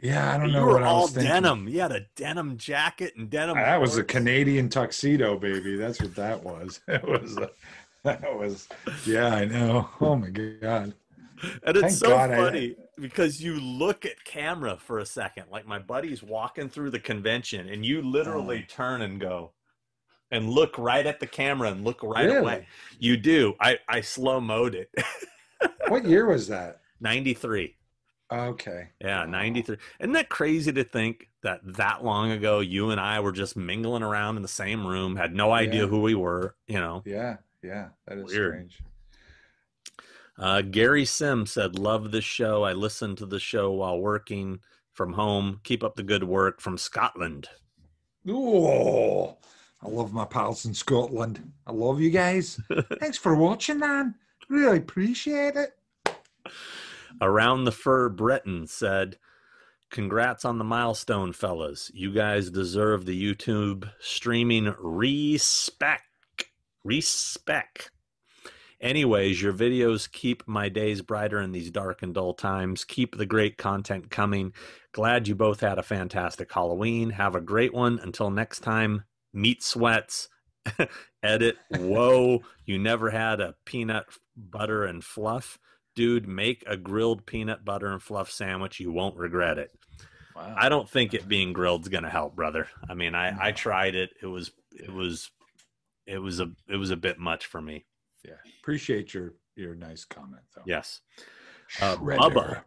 [0.00, 1.66] Yeah, I don't you know were what I all was denim.
[1.68, 3.56] You had a denim jacket and denim.
[3.58, 4.04] Ah, that was a.
[4.04, 5.76] Canadian tuxedo, baby.
[5.76, 6.80] That's what that was.
[6.88, 7.36] It was.
[7.36, 7.50] A,
[8.04, 8.68] that was.
[9.04, 9.88] Yeah, I know.
[10.00, 10.94] Oh my god.
[11.42, 15.44] And it's Thank so God I- funny because you look at camera for a second,
[15.50, 18.72] like my buddy's walking through the convention, and you literally Oh.
[18.74, 19.52] turn and go
[20.30, 22.38] and look right at the camera and look right Really?
[22.38, 22.66] away.
[22.98, 23.54] You do.
[23.60, 24.90] I I slow mode it.
[25.88, 26.80] What year was that?
[27.00, 27.76] Ninety three.
[28.32, 28.90] Okay.
[29.00, 29.76] Yeah, 93.
[29.98, 34.04] Isn't that crazy to think that that long ago you and I were just mingling
[34.04, 35.88] around in the same room, had no idea Yeah.
[35.88, 37.02] who we were, you know?
[37.04, 38.52] Yeah, yeah, that is Weird.
[38.52, 38.82] strange.
[40.40, 42.64] Uh, Gary Sim said, Love this show.
[42.64, 44.60] I listen to the show while working
[44.94, 45.60] from home.
[45.64, 47.48] Keep up the good work from Scotland.
[48.26, 49.36] Oh,
[49.82, 51.52] I love my pals in Scotland.
[51.66, 52.58] I love you guys.
[53.00, 54.14] Thanks for watching, man.
[54.48, 55.76] Really appreciate it.
[57.20, 59.18] Around the Fur Breton said,
[59.90, 61.90] Congrats on the milestone, fellas.
[61.92, 66.04] You guys deserve the YouTube streaming respect.
[66.84, 67.90] Respect.
[68.80, 72.84] Anyways, your videos keep my days brighter in these dark and dull times.
[72.84, 74.52] Keep the great content coming.
[74.92, 77.10] Glad you both had a fantastic Halloween.
[77.10, 77.98] Have a great one.
[78.02, 79.04] Until next time,
[79.34, 80.28] meat sweats.
[81.22, 81.56] Edit.
[81.70, 84.06] Whoa, you never had a peanut
[84.36, 85.58] butter and fluff
[86.00, 88.80] dude, make a grilled peanut butter and fluff sandwich.
[88.80, 89.70] You won't regret it.
[90.34, 90.54] Wow.
[90.56, 92.68] I don't think it being grilled is going to help, brother.
[92.88, 94.10] I mean, I, I tried it.
[94.22, 95.30] It was, it was,
[96.06, 97.84] it was a, it was a bit much for me.
[98.24, 100.62] Yeah, appreciate your your nice comment though.
[100.66, 101.00] Yes.
[101.80, 101.96] Uh.
[101.96, 102.62] Bubba,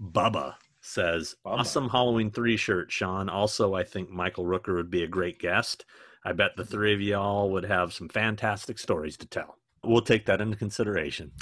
[0.00, 1.58] Bubba says, Bubba.
[1.58, 3.28] awesome Halloween three shirt, Sean.
[3.28, 5.84] Also, I think Michael Rooker would be a great guest.
[6.24, 9.56] I bet the three of y'all would have some fantastic stories to tell.
[9.84, 11.32] We'll take that into consideration.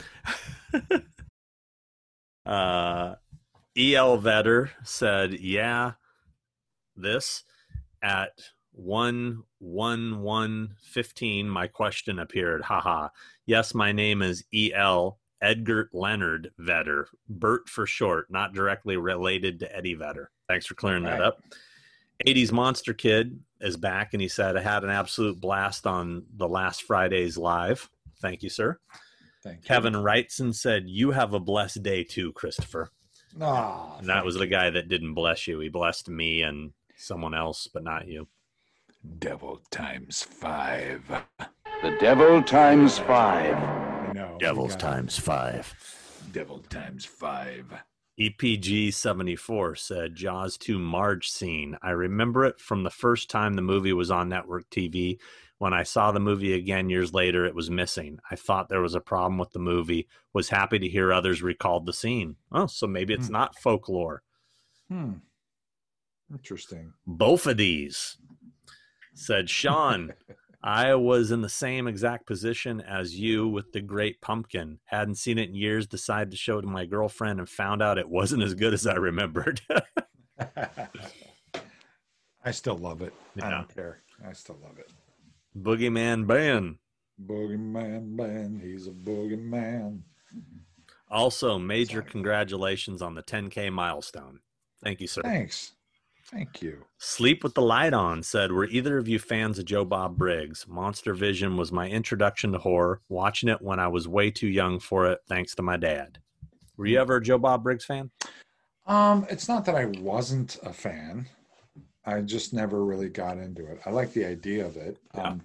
[2.47, 3.15] uh,
[3.77, 5.93] El Vetter said, yeah,
[6.97, 7.45] this
[8.03, 8.31] at
[8.73, 11.49] one one one fifteen.
[11.49, 12.63] My question appeared.
[12.63, 13.09] Haha.
[13.47, 19.61] Yes, my name is E L Edgar Leonard Vedder, Bert for short, not directly related
[19.61, 20.31] to Eddie Vedder.
[20.49, 21.43] Thanks for clearing that up.
[22.27, 26.49] 80s Monster Kid is back, and he said, I had an absolute blast on the
[26.49, 27.89] last Friday's live.
[28.21, 28.79] Thank you, sir.
[29.43, 29.63] Thank you.
[29.63, 32.91] Kevin Wrightson said, You have a blessed day too, Christopher.
[33.41, 35.61] Ah, And that was the guy that didn't bless you.
[35.61, 38.29] He blessed me and someone else, but not you.
[39.19, 41.03] Devil times five.
[41.83, 43.55] The devil times five.
[43.57, 44.37] I know.
[44.41, 45.75] we got- five.
[46.33, 47.73] Devil times five.
[48.19, 51.79] EPG 74 said Jaws 2 Marge scene.
[51.83, 55.19] I remember it from the first time the movie was on network TV.
[55.57, 58.19] When I saw the movie again years later, it was missing.
[58.31, 60.07] I thought there was a problem with the movie.
[60.35, 62.37] Was happy to hear others recalled the scene.
[62.53, 63.33] Oh, so maybe it's Hmm.
[63.33, 64.23] not folklore.
[64.89, 65.15] Hmm.
[66.31, 66.93] Interesting.
[67.07, 68.17] Both of these
[69.21, 70.15] said Sean.
[70.63, 74.79] I was in the same exact position as you with the Great Pumpkin.
[74.85, 75.87] Hadn't seen it in years.
[75.87, 78.87] Decided to show it to my girlfriend and found out it wasn't as good as
[78.87, 79.61] I remembered.
[82.45, 83.15] I still love it.
[83.43, 84.03] I don't care.
[84.27, 84.91] I still love it.
[85.59, 86.79] Boogeyman Ben.
[87.27, 90.01] Boogeyman man, he's a boogeyman.
[91.11, 92.11] Also, major Sorry.
[92.11, 94.41] congratulations on the 10K milestone.
[94.83, 95.23] Thank you, sir.
[95.23, 95.73] Thanks.
[96.33, 96.85] Thank you.
[96.99, 100.67] Sleep with the Light On said, Were either of you fans of Joe Bob Briggs?
[100.69, 104.79] Monster Vision was my introduction to horror, watching it when I was way too young
[104.79, 106.19] for it, thanks to my dad.
[106.77, 108.11] Were you ever a Joe Bob Briggs fan?
[108.87, 111.29] Um, it's not that I wasn't a fan.
[112.05, 113.81] I just never really got into it.
[113.85, 114.99] I like the idea of it.
[115.15, 115.23] Yeah.
[115.23, 115.43] Um,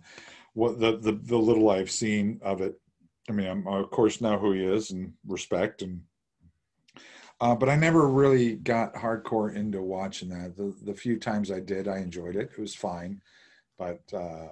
[0.53, 2.79] what the, the the little I've seen of it.
[3.27, 6.01] I mean, I'm, of course know who he is and respect and.
[7.41, 10.55] Uh, but I never really got hardcore into watching that.
[10.55, 12.51] The the few times I did, I enjoyed it.
[12.57, 13.21] It was fine,
[13.77, 14.47] but uh,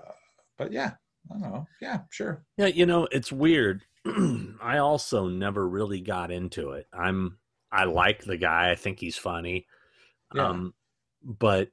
[0.58, 0.92] but yeah,
[1.30, 1.68] I don't know.
[1.82, 2.44] Yeah, sure.
[2.58, 3.84] Yeah, you know, it's weird.
[4.62, 6.88] I also never really got into it.
[6.94, 7.38] I'm
[7.72, 8.72] I like the guy.
[8.72, 9.66] I think he's funny.
[10.36, 10.50] Yeah.
[10.50, 10.74] Um
[11.24, 11.70] but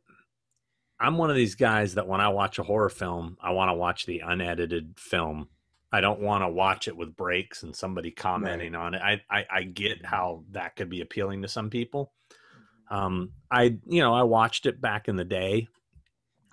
[1.00, 3.74] I'm one of these guys that when I watch a horror film, I want to
[3.74, 5.48] watch the unedited film.
[5.92, 9.02] I don't want to watch it with breaks and somebody commenting on it.
[9.02, 10.06] I, I I get mm-hmm.
[10.06, 12.12] how that could be appealing to some people.
[12.90, 12.96] Mm-hmm.
[12.96, 15.68] Um I you know, I watched it back in the day.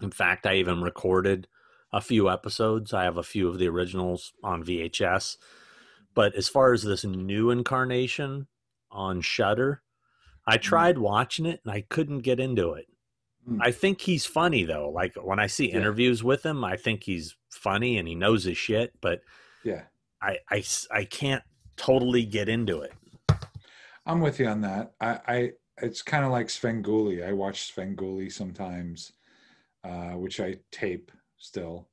[0.01, 1.47] In fact, I even recorded
[1.91, 2.93] a few episodes.
[2.93, 5.37] I have a few of the originals on VHS.
[6.13, 8.47] But as far as this new incarnation
[8.91, 9.81] on Shudder,
[10.45, 10.61] I mm-hmm.
[10.61, 12.87] tried watching it and I couldn't get into it.
[13.47, 13.61] Hmm.
[13.61, 14.89] I think he's funny though.
[14.89, 15.77] Like when I see Yeah.
[15.77, 19.21] interviews with him, I think he's funny and he knows his shit, but
[19.63, 19.83] Yeah.
[20.21, 21.43] I I, I can't
[21.77, 22.91] totally get into it.
[24.05, 24.93] I'm with you on that.
[25.01, 27.25] I, I it's kind of like Svengoolie.
[27.27, 29.13] I watch Svengoolie sometimes,
[29.83, 31.87] uh, which I tape still,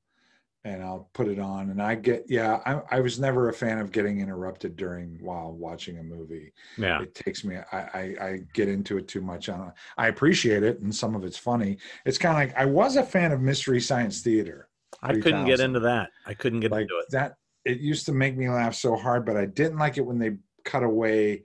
[0.64, 1.70] and I'll put it on.
[1.70, 2.60] And I get yeah.
[2.64, 6.52] I, I was never a fan of getting interrupted during while watching a movie.
[6.78, 7.02] Yeah.
[7.02, 7.56] It takes me.
[7.56, 9.48] I, I I get into it too much.
[9.48, 11.78] On I appreciate it, and some of it's funny.
[12.04, 14.68] It's kind of like I was a fan of Mystery Science Theater.
[15.02, 16.10] I couldn't get into that.
[16.26, 17.10] I couldn't get like into it.
[17.10, 20.18] that it used to make me laugh so hard but i didn't like it when
[20.18, 21.42] they cut away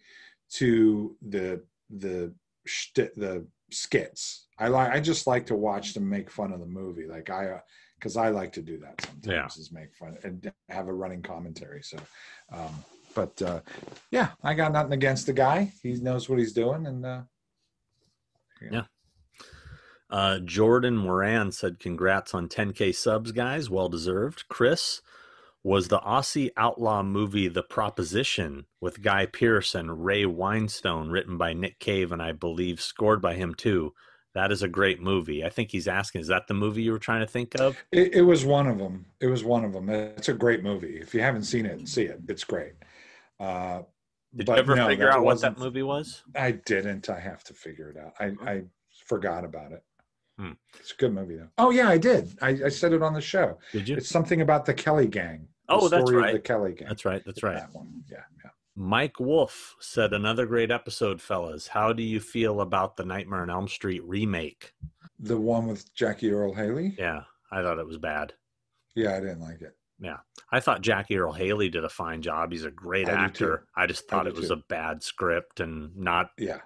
[0.49, 1.61] to the
[1.97, 2.33] the
[3.15, 7.07] the skits i like i just like to watch them make fun of the movie
[7.07, 7.59] like i
[7.99, 9.45] because i like to do that sometimes Yeah.
[9.61, 11.97] is make fun and have a running commentary so
[12.51, 12.73] um
[13.13, 13.59] but uh
[14.11, 17.21] yeah i got nothing against the guy he knows what he's doing and uh
[18.71, 18.83] Yeah.
[20.09, 23.69] Uh, Jordan Moran said, "Congrats on 10k subs, guys.
[23.69, 25.01] Well deserved." Chris
[25.61, 31.53] was the Aussie outlaw movie The Proposition with Guy Pearce and Ray Winstone, written by
[31.53, 33.93] Nick Cave and I believe scored by him too.
[34.39, 35.43] That is a great movie.
[35.43, 37.75] I think he's asking, is that the movie you were trying to think of?
[37.91, 39.05] It, it was one of them.
[39.19, 39.89] It was one of them.
[39.89, 40.95] It's a great movie.
[40.95, 42.21] If you haven't seen it, see it.
[42.25, 42.71] It's great.
[43.37, 43.81] Uh,
[44.33, 46.23] Did you ever no, figure out what that movie was?
[46.35, 47.09] I didn't.
[47.09, 48.13] I have to figure it out.
[48.17, 48.63] I, I
[49.05, 49.83] forgot about it.
[50.37, 50.51] Hmm.
[50.79, 51.49] It's a good movie though.
[51.57, 52.37] Oh yeah, I did.
[52.41, 53.57] I, I said it on the show.
[53.73, 53.97] Did you?
[53.97, 55.49] It's something about the Kelly Gang.
[55.67, 56.31] Oh, that's right.
[56.31, 56.87] The Kelly Gang.
[56.87, 57.21] That's right.
[57.25, 57.57] That's right.
[57.57, 58.05] That one.
[58.09, 58.51] Yeah, yeah.
[58.83, 61.67] Mike Wolf said, another great episode, fellas.
[61.67, 64.73] How do you feel about the Nightmare on Elm Street remake?
[65.19, 66.95] The one with Jackie Earle Haley.
[66.97, 68.31] Yeah, I thought it was bad.
[68.95, 69.75] Yeah, I didn't like it.
[69.99, 70.19] Yeah,
[70.49, 72.53] I thought Jackie Earle Haley did a fine job.
[72.53, 73.67] He's a great I actor.
[73.75, 74.53] I just thought do it was too.
[74.53, 76.59] a bad script and not, Yeah,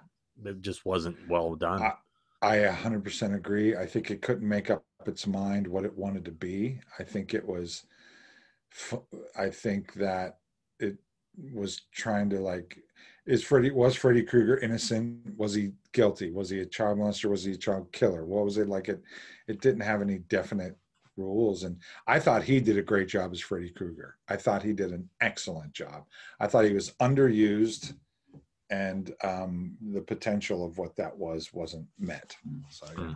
[0.44, 1.82] it just wasn't well done.
[1.82, 1.94] I-
[2.42, 3.74] I 100% agree.
[3.74, 6.78] I think it couldn't make up its mind what it wanted to be.
[6.98, 7.86] I think it was,
[9.34, 10.38] I think that
[10.78, 10.98] it
[11.52, 12.78] was trying to like,
[13.26, 15.18] is Freddy was Freddy Krueger innocent?
[15.36, 16.30] Was he guilty?
[16.30, 17.30] Was he a child molester?
[17.30, 18.24] Was he a child killer?
[18.24, 18.88] What was it like?
[18.88, 19.02] It
[19.48, 20.76] it didn't have any definite
[21.16, 24.16] rules, and I thought he did a great job as Freddy Krueger.
[24.28, 26.04] I thought he did an excellent job.
[26.38, 27.94] I thought he was underused,
[28.70, 32.36] and um, the potential of what that was wasn't met.
[32.70, 32.86] So.
[32.86, 33.12] Hmm.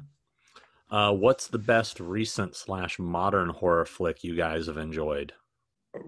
[0.90, 5.34] Uh, what's the best recent slash modern horror flick you guys have enjoyed?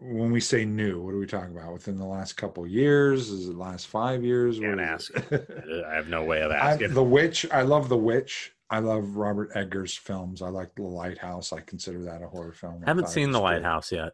[0.00, 1.72] When we say new, what are we talking about?
[1.72, 3.30] Within the last couple years?
[3.30, 4.58] Is it last five years?
[4.58, 5.32] Can't What is ask.
[5.90, 6.92] I have no way of I, asking.
[6.94, 7.46] the Witch.
[7.50, 8.52] I love The Witch.
[8.68, 10.42] I love Robert Eggers films.
[10.42, 11.52] I like The Lighthouse.
[11.52, 12.82] I consider that a horror film.
[12.84, 13.54] I haven't thought seen The great.
[13.54, 14.12] Lighthouse yet.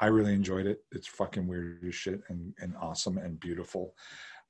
[0.00, 0.78] I really enjoyed it.
[0.92, 3.94] It's fucking weird as shit and, and awesome and beautiful.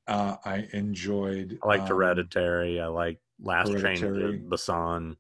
[0.07, 1.59] Uh, I enjoyed.
[1.63, 2.81] I liked um, Hereditary.
[2.81, 4.39] I like Last Train Hereditary.
[4.41, 5.17] to Busan.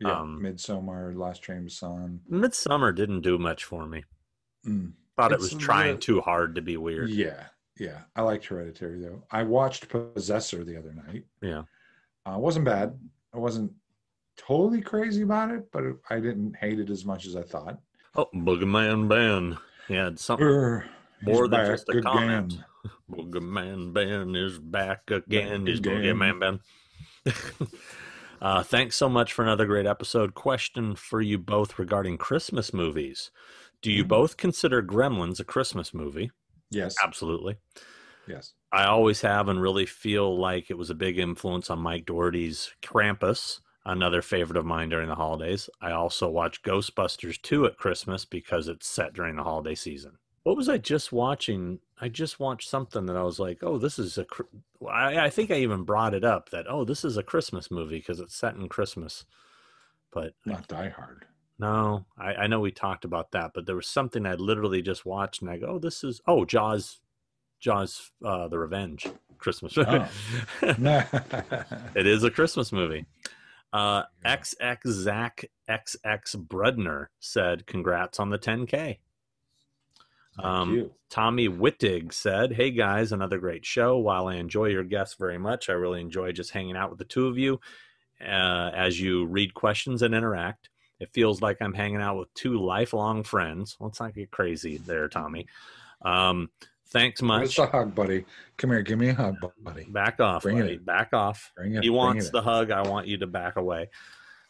[0.00, 2.18] Yeah, um, Midsommar, Last Train to Busan.
[2.30, 4.04] Midsommar didn't do much for me.
[4.66, 4.92] Mm.
[5.16, 7.08] Thought it was trying the- too hard to be weird.
[7.10, 7.44] Yeah,
[7.78, 8.00] yeah.
[8.14, 9.22] I liked Hereditary though.
[9.30, 11.24] I watched Possessor the other night.
[11.40, 11.62] Yeah.
[12.26, 12.98] Uh, it wasn't bad.
[13.32, 13.72] I wasn't
[14.36, 17.78] totally crazy about it, but it, I didn't hate it as much as I thought.
[18.14, 19.58] Oh, Boogeyman Ben.
[19.88, 20.84] Yeah, it's something Urgh,
[21.20, 22.52] he's more than back just a comment.
[22.54, 22.64] again.
[23.10, 25.68] Boogeyman Ben is back again.
[25.68, 26.02] Is again.
[26.02, 26.60] Boogeyman Ben?
[28.40, 30.34] uh, thanks so much for another great episode.
[30.34, 33.30] Question for you both regarding Christmas movies.
[33.82, 36.30] Do you both consider Gremlins a Christmas movie?
[36.70, 37.56] Yes, Absolutely.
[38.26, 38.52] yes.
[38.72, 42.74] I always have and really feel like it was a big influence on Mike Dougherty's
[42.82, 45.70] Krampus, another favorite of mine during the holidays.
[45.80, 50.18] I also watch Ghostbusters 2 at Christmas because it's set during the holiday season.
[50.42, 51.78] What was I just watching?
[52.00, 54.26] I just watched something that I was like, oh, this is a.
[54.88, 57.98] I, I think I even brought it up that, oh, this is a Christmas movie
[57.98, 59.24] because it's set in Christmas.
[60.12, 61.26] But Not Die Hard.
[61.58, 65.06] No, I, I know we talked about that, but there was something I literally just
[65.06, 67.00] watched and I go, oh, this is, oh, Jaws,
[67.60, 69.06] Jaws, uh, the Revenge
[69.38, 70.04] Christmas movie.
[70.62, 70.74] Oh.
[70.78, 71.02] Nah.
[71.94, 73.06] it is a Christmas movie.
[73.72, 78.68] Uh, XX Zach XX Brudner said, congrats on the 10K.
[78.68, 78.98] Thank
[80.38, 80.90] Um.
[81.08, 83.96] Tommy Wittig said, Hey guys, another great show.
[83.96, 87.04] While I enjoy your guests very much, I really enjoy just hanging out with the
[87.04, 87.60] two of you
[88.20, 90.68] uh, as you read questions and interact.
[91.00, 93.76] It feels like I'm hanging out with two lifelong friends.
[93.80, 95.46] Let's not get crazy there, Tommy.
[96.02, 96.50] Um,
[96.88, 97.56] thanks Where's much.
[97.56, 98.24] the hug, buddy?
[98.56, 99.84] Come here, give me a hug, buddy.
[99.84, 100.74] Back off, Bring it buddy.
[100.74, 100.84] in.
[100.84, 101.52] Back off.
[101.56, 101.82] Bring it.
[101.82, 102.44] He wants it the in.
[102.44, 102.70] hug.
[102.70, 103.90] I want you to back away.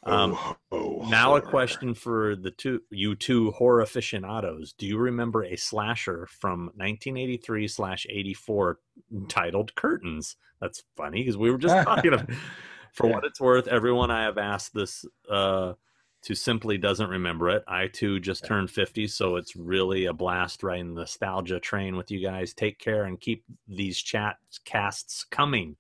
[0.05, 4.73] Um, oh, oh, now a question for the two you two horror aficionados.
[4.73, 8.79] Do you remember a slasher from 1983 slash 84
[9.29, 10.37] titled Curtains?
[10.61, 12.31] That's funny because we were just talking about.
[12.93, 15.75] For what it's worth, everyone I have asked this uh,
[16.23, 17.63] to simply doesn't remember it.
[17.69, 18.49] I too just Yeah.
[18.49, 22.53] turned 50, so it's really a blast riding the nostalgia train with you guys.
[22.55, 25.77] Take care and keep these chat casts coming.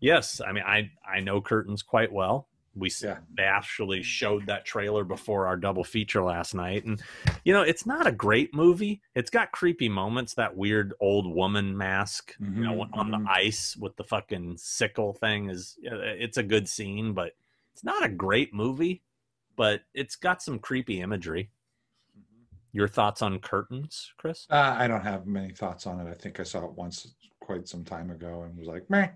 [0.00, 2.48] Yes, I mean I I know Curtains quite well.
[2.74, 3.18] We Yeah.
[3.34, 7.02] they actually showed that trailer before our double feature last night, and
[7.44, 9.00] you know it's not a great movie.
[9.14, 10.34] It's got creepy moments.
[10.34, 13.26] That weird old woman mask, you know, Mhm, on the mhm.
[13.26, 15.76] ice with the fucking sickle thing is.
[15.90, 17.32] uh, It's a good scene, but
[17.72, 19.02] it's not a great movie.
[19.58, 21.50] But it's got some creepy imagery.
[22.72, 24.46] Your thoughts on curtains, Chris?
[24.48, 26.08] Uh, I don't have many thoughts on it.
[26.08, 29.08] I think I saw it once quite some time ago and was like, meh.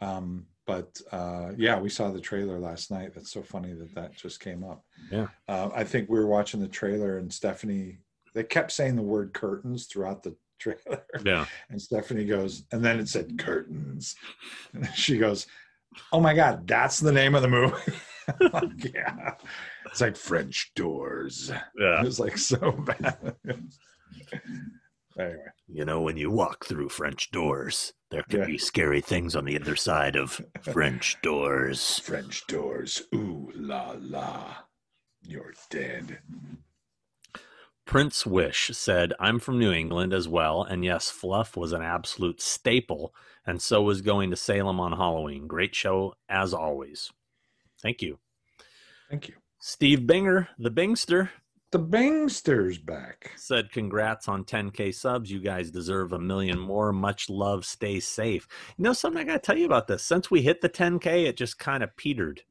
[0.00, 3.12] Um, but uh, yeah, we saw the trailer last night.
[3.12, 4.84] That's so funny that that just came up.
[5.10, 5.26] Yeah.
[5.48, 7.98] Uh, I think we were watching the trailer and Stephanie,
[8.34, 11.02] they kept saying the word curtains throughout the trailer.
[11.24, 11.46] Yeah.
[11.70, 14.14] And Stephanie goes, and then it said curtains.
[14.74, 15.48] And she goes,
[16.12, 17.74] Oh my God, that's the name of the movie.
[18.40, 19.34] I'm like, yeah.
[19.86, 21.50] It's like French doors.
[21.78, 22.00] Yeah.
[22.00, 23.36] It was like so bad.
[25.18, 25.36] anyway.
[25.68, 28.46] You know, when you walk through French doors, there could Yeah.
[28.46, 31.98] be scary things on the other side of French doors.
[32.00, 33.02] French doors.
[33.14, 34.56] Ooh la la.
[35.22, 36.20] You're dead.
[37.84, 42.40] Prince Wish said, I'm from New England as well, and yes, fluff was an absolute
[42.40, 43.14] staple,
[43.46, 45.46] and so was going to Salem on Halloween.
[45.46, 47.12] Great show as always.
[47.86, 48.18] Thank you.
[49.08, 49.34] Thank you.
[49.60, 51.28] Steve Binger, the Bingster,
[51.70, 53.30] The Bangster's back.
[53.36, 55.30] said, Congrats on 10K subs.
[55.30, 56.92] You guys deserve a million more.
[56.92, 57.64] Much love.
[57.64, 58.48] Stay safe.
[58.76, 60.02] You know something I got to tell you about this?
[60.02, 62.42] Since we hit the 10K, it just kind of petered.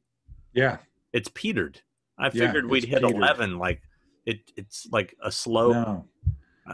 [0.54, 0.78] Yeah.
[1.12, 1.82] It's petered.
[2.18, 3.16] I Yeah, figured we'd hit petered.
[3.16, 3.58] 11.
[3.58, 3.82] Like,
[4.24, 5.72] it, it's like a slow.
[5.72, 6.04] No.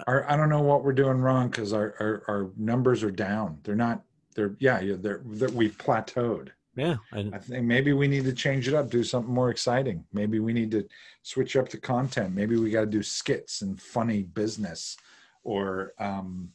[0.06, 3.58] Our, I don't know what we're doing wrong because our, our, our numbers are down.
[3.64, 4.04] They're not,
[4.36, 6.50] they're, yeah, yeah they're, they're, we've plateaued.
[6.74, 6.96] Yeah.
[7.12, 10.04] And I think maybe we need to change it up, do something more exciting.
[10.12, 10.86] Maybe we need to
[11.22, 12.34] switch up the content.
[12.34, 14.96] Maybe we got to do skits and funny business
[15.44, 16.50] or, um,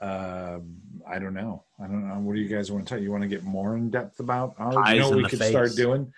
[0.00, 0.58] uh,
[1.06, 1.64] I don't know.
[1.78, 2.18] I don't know.
[2.20, 3.02] What do you guys want to tell?
[3.02, 4.54] You want to get more in depth about?
[4.58, 4.74] ours?
[4.74, 5.50] Pies you know, we could face.
[5.50, 6.12] start doing.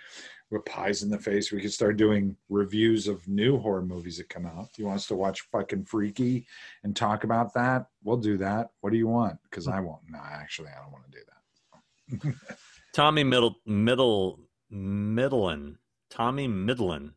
[0.50, 4.28] With pies in the face, we could start doing reviews of new horror movies that
[4.28, 4.68] come out.
[4.76, 6.46] You want us to watch fucking Freaky
[6.84, 7.86] and talk about that?
[8.04, 8.70] We'll do that.
[8.82, 9.38] What do you want?
[9.44, 10.02] Because I won't.
[10.10, 12.34] No, actually, I don't want to do that.
[12.92, 14.40] Tommy Middle Middle
[14.70, 15.78] Middlin
[16.10, 17.14] Tommy Middlin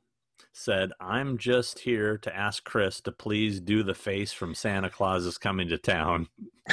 [0.54, 5.26] said, "I'm just here to ask Chris to please do the face from Santa Claus
[5.26, 6.30] is coming to town."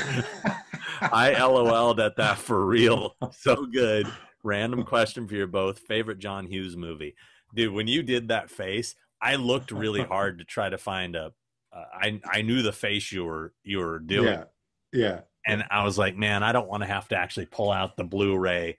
[1.01, 3.17] I LOL'd at that for real.
[3.33, 4.07] So good.
[4.45, 5.81] Random question for you both.
[5.81, 7.17] Favorite John Hughes movie,
[7.55, 7.73] dude?
[7.73, 11.33] When you did that face, I looked really hard to try to find a.
[11.73, 14.45] Uh, I I knew the face you were you were doing, yeah,
[14.93, 17.97] yeah, and I was like, man, I don't want to have to actually pull out
[17.97, 18.79] the Blu-ray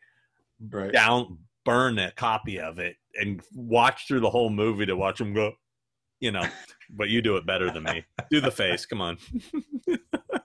[0.70, 0.92] right.
[0.92, 5.34] down burn a copy of it and watch through the whole movie to watch him
[5.34, 5.54] go
[6.20, 6.46] you know
[6.90, 9.18] but you do it better than me do the face come on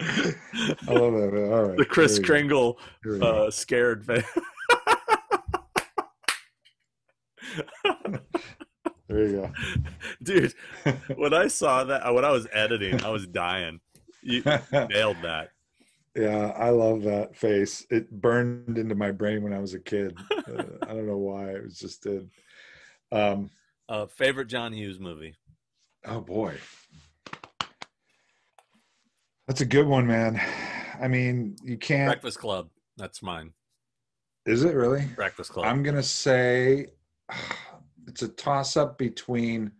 [0.00, 1.30] I love that.
[1.32, 1.52] man.
[1.52, 2.32] All right, the chris here we go.
[2.32, 3.46] kringle Here we go.
[3.46, 4.24] uh scared face
[9.08, 9.50] There you go.
[10.22, 10.52] dude
[11.16, 13.80] when i saw that when i was editing i was dying
[14.22, 14.42] you
[14.72, 15.50] nailed that
[16.18, 17.86] yeah, I love that face.
[17.90, 20.18] It burned into my brain when I was a kid.
[20.32, 21.50] Uh, I don't know why.
[21.50, 22.28] It was just did.
[23.12, 23.50] Um,
[23.88, 25.34] uh favorite john hughes movie
[26.04, 26.54] oh boy,
[29.46, 30.38] that's a good one, man.
[31.00, 32.08] I mean, you can't.
[32.08, 33.52] breakfast club that's mine
[34.44, 35.06] Is it really?
[35.16, 36.88] breakfast club I'm gonna say
[38.06, 39.72] it's a toss up between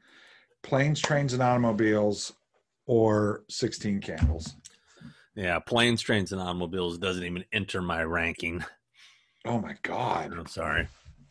[0.62, 2.32] planes, trains, and automobiles
[2.86, 4.54] or 16 candles.
[5.38, 8.62] Yeah planes trains and automobiles doesn't even enter my ranking
[9.44, 10.32] Oh my god.
[10.36, 10.88] I'm sorry.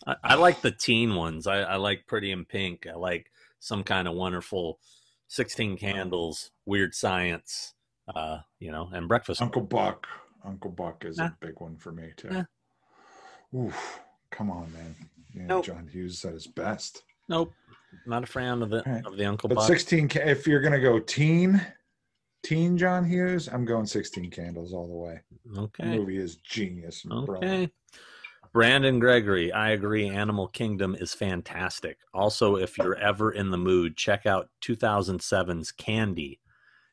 [0.07, 1.45] I, I like the teen ones.
[1.45, 2.87] I, I like Pretty in Pink.
[2.91, 3.29] I like
[3.59, 4.79] some kind of wonderful
[5.27, 7.73] Sixteen Candles, Weird Science,
[8.15, 9.41] uh, you know, and Breakfast.
[9.41, 10.07] Uncle Buck.
[10.43, 11.27] Uncle Buck is Yeah.
[11.27, 12.29] a big one for me too.
[12.31, 13.59] Yeah.
[13.59, 13.99] Oof.
[14.31, 14.95] Come on, man.
[15.35, 15.65] Know, Nope.
[15.65, 17.03] John Hughes at his best.
[17.29, 17.53] Nope,
[18.07, 19.05] not a fan of the Right.
[19.05, 19.57] of the Uncle Buck.
[19.57, 19.67] But Buck.
[19.67, 21.61] 16 if you're gonna go teen,
[22.47, 25.21] teen John Hughes, I'm going 16 candles all the way.
[25.45, 27.43] The Okay, movie is genius and brilliant.
[27.43, 27.71] okay.
[28.53, 30.07] Brandon Gregory, I agree.
[30.07, 31.97] Animal Kingdom is fantastic.
[32.13, 36.39] Also, if you're ever in the mood, check out 2007's Candy.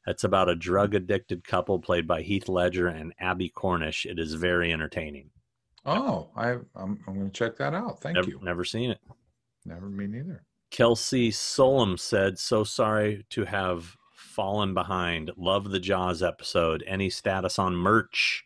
[0.07, 4.05] It's about a drug addicted couple played by Heath Ledger and Abbie Cornish.
[4.05, 5.31] It is very entertaining.
[5.87, 8.01] Oh, I I'm I'm gonna check that out.
[8.01, 8.41] Thank Never, you.
[8.43, 8.99] never seen it.
[9.65, 10.45] Never me neither.
[10.71, 13.97] Kelsey Solom said, "So sorry to have
[14.35, 15.31] fallen behind.
[15.37, 16.83] Love the Jaws episode.
[16.87, 18.45] Any status on merch?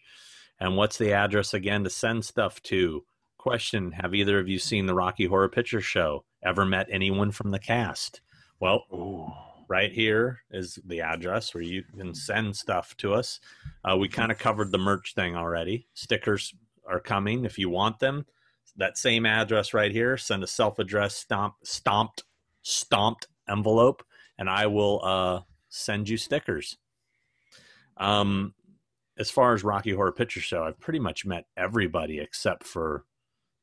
[0.61, 3.05] And what's the address again to send stuff to?"
[3.39, 6.25] Question: Have either of you seen the Rocky Horror Picture Show?
[6.43, 8.21] Ever met anyone from the cast?
[8.61, 9.33] Well, Oh,
[9.69, 13.41] right here is the address where you can send stuff to us.
[13.85, 15.87] Uh, we kind of covered the merch thing already.
[15.95, 16.55] Stickers
[16.89, 18.27] are coming if you want them.
[18.77, 20.17] That same address right here.
[20.17, 22.25] Send a self-addressed stomp, stomped,
[22.63, 24.05] stomped envelope,
[24.39, 26.77] and I will uh, send you stickers.
[27.97, 28.55] Um,
[29.19, 33.05] as far as Rocky Horror Picture Show, I've pretty much met everybody except for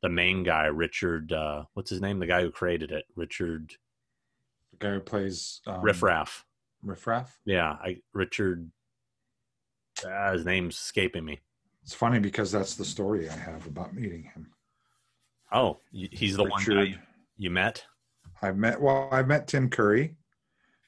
[0.02, 1.32] the main guy, Richard.
[1.32, 2.20] Uh, what's his name?
[2.20, 3.76] The guy who created it, Richard
[4.78, 6.46] the guy who plays um, Riff Raff.
[6.84, 7.40] Riff Raff.
[7.46, 8.70] Yeah, I Richard.
[10.06, 11.40] Uh, his name's escaping me.
[11.84, 14.52] It's funny because that's the story I have about meeting him.
[15.52, 16.98] Oh, he's the one guy you,
[17.38, 17.84] you met.
[18.42, 20.16] I've met well, I've met Tim Curry,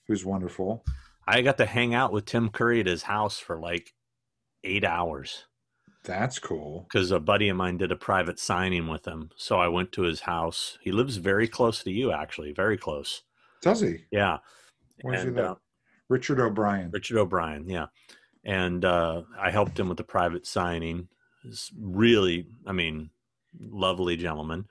[0.08, 0.84] who's wonderful.
[1.28, 3.94] I got to hang out with Tim Curry at his house for like
[4.64, 5.46] eight hours
[6.04, 6.88] That's cool.
[6.90, 9.32] because a buddy of mine did a private signing with him.
[9.36, 10.78] So I went to his house.
[10.82, 13.24] He lives very close to you, actually, very close.
[13.62, 14.06] Does he?
[14.12, 14.38] Yeah,
[15.02, 15.46] Where's he And, live?
[15.46, 15.56] uh,
[16.10, 16.90] Richard O'Brien.
[16.92, 17.88] Richard O'Brien, yeah.
[18.44, 21.10] And uh, I helped him with the private signing.
[21.44, 23.10] It's really, I mean,
[23.60, 24.66] lovely gentleman.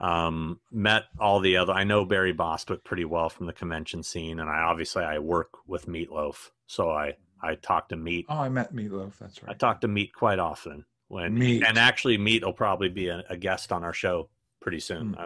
[0.00, 1.72] Um, met all the other.
[1.72, 5.50] I know Barry Bostwick pretty well from the convention scene, and I obviously I work
[5.66, 8.26] with Meatloaf, so I I talk to Meat.
[8.28, 9.18] Oh, I met Meatloaf.
[9.18, 9.48] That's right.
[9.48, 9.58] I right.
[9.58, 10.84] talk to Meat quite often.
[11.08, 11.64] When Meat.
[11.66, 14.28] and actually Meat will probably be a, a guest on our show
[14.62, 15.16] pretty soon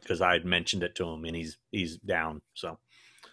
[0.00, 2.40] because I had mentioned it to him and he's he's down.
[2.54, 2.78] So.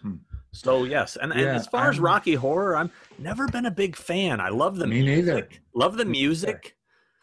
[0.02, 0.16] Hmm.
[0.54, 3.96] So yes, and, and as far as I'm- Rocky Horror, I'm never been a big
[3.96, 4.40] fan.
[4.40, 5.48] I love the Me music, neither.
[5.74, 6.76] love the music,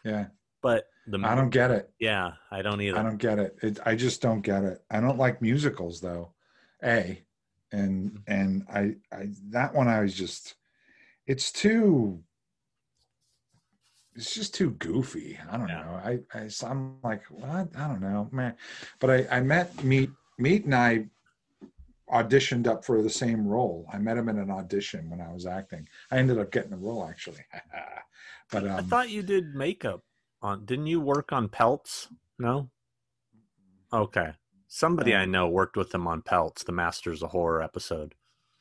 [0.04, 0.26] Yeah,
[0.62, 1.90] but the I don't get it.
[1.98, 2.98] Yeah, I don't either.
[2.98, 3.56] I don't get it.
[3.62, 3.78] it.
[3.84, 4.82] I just don't get it.
[4.90, 6.32] I don't like musicals though.
[6.82, 7.22] A,
[7.72, 10.54] and and I I that one I was just
[11.26, 12.22] it's too
[14.14, 15.38] it's just too goofy.
[15.50, 15.82] I don't Yeah.
[15.84, 16.00] know.
[16.04, 17.68] I, I I'm like what?
[17.76, 18.54] I don't know, man.
[18.98, 21.06] But I I met meet meet and I
[22.12, 23.86] auditioned up for the same role.
[23.92, 25.86] I met him in an audition when I was acting.
[26.10, 27.44] I ended up getting the role actually.
[28.50, 30.02] But um, I thought you did makeup
[30.42, 30.64] on.
[30.64, 32.08] Didn't you work on Pelts?
[32.38, 32.70] No.
[33.92, 34.32] Okay.
[34.68, 38.14] Somebody I Um, know worked with him on Pelts, the Masters of Horror episode.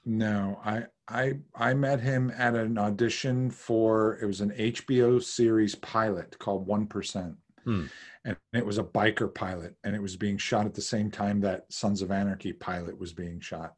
[0.06, 5.76] No, I I I met him at an audition for it was an HBO series
[5.76, 7.88] pilot called One Percent, Hmm.
[8.24, 11.42] and it was a biker pilot, and it was being shot at the same time
[11.42, 13.76] that Sons of Anarchy pilot was being shot,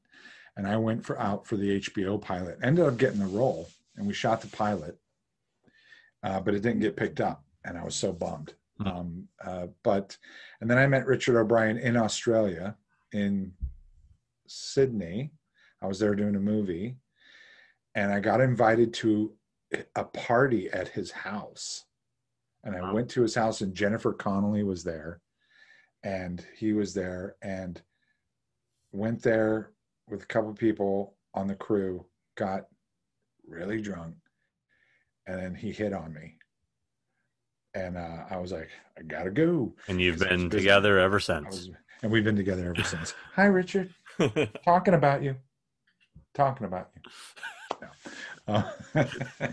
[0.55, 4.05] and I went for out for the HBO pilot, ended up getting the role, and
[4.07, 4.97] we shot the pilot,
[6.23, 8.53] uh, but it didn't get picked up, and I was so bummed.
[8.79, 8.87] Hmm.
[8.87, 10.17] Um, uh, but
[10.59, 12.75] and then I met Richard O'Brien in Australia
[13.11, 13.53] in
[14.47, 15.31] Sydney.
[15.81, 16.97] I was there doing a movie
[17.95, 19.33] and I got invited to
[19.95, 21.85] a party at his house.
[22.63, 22.93] And I Wow.
[22.93, 25.21] went to his house and Jennifer Connelly was there
[26.03, 27.81] and he was there and
[28.91, 29.71] went there
[30.07, 32.05] with a couple people on the crew,
[32.35, 32.67] got
[33.47, 34.15] really drunk,
[35.27, 36.37] and then he hit on me.
[37.73, 39.73] And uh, I was like, I gotta go.
[39.87, 41.47] And you've been together ever since.
[41.47, 41.69] was,
[42.03, 43.13] and we've been together ever since.
[43.35, 43.93] Hi, Richard
[44.65, 45.35] talking about you
[46.33, 47.87] talking about you
[48.47, 48.53] no.
[48.53, 48.71] Uh,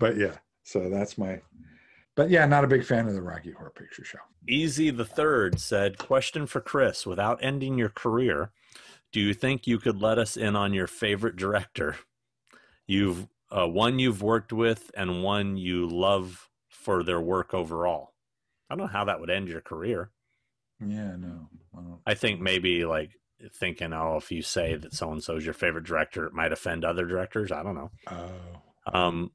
[0.00, 0.32] but yeah
[0.62, 1.40] so that's my
[2.14, 5.60] but yeah not a big fan of the rocky horror picture show Easy the Third
[5.60, 8.50] said, Question for Chris Without ending your career,
[9.12, 11.96] do you think you could let us in on your favorite director?
[12.86, 16.48] You've uh, one you've worked with and one you love
[16.78, 18.14] for their work overall.
[18.70, 20.10] I don't know how that would end your career.
[20.80, 23.10] yeah no I don't- I think maybe like
[23.52, 26.52] thinking, oh, if you say that so and so is your favorite director, it might
[26.52, 27.52] offend other directors.
[27.52, 27.90] I don't know.
[28.08, 28.30] oh
[28.92, 29.30] Um,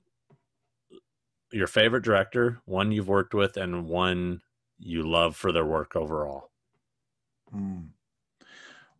[1.52, 4.42] your favorite director, one you've worked with, and one
[4.80, 6.50] you love for their work overall.
[7.52, 7.82] hmm.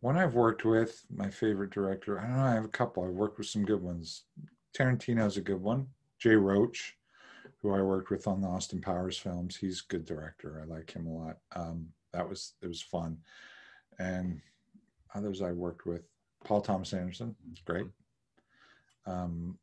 [0.00, 3.10] one i've worked with my favorite director i don't know i have a couple i've
[3.10, 4.24] worked with some good ones
[4.76, 5.86] tarantino's a good one
[6.18, 6.96] jay roach
[7.64, 10.92] who i worked with on the austin powers films he's a good director i like
[10.92, 13.18] him a lot um, that was it was fun
[13.98, 14.40] and
[15.14, 16.02] others I worked with.
[16.44, 17.34] Paul Thomas Anderson,
[17.64, 17.86] great.
[19.06, 19.58] Um,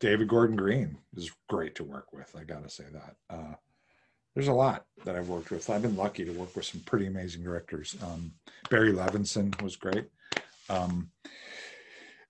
[0.00, 2.34] David Gordon Green is great to work with.
[2.38, 3.16] I got to say that.
[3.30, 3.54] Uh,
[4.34, 5.68] there's a lot that I've worked with.
[5.70, 7.94] I've been lucky to work with some pretty amazing directors.
[8.02, 8.32] Um,
[8.70, 10.06] Barry Levinson was great.
[10.68, 11.10] Um,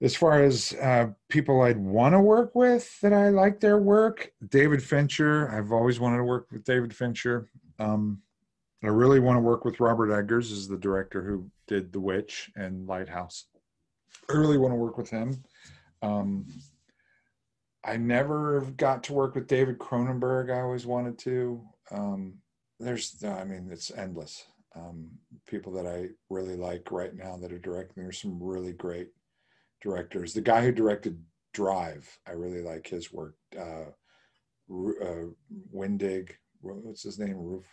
[0.02, 4.32] as far as uh, people I'd want to work with that I like their work,
[4.48, 5.48] David Fincher.
[5.48, 7.48] I've always wanted to work with David Fincher.
[7.78, 8.20] Um,
[8.82, 12.50] I really want to work with Robert Eggers, is the director who did The Witch
[12.56, 13.46] and Lighthouse.
[14.28, 15.40] I really want to work with him.
[16.02, 16.46] Um,
[17.84, 20.52] I never got to work with David Cronenberg.
[20.52, 21.62] I always wanted to.
[21.92, 22.34] Um,
[22.80, 24.44] there's, I mean, it's endless.
[24.74, 25.10] Um,
[25.46, 28.02] people that I really like right now that are directing.
[28.02, 29.10] There's some really great
[29.82, 30.32] directors.
[30.32, 31.22] The guy who directed
[31.52, 33.34] Drive, I really like his work.
[33.58, 33.90] Uh,
[34.70, 35.26] uh,
[35.70, 37.36] Windig, what's his name?
[37.36, 37.66] Roof,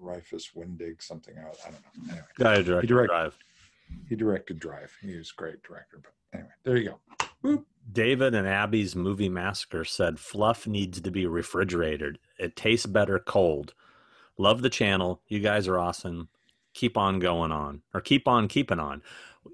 [0.00, 1.34] Rifus Windig, something.
[1.36, 2.12] I, I don't know.
[2.12, 3.38] Anyway, Guy who directed direct- Drive.
[4.08, 4.96] he directed Drive.
[5.02, 6.00] He was a great director.
[6.02, 7.26] But anyway, there you go.
[7.44, 7.64] Boop.
[7.92, 12.18] David and Abby's movie massacre said fluff needs to be refrigerated.
[12.38, 13.74] It tastes better cold.
[14.38, 15.20] Love the channel.
[15.28, 16.28] You guys are awesome.
[16.72, 19.02] Keep on going on, or keep on keeping on.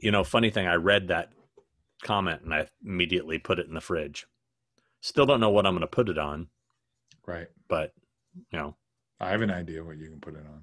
[0.03, 1.31] You know, funny thing, I read that
[2.03, 4.27] comment and I immediately put it in the fridge.
[5.01, 6.49] Still don't know what I'm going to put it on,
[7.27, 7.49] Right.
[7.69, 7.93] but
[8.51, 8.77] you know,
[9.21, 10.63] I have an idea what you can put it on.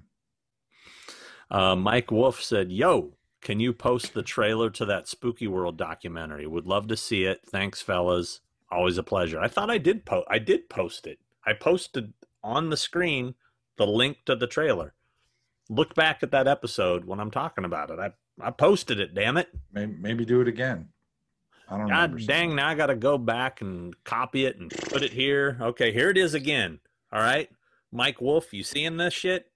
[1.50, 6.46] Uh, Mike Wolf said, "Yo, can you post the trailer to that Spooky World documentary?
[6.46, 7.40] Would love to see it.
[7.46, 8.40] Thanks, fellas.
[8.70, 9.38] Always a pleasure.
[9.40, 10.26] I thought I did post.
[10.30, 11.18] I did post it.
[11.46, 12.12] I posted
[12.42, 13.34] on the screen
[13.76, 14.94] the link to the trailer.
[15.68, 17.98] Look back at that episode when I'm talking about it.
[17.98, 19.14] I I posted it.
[19.14, 19.48] Damn it!
[19.72, 20.88] Maybe, maybe do it again.
[21.68, 22.54] I don't God dang!
[22.54, 25.56] Now I got to go back and copy it and put it here.
[25.60, 26.80] Okay, here it is again.
[27.12, 27.48] All right,
[27.92, 29.46] Mike Wolf, you seeing this shit?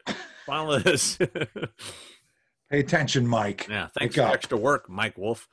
[0.46, 1.18] Follow this.
[2.70, 3.66] Pay attention, Mike.
[3.68, 4.34] Yeah, thanks Wake for up.
[4.34, 5.48] extra work, Mike Wolf.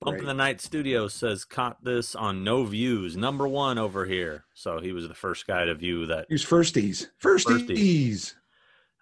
[0.00, 4.44] Bump in the Night Studio says caught this on no views, number one over here.
[4.54, 6.26] So he was the first guy to view that.
[6.30, 7.08] Use firsties.
[7.20, 7.66] Firsties.
[7.68, 8.34] Firsties.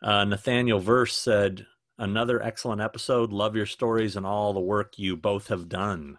[0.03, 1.67] Uh, Nathaniel Verse said
[1.99, 3.31] another excellent episode.
[3.31, 6.17] Love your stories and all the work you both have done.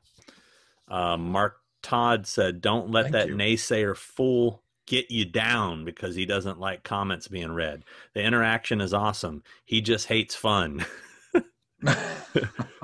[0.87, 3.35] Uh, Mark Todd said, "Don't let Thank that you.
[3.35, 7.83] naysayer fool get you down because he doesn't like comments being read.
[8.13, 9.43] The interaction is awesome.
[9.65, 10.85] He just hates fun."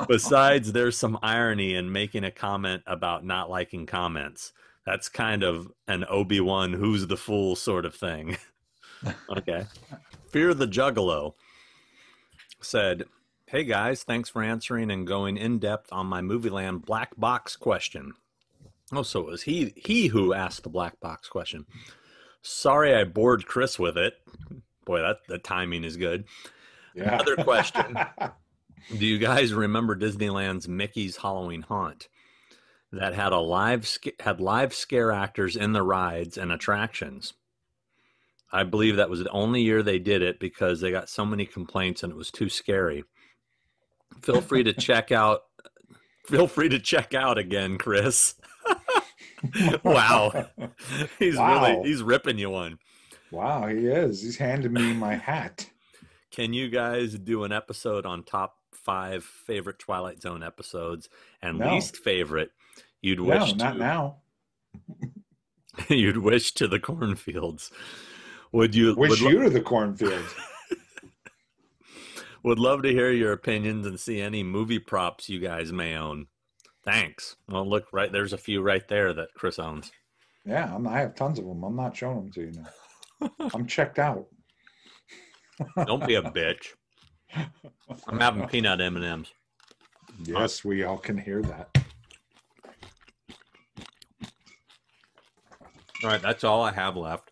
[0.08, 4.54] Besides, there's some irony in making a comment about not liking comments.
[4.86, 8.38] That's kind of an Obi Wan who's the fool sort of thing.
[9.30, 9.66] okay.
[10.30, 11.34] Fear the Juggalo
[12.62, 13.06] said,
[13.54, 18.14] Hey guys, thanks for answering and going in depth on my Movieland black box question.
[18.92, 21.68] Oh, so it was he he who asked the black box question.
[22.42, 24.16] Sorry I bored Chris with it.
[24.86, 26.26] Boy, that the timing is good.
[26.96, 27.14] Yeah.
[27.14, 27.96] Another question.
[28.98, 32.08] Do you guys remember Disneyland's Mickey's Halloween Haunt
[32.92, 33.88] that had a live
[34.20, 37.34] had live scare actors in the rides and attractions?
[38.52, 41.46] I believe that was the only year they did it because they got so many
[41.46, 43.04] complaints and it was too scary.
[44.22, 45.42] Feel free to check out
[46.28, 48.36] feel free to check out again, Chris.
[49.84, 50.48] wow.
[51.20, 51.66] He's Wow.
[51.66, 52.80] really he's ripping you one.
[53.32, 54.22] wow, he is.
[54.22, 55.70] He's handing me my hat.
[56.32, 61.10] Can you guys do an episode on top five favorite Twilight Zone episodes
[61.42, 61.74] and No.
[61.74, 62.52] least favorite
[63.02, 64.18] you'd No, wish not to now.
[65.90, 67.72] you'd wish to the cornfields?
[68.52, 70.24] Would you Wish would, you to the cornfield.
[72.44, 76.28] Would love to hear your opinions and see any movie props you guys may own.
[76.84, 77.38] Thanks.
[77.48, 79.92] Well, look right there's a few right there that Chris owns.
[80.46, 81.64] Yeah, I'm, I have tons of them.
[81.64, 83.32] I'm not showing them to you now.
[83.54, 84.26] I'm checked out.
[85.86, 86.74] Don't be a bitch.
[88.08, 89.32] I'm having peanut M and M's.
[90.24, 91.70] Yes, we all can hear that.
[96.04, 97.32] All right, that's all I have left.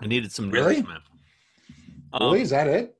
[0.00, 0.76] I needed some Really?
[0.76, 1.02] nourishment.
[2.14, 2.40] Um, really?
[2.40, 2.96] Is that it?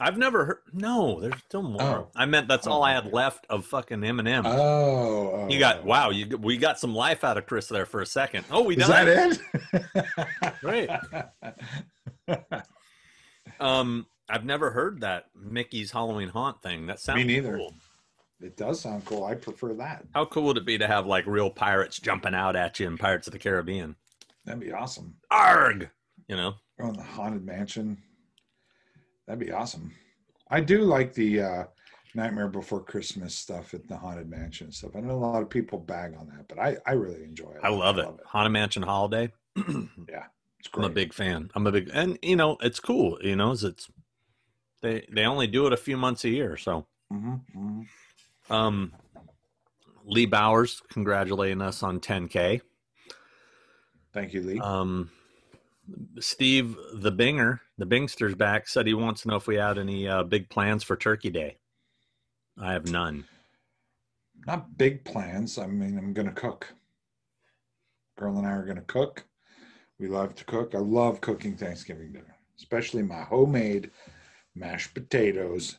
[0.00, 0.58] I've never heard.
[0.72, 1.82] No, there's still more.
[1.82, 2.08] Oh.
[2.14, 4.46] I meant that's all I had left of fucking M and M.
[4.46, 5.86] Oh, oh, You got oh.
[5.86, 6.10] wow.
[6.10, 8.44] You we got some life out of Chris there for a second.
[8.50, 9.40] Oh, we done Is that
[10.52, 10.54] it?
[10.60, 10.90] Great.
[13.60, 16.86] Um, I've never heard that Mickey's Halloween haunt thing.
[16.86, 17.56] That sounds Me neither.
[17.56, 17.74] Cool.
[18.40, 19.24] It does sound cool.
[19.24, 20.04] I prefer that.
[20.14, 22.98] How cool would it be to have like real pirates jumping out at you in
[22.98, 23.96] Pirates of the Caribbean?
[24.44, 25.16] That'd be awesome.
[25.30, 25.90] Arg!
[26.28, 26.54] You know.
[26.80, 27.98] On the haunted mansion.
[29.28, 29.92] That'd be awesome.
[30.50, 31.64] I do like the uh,
[32.14, 34.92] Nightmare Before Christmas stuff at the haunted mansion stuff.
[34.96, 37.60] I know a lot of people bag on that, but I, I really enjoy it.
[37.62, 38.08] I love it.
[38.24, 39.30] Haunted Mansion Holiday.
[40.08, 40.24] Yeah,
[40.58, 40.86] it's great.
[40.86, 41.50] I'm a big fan.
[41.54, 43.18] I'm a big, and you know, it's cool.
[43.20, 43.90] You know, it's
[44.80, 46.56] they they only do it a few months a year.
[46.56, 47.86] So, Mhm, mhm.
[48.48, 48.92] um,
[50.06, 52.62] Lee Bowers congratulating us on 10k.
[54.14, 54.58] Thank you, Lee.
[54.60, 55.10] Um,
[56.18, 60.06] Steve the Binger, the Bingster's back, said he wants to know if we had any
[60.06, 61.56] uh, big plans for Turkey Day.
[62.60, 63.24] I have none.
[64.46, 65.58] Not big plans.
[65.58, 66.74] I mean, I'm going to cook.
[68.18, 69.24] Girl and I are going to cook.
[69.98, 70.74] We love to cook.
[70.74, 73.90] I love cooking Thanksgiving dinner, especially my homemade
[74.54, 75.78] mashed potatoes.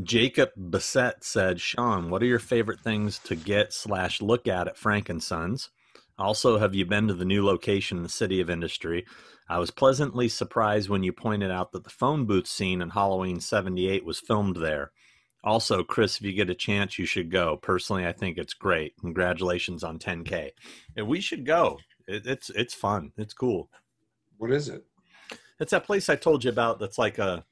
[0.00, 4.76] Jacob Bassett said, Sean, what are your favorite things to get slash look at at
[4.76, 5.70] Frank & Sons?
[6.18, 9.06] Also, have you been to the new location in the City of Industry?
[9.50, 13.40] I was pleasantly surprised when you pointed out that the phone booth scene in Halloween
[13.40, 14.92] 78 was filmed there.
[15.42, 17.56] Also, Chris, if you get a chance, you should go.
[17.56, 18.94] Personally, I think it's great.
[19.00, 20.50] Congratulations on 10K.
[20.96, 21.80] And we should go.
[22.06, 23.10] It, it's it's fun.
[23.16, 23.68] It's cool.
[24.38, 24.84] What is it?
[25.58, 27.44] It's that place I told you about that's like a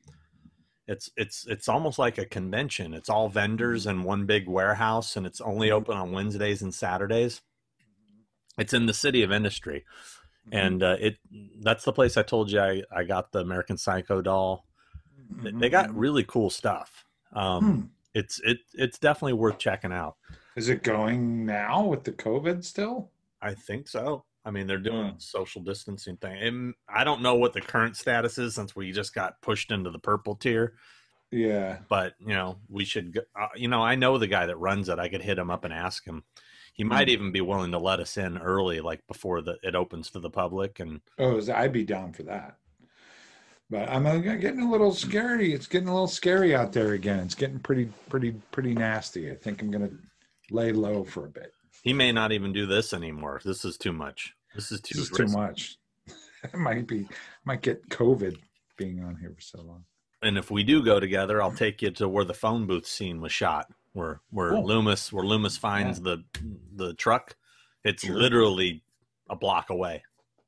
[0.86, 2.94] it's it's it's almost like a convention.
[2.94, 5.78] It's all vendors in one big warehouse and it's only mm-hmm.
[5.78, 7.40] open on Wednesdays and Saturdays.
[8.56, 9.84] It's in the city of industry.
[10.52, 11.18] And uh, it
[11.60, 14.66] that's the place I told you I, I got the American Psycho doll.
[15.42, 17.04] They- got really cool stuff.
[17.32, 17.80] Um, Hmm.
[18.14, 20.16] it's it it's definitely worth checking out.
[20.56, 23.10] Is it going now with the COVID still?
[23.40, 24.24] I think so.
[24.44, 25.18] I mean, they're doing Hmm.
[25.18, 26.36] social distancing thing.
[26.38, 29.90] And I don't know what the current status is since we just got pushed into
[29.90, 30.74] the purple tier.
[31.30, 31.80] Yeah.
[31.90, 33.12] But you know, we should.
[33.12, 34.98] go- Uh, you know, I know the guy that runs it.
[34.98, 36.24] I could hit him up and ask him.
[36.78, 37.12] He might Hmm.
[37.12, 40.30] even be willing to let us in early, like before the it opens to the
[40.30, 40.80] public.
[40.80, 42.56] And Oh, I'd be down for that.
[43.70, 45.52] But I'm uh, getting a little scary.
[45.52, 47.18] It's getting a little scary out there again.
[47.20, 49.30] It's getting pretty, pretty, pretty nasty.
[49.30, 49.90] I think I'm gonna
[50.50, 51.52] lay low for a bit.
[51.82, 53.40] he may not even do this anymore.
[53.44, 54.34] This is too much.
[54.54, 54.98] This is too.
[54.98, 55.76] This is too much.
[56.54, 57.06] I might be,
[57.44, 58.38] might get COVID
[58.76, 59.84] being on here for so long.
[60.22, 63.20] And if we do go together, I'll take you to where the phone booth scene
[63.20, 63.66] was shot,
[63.98, 64.64] where where Cool.
[64.66, 66.24] Loomis where Loomis finds the
[66.76, 67.36] the truck.
[67.84, 68.16] It's Sure.
[68.16, 68.82] literally
[69.28, 70.02] a block away.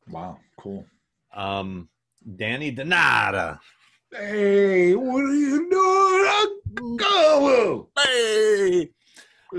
[0.08, 0.86] Wow, cool.
[1.34, 1.88] Um,
[2.36, 3.58] Danny Donata.
[4.12, 6.96] Hey, what are you doing?
[6.98, 7.88] Go!
[8.04, 8.90] Hey,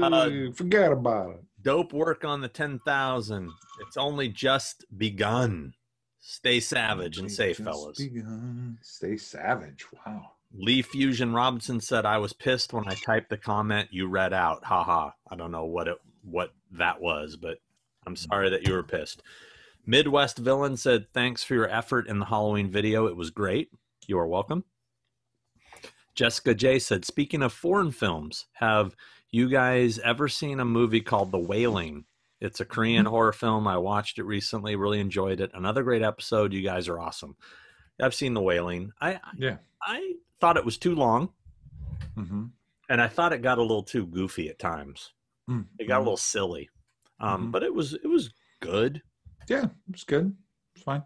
[0.01, 1.41] Uh, Forget about it.
[1.61, 3.51] dope work on the ten thousand.
[3.81, 5.73] It's only just begun.
[6.19, 7.97] Stay savage and safe, fellas.
[7.97, 8.77] begun.
[8.81, 9.85] Stay savage.
[10.05, 10.33] Wow.
[10.53, 14.63] Lee Fusion Robinson said, "I was pissed when I typed the comment you read out.
[14.65, 15.11] Haha.
[15.29, 17.59] I don't know what it what that was, but
[18.05, 18.29] I'm mm.
[18.29, 19.23] sorry that you were pissed."
[19.85, 23.07] Midwest Villain said, "Thanks for your effort in the Halloween video.
[23.07, 23.69] It was great.
[24.07, 24.65] You are welcome."
[26.13, 28.95] Jessica J said, "Speaking of foreign films, have
[29.31, 32.05] you guys ever seen a movie called The Wailing?
[32.41, 33.09] It's a Korean mm.
[33.09, 33.67] horror film.
[33.67, 35.51] I watched it recently, really enjoyed it.
[35.53, 36.51] Another great episode.
[36.51, 37.37] You guys are awesome.
[38.01, 38.91] I've seen The Wailing.
[38.99, 39.57] I Yeah.
[39.81, 41.29] I thought it was too long,
[42.17, 42.45] Mm-hmm.
[42.89, 45.13] and I thought it got a little too goofy at times.
[45.79, 46.69] It got a little silly,
[47.19, 47.51] um, Mhm.
[47.51, 49.01] but it was it was good.
[49.49, 50.33] Yeah, it's good.
[50.75, 51.03] It's fine.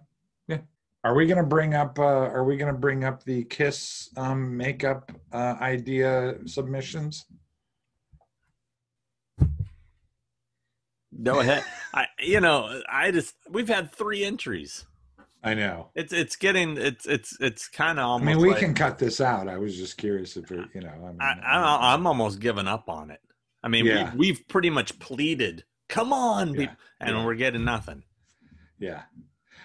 [0.47, 0.61] Yeah.
[1.03, 1.97] Are we gonna bring up?
[1.97, 7.25] Uh, are we gonna bring up the Kiss um, makeup uh, idea submissions?
[11.23, 11.63] Go ahead.
[11.93, 14.85] I you know I just we've had three entries.
[15.45, 15.89] I know.
[15.95, 19.21] It's it's getting it's it's it's kind of I mean, we like- can cut this
[19.21, 19.47] out.
[19.47, 20.89] I was just curious if it, you know.
[20.89, 23.21] I mean, I, I'm almost giving up on it.
[23.63, 24.11] I mean, Yeah.
[24.13, 27.25] we, we've pretty much pleaded, "Come on," Yeah, and yeah.
[27.25, 28.03] we're getting nothing.
[28.79, 29.03] Yeah.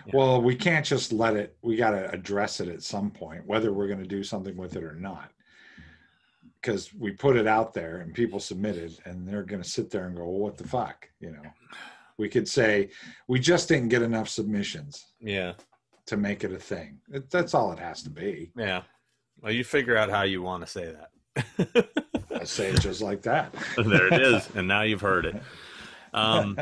[0.07, 0.13] Yeah.
[0.15, 1.57] Well, we can't just let it.
[1.63, 4.77] We got to address it at some point, whether we're going to do something with
[4.77, 5.31] it or not.
[6.61, 10.07] Because we put it out there and people submitted, and they're going to sit there
[10.07, 11.43] and go, well, "What the fuck?" You know.
[12.19, 12.91] We could say
[13.29, 15.55] we just didn't get enough submissions Yeah,
[16.11, 16.99] to make it a thing.
[17.13, 18.51] It, that's all it has to be.
[18.57, 18.83] yeah.
[19.41, 21.89] Well, you figure out how you want to say that.
[22.35, 23.55] I say it just like that.
[23.77, 25.43] there it is, and now you've heard it.
[26.13, 26.59] Um,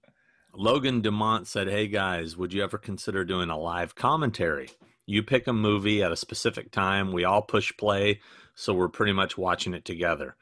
[0.54, 4.70] Logan Dumont said, Hey guys, would you ever consider doing a live commentary?
[5.04, 8.20] You pick a movie at a specific time, we all push play,
[8.54, 10.36] so we're pretty much watching it together.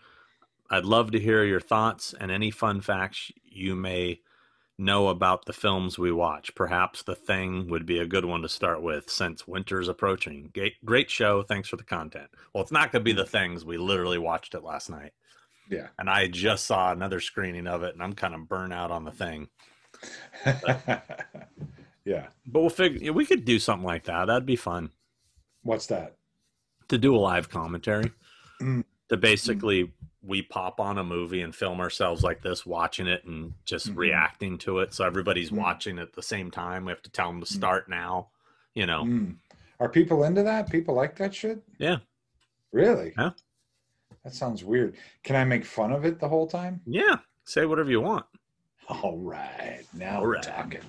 [0.68, 4.20] I'd love to hear your thoughts and any fun facts you may
[4.80, 6.54] know about the films we watch.
[6.54, 10.50] Perhaps The Thing would be a good one to start with since winter's approaching.
[10.54, 11.42] Great, great show.
[11.42, 12.28] Thanks for the content.
[12.52, 13.64] Well, it's not going to be The Things.
[13.64, 15.12] We literally watched it last night.
[15.70, 15.88] yeah.
[15.98, 19.04] And I just saw another screening of it, and I'm kind of burnt out on
[19.04, 19.48] The Thing.
[22.04, 22.26] yeah.
[22.46, 24.26] But we'll figure we could do something like that.
[24.26, 24.90] That'd be fun
[25.62, 26.16] What's that?
[26.88, 28.10] to do a live commentary.
[28.60, 28.84] Mm.
[29.10, 29.92] To basically
[30.22, 33.96] we pop on a movie and film ourselves like this, watching it and just Mhm.
[33.96, 34.92] reacting to it.
[34.92, 35.56] So everybody's Mm.
[35.58, 36.84] watching at the same time.
[36.84, 37.56] We have to tell them to Mm.
[37.56, 38.28] start now.
[38.74, 39.36] You know, Mm.
[39.80, 40.70] Are people into that?
[40.70, 41.62] People like that shit?
[41.78, 41.98] Yeah.
[42.70, 43.14] Really?
[43.16, 43.30] Yeah.
[44.24, 44.96] That sounds weird.
[45.22, 46.82] Can I make fun of it the whole time?
[46.86, 47.16] yeah.
[47.44, 48.26] Say whatever you want.
[48.88, 49.84] All right.
[49.94, 50.82] Now All we're talking.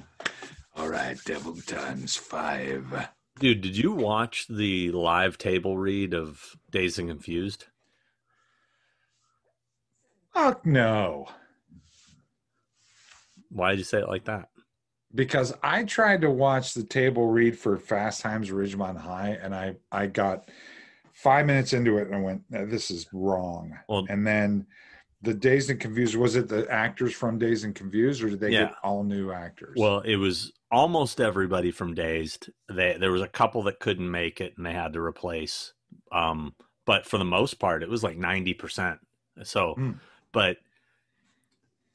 [0.75, 1.17] All right.
[1.25, 3.07] Devil times five.
[3.39, 7.67] Dude, did you watch the live table read of Dazed and Confused?
[10.33, 11.27] Fuck no.
[13.49, 14.49] Why did you say it like that?
[15.13, 19.75] Because I tried to watch the table read for Fast Times Ridgemont High, and I
[19.91, 20.49] I got
[21.13, 24.65] five minutes into it and I went, "This is wrong." Well, And then
[25.21, 28.51] the Dazed and Confused was it the actors from Dazed and Confused, or did they
[28.51, 28.65] Yeah.
[28.67, 29.75] get all new actors?
[29.77, 32.49] Well, it was almost everybody from Dazed.
[32.69, 35.73] They, there was a couple that couldn't make it and they had to replace.
[36.11, 36.55] Um,
[36.85, 38.99] but for the most part, it was like ninety percent.
[39.43, 39.91] So, Hmm.
[40.31, 40.57] But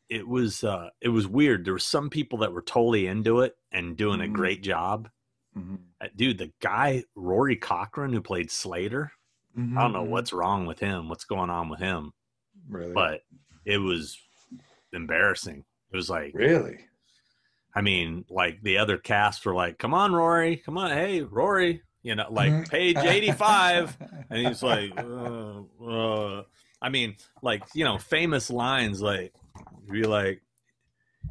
[0.09, 1.65] it was uh, it was weird.
[1.65, 4.33] There were some people that were totally into it and doing a Mhm.
[4.35, 5.11] great job.
[5.57, 5.79] Mhm.
[6.01, 9.11] Uh, Dude, the guy Rory Cochran who played Slater,
[9.57, 10.09] I don't know Mhm.
[10.11, 12.13] what's wrong with him, what's going on with him,
[12.69, 13.23] really, but
[13.65, 14.19] it was
[14.93, 15.65] embarrassing.
[15.91, 16.87] It was like really,
[17.75, 21.83] I mean, like the other cast were like, "Come on, Rory, come on, hey, Rory,"
[22.03, 22.69] you know, like Mhm.
[22.71, 23.97] page eighty-five,
[24.31, 26.45] and he's like, uh, uh.
[26.83, 29.33] I mean, like you know, famous lines like,
[29.91, 30.43] be like,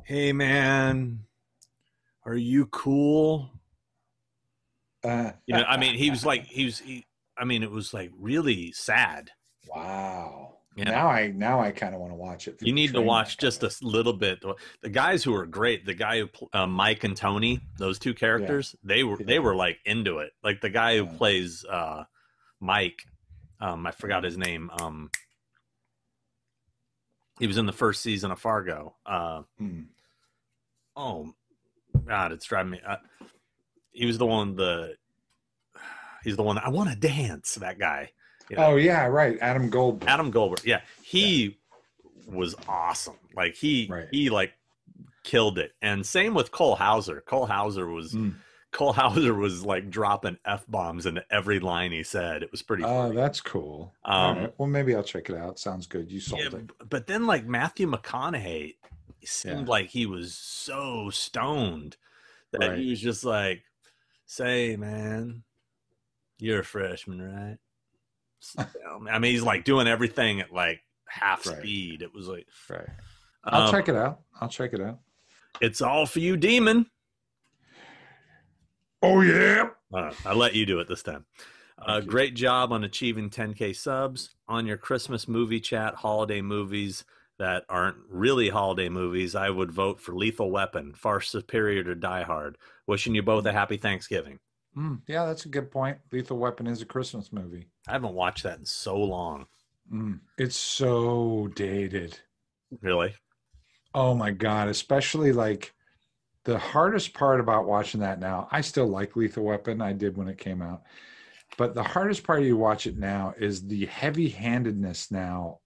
[0.04, 1.20] "Hey, man,
[2.26, 3.50] are you cool?"
[5.04, 7.06] Uh, You know, I mean, he was like, he was, he,
[7.38, 9.32] I mean, it was like really sad.
[9.74, 10.52] wow.
[10.78, 10.90] Yeah.
[10.90, 12.58] Now I now I kind of want to watch it.
[12.60, 14.44] You need to watch just a little bit.
[14.82, 18.76] The guys who were great, the guy who uh, Mike and Tony, those two characters,
[18.84, 20.34] they were they were like into it.
[20.44, 21.18] Like the guy who Yeah.
[21.18, 22.04] plays uh,
[22.60, 23.06] Mike,
[23.62, 24.70] um, I forgot his name.
[24.82, 25.10] Um,
[27.40, 28.96] he was in the first season of Fargo.
[29.06, 29.42] Uh.
[29.58, 29.82] Hmm.
[30.96, 31.34] oh
[32.06, 32.82] God, it's driving me.
[32.86, 32.98] Uh,
[33.92, 34.56] he was the one.
[34.56, 34.96] The
[36.24, 36.58] he's the one.
[36.58, 37.56] I want to dance.
[37.56, 38.12] That guy.
[38.50, 38.66] you know.
[38.68, 39.38] Oh yeah, right.
[39.42, 40.10] Adam Goldberg.
[40.10, 40.62] Adam Goldberg.
[40.66, 41.58] Yeah, he
[42.28, 43.16] was awesome.
[43.36, 44.08] Like he Right.
[44.12, 44.54] he like
[45.24, 45.72] killed it.
[45.82, 47.22] And same with Cole Hauser.
[47.26, 48.36] Cole Hauser was Mm.
[48.76, 52.44] Cole Hauser was like dropping f bombs into every line he said.
[52.44, 52.84] It was pretty.
[52.84, 53.16] Oh, funny.
[53.16, 53.94] that's cool.
[54.04, 54.54] Um, right.
[54.58, 55.58] Well, maybe I'll check it out.
[55.60, 56.12] Sounds good.
[56.12, 56.90] You sold Yeah, it.
[56.90, 58.76] but then like Matthew McConaughey,
[59.24, 59.72] seemed Yeah.
[59.72, 61.96] like he was so stoned
[62.52, 62.78] that Right.
[62.78, 63.64] he was just like,
[64.26, 65.44] "Say, man,
[66.38, 67.58] you're a freshman, right?"
[69.10, 71.60] I mean, he's like doing everything at like half Right.
[71.60, 72.02] speed.
[72.02, 72.90] It was like, Right.
[73.46, 74.20] I'll um, check it out.
[74.42, 75.00] I'll check it out.
[75.62, 76.88] It's all for you, demon.
[79.08, 79.70] Oh yeah.
[79.94, 81.26] Uh, I let you do it this time.
[81.78, 87.06] Uh, great job on achieving 10k subs on your Christmas movie chat, holiday movies.
[87.38, 92.24] that aren't really holiday movies, I would vote for Lethal Weapon, far superior to Die
[92.24, 92.58] Hard.
[92.88, 94.40] Wishing you both a happy Thanksgiving.
[94.76, 96.00] Mm, yeah, that's a good point.
[96.12, 97.68] Lethal Weapon is a Christmas movie.
[97.88, 99.46] I haven't watched that in so long.
[99.94, 102.18] Mm, it's so dated.
[102.82, 103.14] Really?
[103.94, 104.68] Oh my god!
[104.68, 105.75] Especially like
[106.46, 108.48] the hardest part about watching that now.
[108.52, 109.82] I still like Lethal Weapon.
[109.82, 110.84] I did when it came out,
[111.58, 115.60] but the hardest part you watch it now is the heavy-handedness now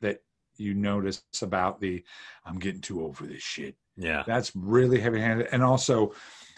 [0.00, 0.22] that
[0.56, 2.04] you notice about the
[2.44, 3.76] I'm getting too old for this shit.
[3.96, 4.24] Yeah.
[4.26, 6.14] That's really heavy-handed, and also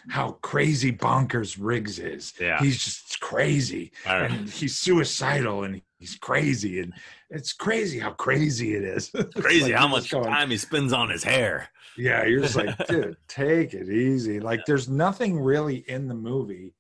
[0.09, 2.33] how crazy bonkers Riggs is.
[2.41, 2.59] Yeah.
[2.61, 6.93] He's just crazy and he's suicidal and he's crazy and
[7.31, 9.11] it's crazy how crazy it is.
[9.37, 11.69] Crazy like how much going, time he spends on his hair.
[11.99, 14.39] Yeah, you're just like, dude, take it easy.
[14.39, 16.77] Like there's nothing really in the movie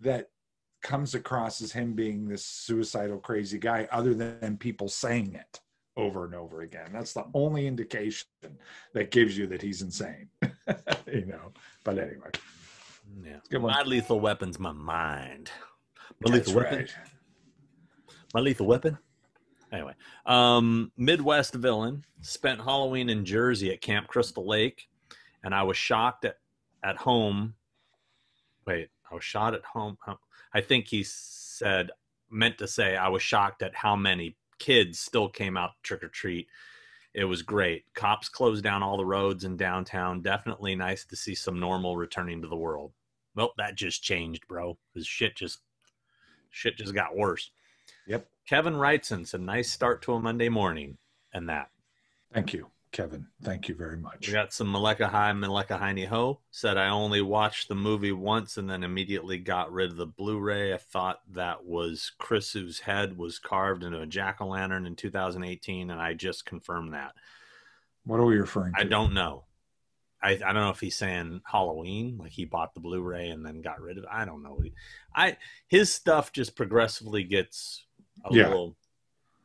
[0.00, 0.30] that
[0.82, 5.60] comes across as him being this suicidal crazy guy other than people saying it
[5.96, 6.88] over and over again.
[6.92, 8.26] That's the only indication
[8.94, 10.28] that gives you that he's insane.
[11.06, 11.52] you know.
[11.84, 12.30] But anyway,
[13.22, 13.40] Yeah.
[13.50, 13.72] good one.
[13.72, 15.50] My lethal weapon's my mind.
[16.20, 16.78] My That's lethal weapon.
[16.78, 16.94] right.
[18.34, 18.98] My lethal weapon.
[19.72, 19.94] Anyway,
[20.26, 24.88] um, Midwest villain spent Halloween in Jersey at Camp Crystal Lake,
[25.42, 26.36] and I was shocked at
[26.84, 27.54] at home.
[28.66, 29.96] Wait, I was shot at home.
[30.52, 31.90] I think he said
[32.30, 36.08] meant to say I was shocked at how many kids still came out trick or
[36.08, 36.48] treat.
[37.14, 37.84] It was great.
[37.94, 40.22] Cops closed down all the roads in downtown.
[40.22, 42.92] Definitely nice to see some normal returning to the world.
[43.34, 44.78] Well, that just changed, bro.
[44.92, 45.60] Because shit just
[46.50, 47.50] shit just got worse.
[48.06, 48.26] Yep.
[48.48, 50.98] Kevin Wrightson said, nice start to a Monday morning.
[51.34, 51.70] And that.
[52.32, 53.26] Thank you, Kevin.
[53.42, 54.26] Thank you very much.
[54.28, 58.58] We got some Maleka High, Maleka Heine Ho said, I only watched the movie once
[58.58, 60.72] and then immediately got rid of the Blu ray.
[60.74, 64.94] I thought that was Chris, whose head was carved into a jack o' lantern in
[64.94, 67.12] 2018, and I just confirmed that.
[68.04, 68.80] What are we referring to?
[68.80, 69.44] I don't know.
[70.22, 73.60] I, I don't know if he's saying Halloween, like he bought the Blu-ray and then
[73.60, 74.10] got rid of it.
[74.12, 74.62] I don't know.
[75.14, 75.36] I
[75.66, 77.84] his stuff just progressively gets
[78.24, 78.48] a Yeah.
[78.48, 78.76] little,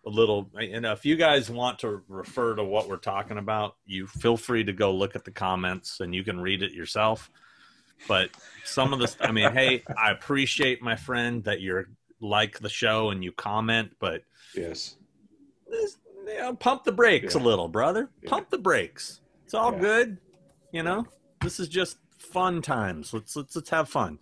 [0.07, 0.49] a little.
[0.59, 4.63] And if you guys want to refer to what we're talking about, you feel free
[4.63, 7.29] to go look at the comments and you can read it yourself.
[8.07, 8.29] But
[8.63, 11.89] some of the, I mean, hey, I appreciate my friend that you're
[12.21, 14.23] like the show and you comment, but
[14.55, 14.95] Yes.
[15.69, 18.09] this- you know, pump the brakes a little, brother.
[18.21, 18.29] Yeah.
[18.29, 19.21] Pump the brakes.
[19.45, 19.79] It's all Yeah.
[19.79, 20.17] good.
[20.73, 21.07] You know,
[21.41, 23.13] this is just fun times.
[23.13, 24.19] Let's let's let's have fun.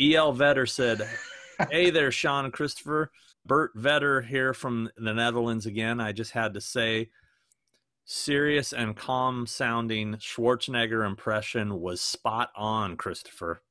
[0.00, 1.08] El Vetter said,
[1.70, 3.10] "Hey there, Sean and Christopher.
[3.44, 6.00] Bert Vetter here from the Netherlands again.
[6.00, 7.10] I just had to say."
[8.04, 13.62] Serious and calm sounding Schwarzenegger impression was spot on, Christopher.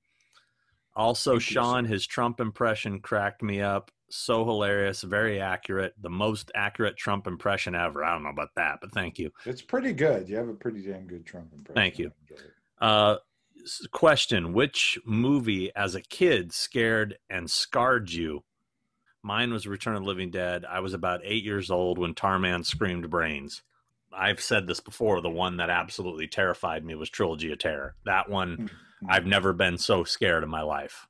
[0.96, 1.90] Also, Thank Sean, sir.
[1.90, 3.92] his Trump impression cracked me up.
[4.10, 8.04] So hilarious, very accurate, the most accurate Trump impression ever.
[8.04, 9.32] I don't know about that, but thank you.
[9.46, 10.28] It's pretty good.
[10.28, 11.76] You have a pretty damn good Trump impression.
[11.76, 12.08] Thank you.
[12.08, 12.52] I enjoy it.
[12.80, 13.18] Uh,
[13.92, 18.44] question: Which movie, as a kid, scared and scarred you?
[19.24, 20.66] Mine was Return of the Living Dead.
[20.66, 23.62] I was about eight years old when Tarman screamed brains.
[24.14, 25.22] I've said this before.
[25.22, 27.96] The one that absolutely terrified me was Trilogy of Terror.
[28.06, 28.58] That one,
[29.04, 31.08] Mm, I've never been so scared in my life.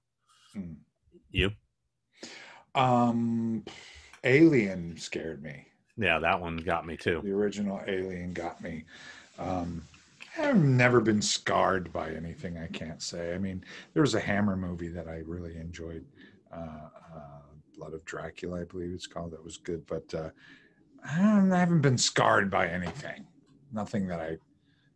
[0.56, 0.76] mm.
[1.32, 1.52] You?
[2.76, 3.66] Um,
[4.24, 5.66] Alien scared me.
[5.98, 7.22] Yeah, that one got me too.
[7.24, 8.86] The original Alien got me.
[9.40, 9.84] Um,
[10.40, 12.58] I've never been scarred by anything.
[12.58, 13.34] I can't say.
[13.34, 13.64] I mean,
[13.94, 16.06] there was a Hammer movie that I really enjoyed.
[16.52, 17.41] Uh, uh,
[17.82, 19.32] Blood of Dracula, I believe it's called.
[19.32, 20.30] That was good, but uh,
[21.04, 23.26] I I haven't been scarred by anything.
[23.72, 24.38] Nothing that I,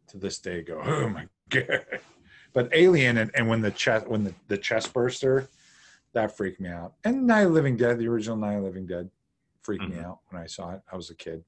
[0.09, 1.83] to this day, go, oh my god.
[2.53, 5.49] But Alien and, and when the chest when the, the chest burster,
[6.13, 6.93] that freaked me out.
[7.03, 9.09] And Night of Living Dead, the original Night of Living Dead,
[9.63, 10.05] freaked me Mhm.
[10.05, 10.81] out when I saw it.
[10.91, 11.43] I was a kid.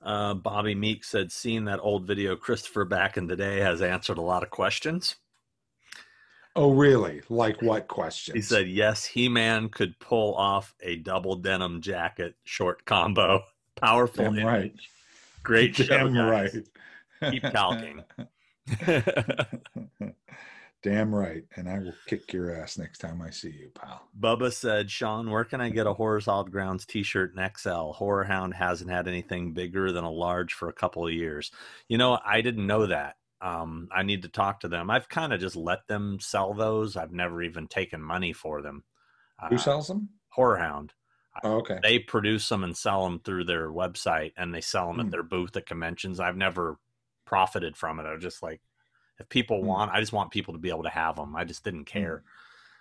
[0.00, 4.16] Uh, Bobby Meek said, "Seeing that old video, Christopher back in the day has answered
[4.16, 5.16] a lot of questions."
[6.60, 7.22] Oh, really?
[7.28, 8.34] Like what questions?
[8.34, 13.44] He said, "Yes, He-Man could pull off a double denim jacket short combo.
[13.76, 14.44] Powerful, Damn image.
[14.44, 14.72] right.
[15.44, 16.56] great show, Damn guys.
[17.22, 17.30] right.
[17.30, 18.02] Keep talking."
[20.82, 21.44] Damn right.
[21.56, 24.08] And I will kick your ass next time I see you, pal.
[24.18, 27.92] Bubba said, "Sean, where can I get a Horror's Hallowed Grounds T-shirt in XL?
[27.92, 31.50] Horror Hound hasn't had anything bigger than a large for a couple of years.
[31.88, 33.16] You know, I didn't know that.
[33.40, 34.90] Um, I need to talk to them.
[34.90, 36.96] I've kind of just let them sell those.
[36.96, 38.84] I've never even taken money for them.
[39.48, 40.08] Who Uh, sells them?
[40.30, 40.92] Horror Hound.
[41.42, 41.78] Oh, okay.
[41.82, 45.06] They produce them and sell them through their website, and they sell them Hmm.
[45.06, 46.18] at their booth at conventions.
[46.20, 46.78] I've never
[47.24, 48.06] profited from it.
[48.06, 48.60] I was just like,
[49.20, 49.66] if people Hmm.
[49.66, 51.36] want, I just want people to be able to have them.
[51.36, 52.24] I just didn't care.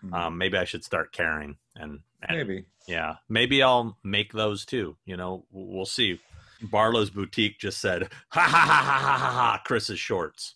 [0.03, 2.65] Mm, Um, maybe I should start caring and, and Maybe.
[2.87, 4.97] yeah, maybe I'll make those too.
[5.05, 6.19] You know, we'll see.
[6.63, 10.55] Barlow's Boutique just said, "Ha ha ha ha ha ha!" ha Chris's shorts.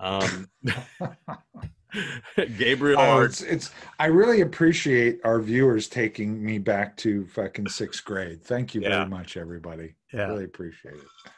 [0.00, 0.48] Um,
[2.58, 3.70] Gabriel, Oh, it's, it's.
[4.00, 8.42] I really appreciate our viewers taking me back to fucking sixth grade.
[8.42, 8.88] Thank you Yeah.
[8.98, 9.94] very much, everybody.
[10.12, 11.30] yeah, Really appreciate it.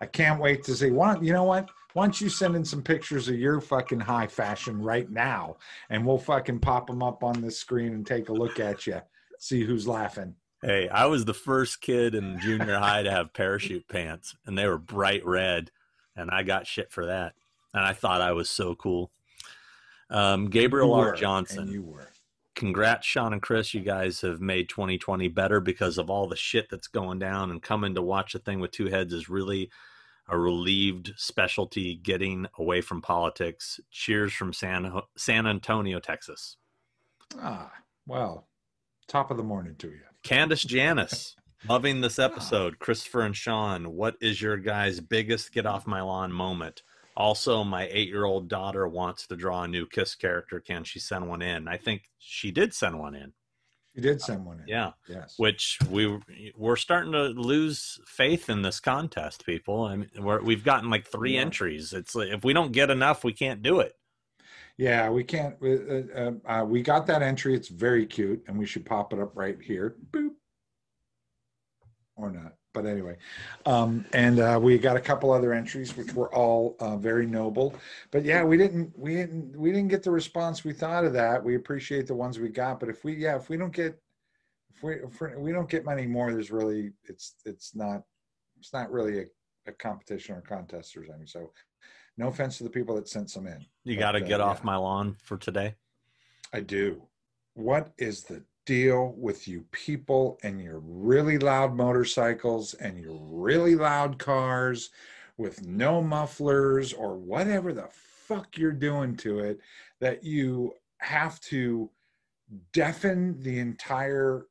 [0.00, 0.90] I can't wait to see.
[0.90, 1.68] Why, you know what?
[1.92, 5.56] Why don't you send in some pictures of your fucking high fashion right now,
[5.90, 9.00] and we'll fucking pop them up on the screen and take a look at you,
[9.38, 10.34] see who's laughing.
[10.62, 14.66] Hey, I was the first kid in junior high to have parachute pants, and they
[14.66, 15.70] were bright red,
[16.14, 17.34] and I got shit for that.
[17.72, 19.10] And I thought I was so cool.
[20.10, 21.14] Um, Gabriel R.
[21.14, 22.08] Johnson, you were.
[22.56, 23.72] congrats, Sean and Chris.
[23.72, 27.62] You guys have made 2020 better because of all the shit that's going down, and
[27.62, 29.70] coming to watch the thing with two heads is really
[30.28, 33.80] a relieved specialty getting away from politics.
[33.90, 36.56] Cheers from San San Antonio, Texas.
[37.40, 37.72] Ah,
[38.06, 38.46] well,
[39.06, 40.00] top of the morning to you.
[40.22, 41.34] Candace Janice,
[41.68, 42.78] loving this episode.
[42.78, 46.82] Christopher and Sean, what is your guys' biggest get off my lawn moment?
[47.16, 50.60] Also, my eight year old daughter wants to draw a new Kiss character.
[50.60, 51.68] Can she send one in?
[51.68, 53.32] I think she did send one in.
[53.94, 54.68] She did send one in.
[54.68, 55.34] Yeah, Yes.
[55.36, 56.18] which we
[56.56, 59.84] we're starting to lose faith in this contest, people.
[59.84, 61.40] I mean, we're, we've gotten like three Yeah.
[61.40, 61.92] entries.
[61.92, 63.94] It's like if we don't get enough, we can't do it.
[64.80, 65.56] Yeah, we can't.
[65.62, 67.54] Uh, uh, uh, we got that entry.
[67.54, 69.96] It's very cute, and we should pop it up right here.
[70.10, 70.30] Boop.
[72.16, 72.54] Or not.
[72.72, 73.18] But anyway,
[73.66, 77.74] um, and uh, we got a couple other entries, which were all uh, very noble.
[78.10, 81.44] But yeah, we didn't, we didn't, we didn't get the response we thought of that.
[81.44, 84.00] We appreciate the ones we got, but if we, yeah, if we don't get,
[84.74, 88.02] if we, if we we don't get many more, there's really, it's, it's not,
[88.58, 89.24] it's not really a,
[89.66, 91.26] a competition or contest or something.
[91.26, 91.50] So,
[92.16, 93.64] no offense to the people that sent some in.
[93.84, 94.66] You got to uh, get off yeah.
[94.66, 95.74] my lawn for today.
[96.52, 97.02] I do.
[97.54, 103.74] What is the deal with you people and your really loud motorcycles and your really
[103.74, 104.90] loud cars
[105.38, 109.58] with no mufflers or whatever the fuck you're doing to it
[110.00, 111.90] that you have to
[112.72, 114.46] deafen the entire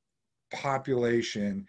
[0.51, 1.65] population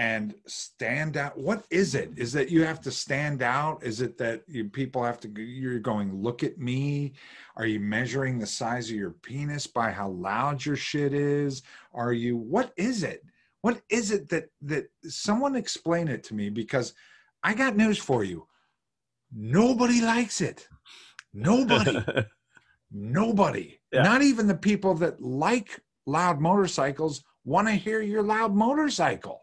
[0.00, 1.36] and stand out.
[1.36, 2.12] What is it?
[2.16, 3.84] Is that you have to stand out?
[3.84, 7.12] Is it that you people have to you're going look at me.
[7.56, 11.62] Are you measuring the size of your penis by how loud your shit is?
[11.92, 13.26] Are you what is it?
[13.60, 16.94] What is it that that someone explain it to me because
[17.42, 18.46] i got news for you.
[19.30, 20.66] Nobody likes it.
[21.34, 22.02] Nobody.
[22.90, 23.78] Nobody.
[23.92, 24.02] Yeah.
[24.02, 29.42] not even the people that like loud motorcycles want to hear your loud motorcycle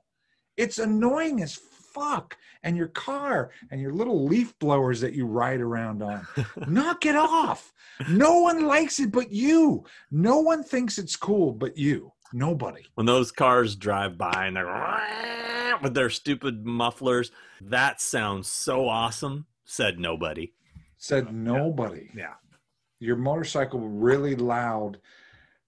[0.58, 2.38] it's annoying as fuck.
[2.64, 6.28] And your car and your little leaf blowers that you ride around on.
[6.68, 7.72] Knock it off.
[8.10, 9.86] No one likes it but you.
[10.12, 12.12] No one thinks it's cool but you.
[12.34, 12.82] Nobody.
[12.96, 17.32] When those cars drive by and they're with their stupid mufflers,
[17.62, 19.46] that sounds so awesome.
[19.64, 20.52] Said nobody.
[20.98, 22.10] said nobody.
[22.16, 22.34] Yeah.
[23.00, 24.98] your motorcycle really loud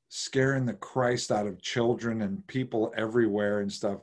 [0.09, 3.99] scaring the christ out of children and people everywhere and stuff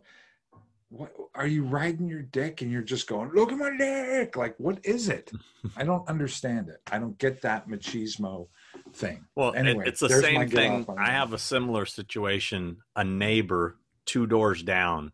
[0.96, 4.54] what are you riding your dick and you're just going look at my dick like
[4.58, 5.30] what is it
[5.76, 8.46] i don't understand it i don't get that machismo
[8.92, 10.86] thing Well, Anyway, it's the same thing.
[10.96, 12.78] I have a similar situation.
[12.94, 15.12] A neighbor two doors down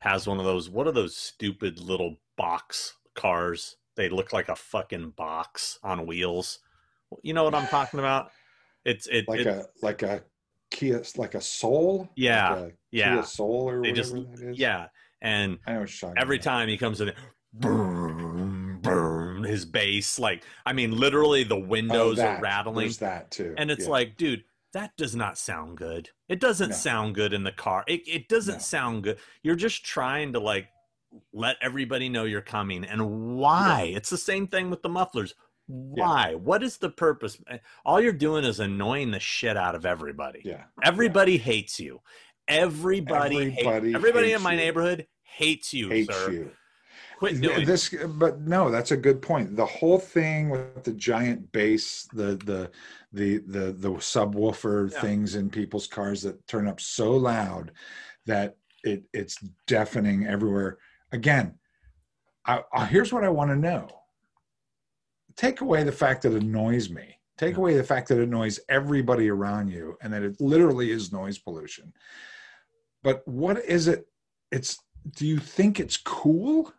[0.00, 0.68] has one of those.
[0.70, 3.76] What are those stupid little box cars?
[3.96, 6.58] They look like a fucking box on wheels.
[7.22, 8.30] You know what I'm talking about?
[8.84, 10.22] It's it, like it a like a
[10.70, 13.14] kia like a soul Yeah, like a yeah.
[13.14, 14.88] kia soul or They whatever just that is yeah,
[15.24, 17.12] and i know what you're talking every time he comes in,
[17.52, 20.18] boom, boom, his bass.
[20.18, 22.38] Like I mean, literally the Oh, windows that.
[22.38, 22.86] are rattling.
[22.86, 23.54] There's that too.
[23.58, 23.90] And it's Yeah.
[23.90, 26.10] like dude that does not sound good.
[26.28, 26.74] It doesn't No.
[26.74, 27.84] sound good in the car.
[27.86, 28.58] It, it doesn't No.
[28.60, 29.18] sound good.
[29.44, 30.68] You're just trying to like
[31.32, 32.84] let everybody know you're coming.
[32.84, 33.92] And why?
[33.94, 35.34] It's the same thing with the mufflers.
[35.66, 36.34] Why?
[36.34, 37.40] What is the purpose?
[37.48, 40.42] Eh, all you're doing is annoying the shit out of everybody.
[40.44, 40.64] Yeah.
[40.82, 42.00] Everybody hates you.
[42.48, 44.56] Everybody Everybody everybody, everybody in my you.
[44.58, 46.32] neighborhood hates you hates sir.
[46.32, 46.50] you.
[47.18, 49.56] Quit doing this but no that's a good point.
[49.56, 52.70] The whole thing with the giant bass the the
[53.12, 55.00] the the the subwoofer Yeah.
[55.00, 57.72] things in people's cars that turn up so loud
[58.26, 59.36] that it it's
[59.66, 60.78] deafening everywhere.
[61.12, 61.54] Again
[62.46, 63.88] I, I here's what i want to know.
[65.36, 67.18] Take away the fact that it annoys me.
[67.36, 71.12] Take away the fact that it annoys everybody around you and that it literally is
[71.12, 71.92] noise pollution.
[73.02, 74.06] But what is it?
[74.52, 74.78] It's
[75.16, 76.72] do you think it's cool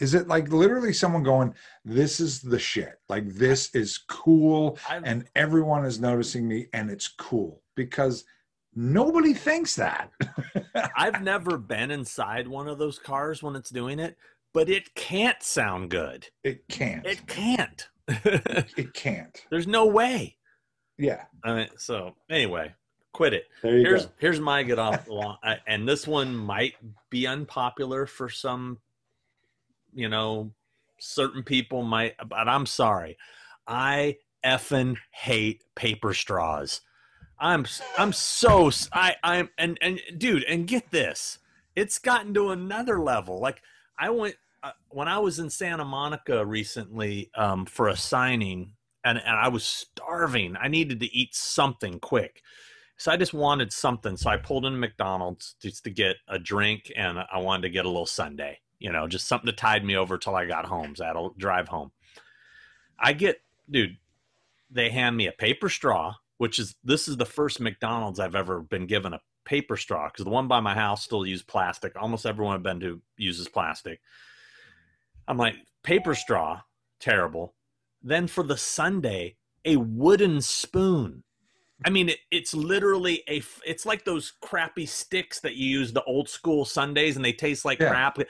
[0.00, 1.54] is it like literally someone going
[1.84, 6.90] this is the shit like this is cool I've- and everyone is noticing me and
[6.90, 8.24] it's cool because
[8.72, 10.10] Nobody thinks that.
[10.96, 14.16] I've never been inside one of those cars when it's doing it,
[14.54, 16.28] but it can't sound good.
[16.44, 17.04] It can't.
[17.04, 17.88] It can't.
[18.06, 19.44] it can't.
[19.50, 20.36] There's no way.
[20.98, 21.24] Yeah.
[21.42, 22.72] I mean, so anyway,
[23.12, 23.46] quit it.
[23.62, 24.12] Here's go.
[24.18, 26.74] here's my get off the lawn, and this one might
[27.10, 28.78] be unpopular for some,
[29.94, 30.52] you know,
[30.98, 33.16] certain people might, but I'm sorry,
[33.66, 36.80] I effing hate paper straws.
[37.38, 37.66] I'm
[37.96, 41.38] I'm so I I'm and and dude, and get this,
[41.74, 43.40] it's gotten to another level.
[43.40, 43.62] Like
[43.98, 48.74] I went uh, when I was in Santa Monica recently um, for a signing,
[49.04, 50.56] and and I was starving.
[50.60, 52.42] I needed to eat something quick.
[53.00, 54.18] So I just wanted something.
[54.18, 57.86] So I pulled in McDonald's just to get a drink and I wanted to get
[57.86, 60.94] a little Sunday, you know, just something to tide me over till I got home.
[60.94, 61.92] So I had to drive home.
[62.98, 63.40] I get,
[63.70, 63.96] dude,
[64.70, 68.60] they hand me a paper straw, which is, this is the first McDonald's I've ever
[68.60, 71.94] been given a paper straw because the one by my house still used plastic.
[71.96, 74.02] Almost everyone I've been to uses plastic.
[75.26, 76.60] I'm like, paper straw,
[77.00, 77.54] terrible.
[78.02, 81.24] Then for the Sunday, a wooden spoon.
[81.84, 83.42] I mean, it, it's literally a.
[83.64, 87.64] It's like those crappy sticks that you use the old school Sundays, and they taste
[87.64, 87.88] like Yeah.
[87.90, 88.18] crap.
[88.18, 88.28] It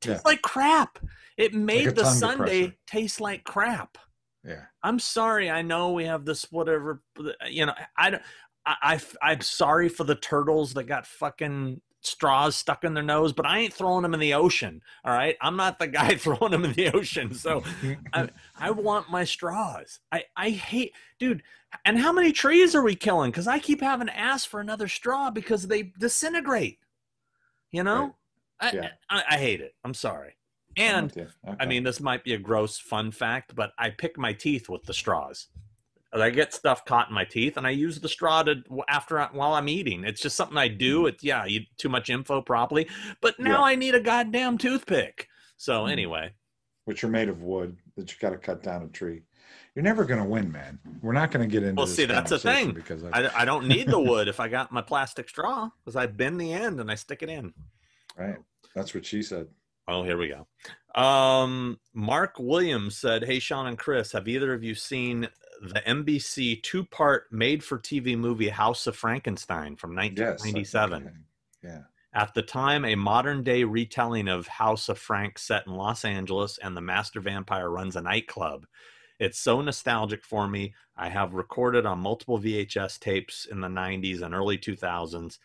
[0.00, 0.30] tastes Yeah.
[0.30, 0.98] like crap.
[1.38, 2.74] It made a the Sunday depressor.
[2.86, 3.96] taste like crap.
[4.44, 4.62] Yeah.
[4.82, 5.50] I'm sorry.
[5.50, 7.02] I know we have this whatever.
[7.48, 8.22] You know, I don't.
[8.64, 13.32] I, I am sorry for the turtles that got fucking straws stuck in their nose,
[13.32, 14.82] but I ain't throwing them in the ocean.
[15.04, 17.32] All right, I'm not the guy throwing them in the ocean.
[17.34, 17.62] So
[18.12, 20.00] I, I want my straws.
[20.10, 21.42] I, I hate, dude.
[21.86, 23.30] And how many trees are we killing?
[23.30, 26.78] Because I keep having to ask for another straw because they disintegrate.
[27.70, 28.16] You know,
[28.60, 28.88] I, Yeah.
[29.08, 29.74] I, I hate it.
[29.82, 30.36] I'm sorry.
[30.76, 31.34] I'm And with.
[31.58, 34.84] I mean, this might be a gross fun fact, but I pick my teeth with
[34.84, 35.48] the straws.
[36.20, 38.56] I get stuff caught in my teeth, and I use the straw to
[38.88, 40.04] after while I'm eating.
[40.04, 41.06] It's just something I do.
[41.06, 42.88] It's yeah, you too much info probably,
[43.22, 43.62] but now Yeah.
[43.62, 45.28] I need a goddamn toothpick.
[45.56, 45.92] So Mhm.
[45.92, 46.32] anyway,
[46.84, 49.22] which are made of wood that you got to cut down a tree.
[49.74, 50.78] You're never going to win, man.
[51.00, 51.76] We're not going to get into.
[51.80, 52.74] Well, see, that's the conversation thing.
[52.74, 56.06] because I, I don't need the wood if I got my plastic straw because I
[56.06, 57.54] bend the end and I stick it in.
[58.18, 58.36] right.
[58.74, 59.48] That's what she said.
[59.88, 60.46] Oh, here we go.
[61.00, 65.28] Um, Mark Williams said, "Hey, Sean and Chris, have either of you seen
[65.62, 69.98] the NBC two-part made-for-TV movie House of Frankenstein from Yes.
[70.00, 71.08] I 1997?
[71.08, 71.82] I- Yeah.
[72.14, 76.76] At the time, a modern-day retelling of House of Frank set in Los Angeles, and
[76.76, 78.66] the master vampire runs a nightclub.
[79.18, 80.74] It's so nostalgic for me.
[80.96, 85.38] I have recorded on multiple VHS tapes in the 90s and early 2000s,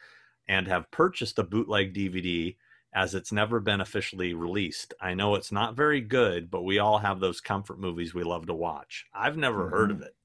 [0.47, 2.57] and have purchased a bootleg DVD
[2.97, 4.91] as it's never been officially released.
[4.99, 8.47] I know it's not very good, but we all have those comfort movies we love
[8.47, 9.05] to watch.
[9.13, 10.07] I've never heard of mm-hmm.
[10.07, 10.15] it.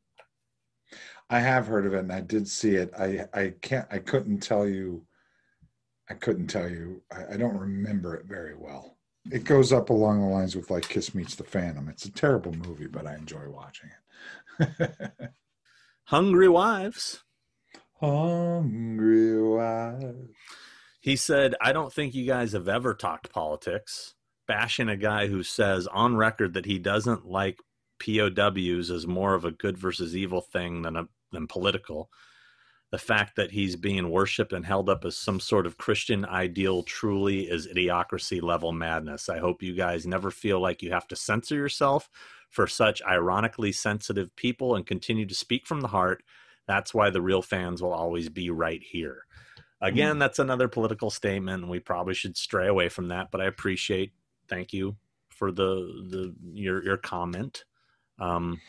[1.28, 2.90] I have heard of it and I did see it.
[2.98, 3.86] I I can't.
[3.90, 5.04] I couldn't tell you.
[6.08, 7.02] I couldn't tell you.
[7.12, 8.96] I, I don't remember it very well.
[9.30, 11.90] It goes up along the lines with like Kiss Meets the Phantom.
[11.90, 13.90] It's a terrible movie, but I enjoy watching
[14.60, 15.12] it.
[16.04, 17.22] Hungry Wives.
[18.00, 20.14] Hungry wife.
[21.02, 24.14] He said, I don't think you guys have ever talked politics,
[24.46, 27.58] bashing a guy who says on record that he doesn't like
[27.98, 32.08] POWs is more of a good versus evil thing than a than political.
[32.92, 36.84] The fact that he's being worshipped and held up as some sort of Christian ideal
[36.84, 39.28] truly is idiocracy level madness.
[39.28, 42.08] I hope you guys never feel like you have to censor yourself
[42.48, 46.22] for such ironically sensitive people and continue to speak from the heart.
[46.68, 49.24] That's why the real fans will always be right here.
[49.82, 53.30] Again, that's another political statement, and we probably should stray away from that.
[53.32, 54.12] But I appreciate,
[54.48, 54.96] thank you
[55.28, 55.64] for the
[56.08, 57.64] the your your comment.
[58.18, 58.60] Um,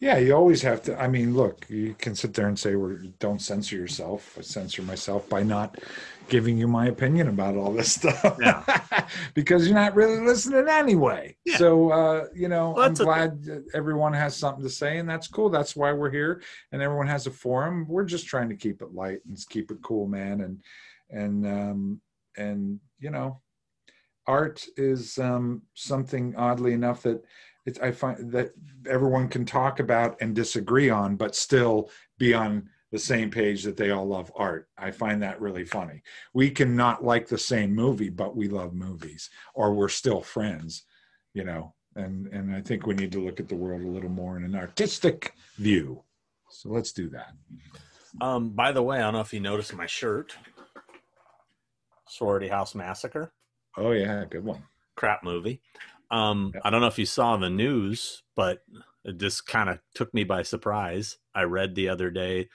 [0.00, 1.00] Yeah, you always have to.
[1.00, 4.82] I mean, look, you can sit there and say, "We're don't censor yourself." I censor
[4.82, 5.76] myself by not
[6.28, 8.36] giving you my opinion about all this stuff.
[8.40, 9.08] Yeah.
[9.34, 11.36] because you're not really listening anyway.
[11.44, 11.56] Yeah.
[11.56, 13.04] So, uh, you know, Well, I'm okay.
[13.04, 15.50] glad that everyone has something to say, and that's cool.
[15.50, 17.84] That's why we're here, and everyone has a forum.
[17.88, 20.42] We're just trying to keep it light and keep it cool, man.
[20.42, 20.62] And
[21.10, 22.00] and um,
[22.36, 23.40] and you know,
[24.28, 27.24] art is um, something oddly enough that
[27.68, 28.50] it's I find that
[28.88, 33.76] everyone can talk about and disagree on, but still be on the same page that
[33.76, 34.68] they all love art.
[34.78, 36.02] I find that really funny.
[36.32, 40.84] We can not like the same movie, but we love movies, or we're still friends,
[41.34, 41.74] you know.
[41.96, 44.44] And and I think we need to look at the world a little more in
[44.44, 46.02] an artistic view.
[46.50, 47.32] So let's do that.
[48.22, 50.34] um, by the way, I don't know if you noticed my shirt,
[52.08, 53.32] Sorority House Massacre,
[53.76, 54.62] Oh yeah, good one.
[54.96, 55.60] crap movie.
[56.10, 56.52] Um.
[56.64, 58.64] I don't know if you saw the news, but
[59.04, 61.18] it just kind of took me by surprise.
[61.34, 62.48] I read the other day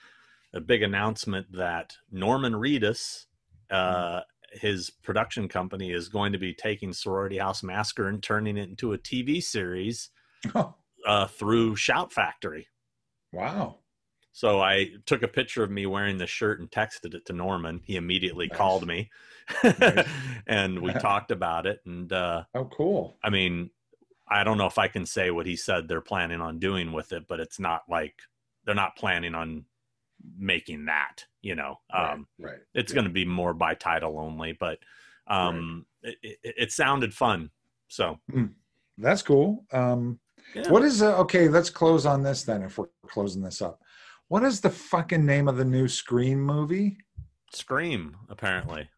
[0.52, 3.26] a big announcement that Norman Reedus,
[3.70, 4.20] uh,
[4.52, 8.92] his production company, is going to be taking Sorority House Massacre and turning it into
[8.92, 10.10] a TV series
[10.54, 10.74] Oh,
[11.06, 12.68] uh, through Shout Factory.
[13.32, 13.78] wow.
[14.36, 17.80] So I took a picture of me wearing the shirt and texted it to Norman.
[17.84, 18.58] He immediately Nice.
[18.58, 19.08] called me,
[19.62, 20.08] Nice.
[20.48, 21.80] and we talked about it.
[21.86, 23.16] And uh, Oh, cool.
[23.22, 23.70] I mean,
[24.28, 27.12] I don't know if I can say what he said they're planning on doing with
[27.12, 28.16] it, but it's not like
[28.64, 29.66] they're not planning on
[30.36, 31.24] making that.
[31.40, 32.50] You know, um, right.
[32.50, 32.58] right.
[32.74, 32.96] it's Yeah.
[32.96, 34.50] going to be more by title only.
[34.50, 34.80] But
[35.28, 37.50] um, it, it, it sounded fun.
[37.86, 38.18] So
[38.98, 39.64] That's cool.
[39.72, 40.18] Um,
[40.56, 40.68] yeah.
[40.70, 41.46] What is uh, okay?
[41.48, 42.62] Let's close on this then.
[42.62, 43.80] If we're closing this up,
[44.28, 46.98] what is the fucking name of the new Scream movie?
[47.52, 48.16] Scream?
[48.28, 48.88] Apparently.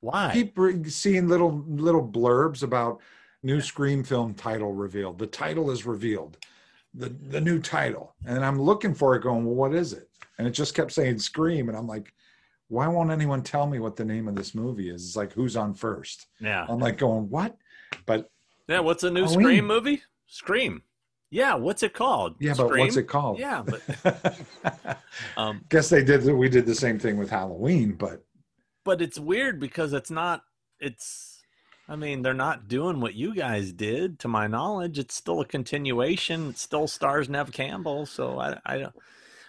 [0.00, 0.28] Why?
[0.28, 3.00] I keep re- seeing little little blurbs about
[3.42, 5.18] new Scream film title revealed.
[5.18, 6.36] The title is revealed,
[6.94, 9.22] the the new title, and I'm looking for it.
[9.22, 10.08] Going, well, what is it?
[10.38, 12.12] And it just kept saying Scream, and I'm like,
[12.68, 15.04] why won't anyone tell me what the name of this movie is?
[15.04, 16.26] It's like who's on first?
[16.40, 16.64] yeah.
[16.68, 17.56] I'm like going, what?
[18.06, 18.30] But
[18.68, 19.40] Yeah, what's a new Halloween.
[19.44, 20.02] Scream movie?
[20.26, 20.82] Scream.
[21.30, 22.36] Yeah, what's it called?
[22.40, 23.38] yeah, but what's it called?
[23.38, 24.98] Yeah, but
[25.36, 26.24] um, Guess they did.
[26.24, 28.24] We did the same thing with Halloween, but
[28.84, 30.42] but it's weird because it's not.
[30.80, 31.34] It's.
[31.90, 34.98] I mean, they're not doing what you guys did, to my knowledge.
[34.98, 36.50] It's still a continuation.
[36.50, 38.94] It still stars Neve Campbell, so I, I don't.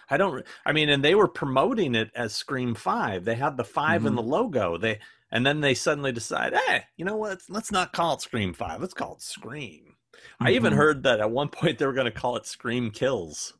[0.08, 0.44] I don't.
[0.64, 3.24] I mean, and they were promoting it as Scream Five.
[3.24, 4.16] They had the 5 in Mhm.
[4.16, 4.76] the logo.
[4.78, 5.00] They
[5.30, 7.42] and then they suddenly decide, hey, you know what?
[7.48, 8.80] Let's not call it Scream Five.
[8.80, 9.94] Let's call it Scream.
[10.40, 13.54] I even heard that at one point they were going to call it Scream Kills.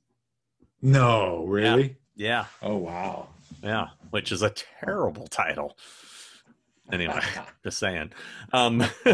[0.83, 1.97] no, really.
[2.17, 3.29] Yeah, Oh wow.
[3.63, 5.77] yeah, which is a terrible title.
[6.93, 7.21] Anyway,
[7.65, 8.13] just saying.
[8.53, 8.83] Um,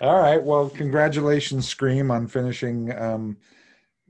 [0.00, 0.42] All right.
[0.42, 3.36] Well, congratulations, Scream, on finishing um,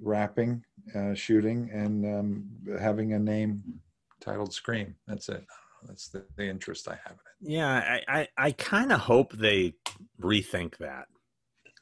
[0.00, 0.62] wrapping,
[0.94, 2.44] uh, shooting, and um,
[2.78, 3.62] having a name
[4.20, 4.94] titled Scream.
[5.08, 5.44] That's it.
[5.88, 7.52] That's the, the interest I have in it.
[7.54, 9.74] yeah, I, I, I kind of hope they
[10.20, 11.06] rethink that.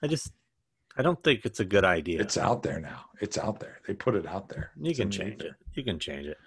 [0.03, 0.33] I just,
[0.97, 2.21] I don't think it's a good idea.
[2.21, 3.07] It's out there now.
[3.21, 3.81] It's out there.
[3.87, 4.71] They put it out there.
[4.81, 5.55] you It's can change it.
[5.75, 6.39] You can change it.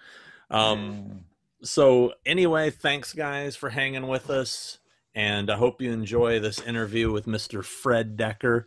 [0.50, 1.24] Um,
[1.62, 4.78] so anyway, thanks guys for hanging with us,
[5.14, 7.62] and I hope you enjoy this interview with Mr.
[7.62, 8.64] Fred Dekker,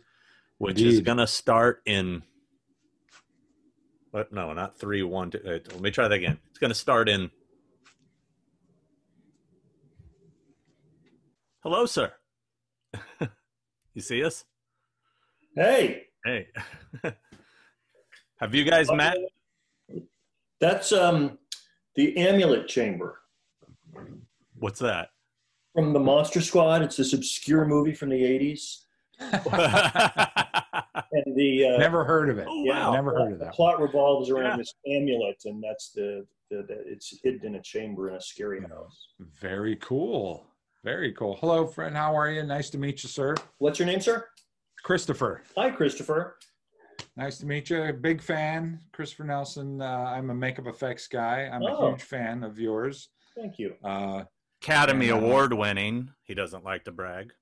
[0.58, 2.22] which is gonna start in.
[4.12, 4.32] What?
[4.32, 5.38] No, not three one, two.
[5.44, 6.38] uh, let me try that again.
[6.50, 7.30] It's gonna start in.
[11.60, 12.12] Hello, sir.
[13.94, 14.44] you see us?
[15.54, 16.48] Hey, Hey.
[18.40, 19.16] Have you guys met?
[20.60, 21.38] that's um,
[21.96, 23.18] the Amulet Chamber
[24.58, 25.08] What's that?
[25.74, 26.82] from the Monster Squad.
[26.82, 28.82] It's this obscure movie from the '80s,
[29.20, 29.32] and
[31.36, 32.46] the uh, Never heard of it.
[32.48, 32.94] Oh, yeah, wow.
[32.94, 33.54] Never heard of the that.
[33.54, 34.56] plot revolves around Yeah.
[34.58, 38.60] this amulet, and that's the, the, the it's hidden in a chamber in a scary
[38.62, 39.08] house.
[39.40, 40.46] Very cool.
[40.84, 41.36] Very cool.
[41.40, 41.96] Hello, friend.
[41.96, 42.42] How are you?
[42.42, 43.34] Nice to meet you, sir.
[43.58, 44.26] What's your name, sir?
[44.82, 45.42] Christopher.
[45.56, 46.36] Hi, Christopher.
[47.16, 47.92] Nice to meet you.
[48.00, 49.80] Big fan, Christopher Nelson.
[49.80, 51.48] Uh, I'm a makeup effects guy.
[51.52, 51.86] I'm Oh.
[51.86, 53.08] a huge fan of yours.
[53.36, 53.74] Thank you.
[53.84, 54.24] Uh,
[54.62, 55.14] Academy Yeah.
[55.14, 56.10] Award winning.
[56.24, 57.32] He doesn't like to brag.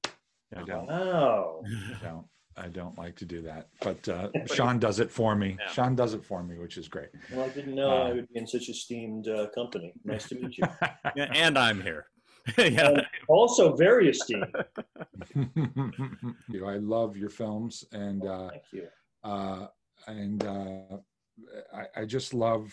[0.54, 0.86] I don't.
[0.86, 1.62] Wow.
[1.66, 2.26] I don't.
[2.56, 5.56] I don't like to do that, but uh, Sean does it for me.
[5.58, 5.68] Yeah.
[5.70, 7.08] Sean does it for me, which is great.
[7.32, 9.94] Well, I didn't know Uh, I would be in such esteemed uh, company.
[10.04, 10.64] Nice to meet you.
[11.16, 12.06] And I'm here.
[12.58, 12.88] yeah.
[12.88, 14.54] And also very esteemed.
[15.34, 18.88] you know, I love your films, and uh, Thank you.
[19.24, 19.66] uh,
[20.06, 20.96] and uh,
[21.74, 22.72] I, I just love.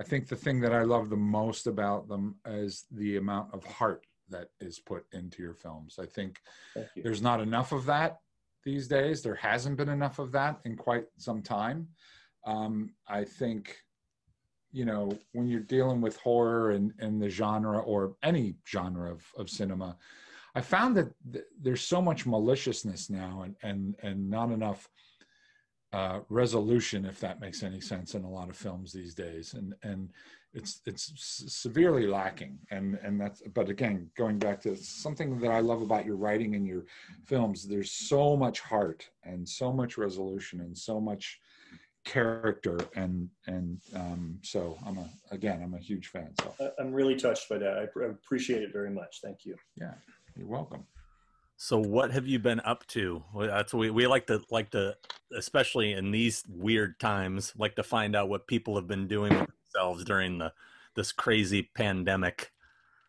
[0.00, 3.64] I think the thing that I love the most about them is the amount of
[3.64, 5.98] heart that is put into your films.
[6.00, 6.38] I think
[6.94, 7.02] you.
[7.02, 8.18] there's not enough of that
[8.64, 9.22] these days.
[9.22, 11.88] There hasn't been enough of that in quite some time.
[12.46, 13.76] Um, I think,
[14.72, 19.24] you know, when you're dealing with horror and, and the genre or any genre of,
[19.36, 19.96] of cinema,
[20.54, 24.88] I found that th- there's so much maliciousness now and, and, and not enough
[25.92, 29.54] uh, resolution, if that makes any sense, in a lot of films these days.
[29.54, 30.10] And, and
[30.52, 32.58] it's, it's severely lacking.
[32.70, 36.54] And, and that's, but again, going back to something that I love about your writing
[36.56, 36.84] and your
[37.24, 41.40] films, there's so much heart and so much resolution and so much
[42.04, 42.78] character.
[42.94, 46.32] And, and um, so I'm a, again, I'm a huge fan.
[46.40, 47.78] So I- I'm really touched by that.
[47.78, 49.20] I pr- appreciate it very much.
[49.22, 49.56] Thank you.
[49.76, 49.94] Yeah
[50.38, 50.84] you're welcome.
[51.56, 53.22] So what have you been up to?
[53.34, 54.96] Well, That's we we like to like to
[55.36, 59.50] especially in these weird times like to find out what people have been doing with
[59.64, 60.52] themselves during the
[60.94, 62.52] this crazy pandemic.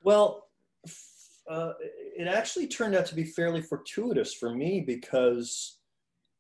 [0.03, 0.48] Well,
[0.86, 1.07] f-
[1.49, 1.74] uh,
[2.18, 5.78] it actually turned out to be fairly fortuitous for me because,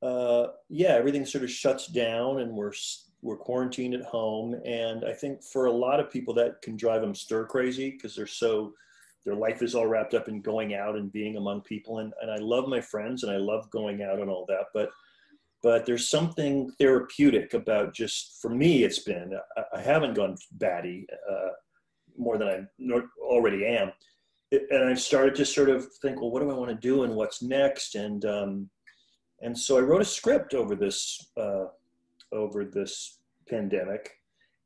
[0.01, 2.73] uh, yeah, everything sort of shuts down and we're
[3.21, 7.01] we're quarantined at home, and I think for a lot of people that can drive
[7.01, 8.73] them stir crazy because they're so
[9.25, 11.99] their life is all wrapped up in going out and being among people.
[11.99, 14.89] And, and I love my friends and I love going out and all that, but
[15.61, 21.05] but there's something therapeutic about just for me it's been i, I haven't gone batty
[21.29, 21.49] uh,
[22.17, 23.91] more than i already am.
[24.51, 27.15] And i've started to sort of think well what do i want to do and
[27.15, 27.95] what's next?
[27.95, 28.69] And um,
[29.41, 31.65] and so i wrote a script over this uh,
[32.31, 34.19] over this pandemic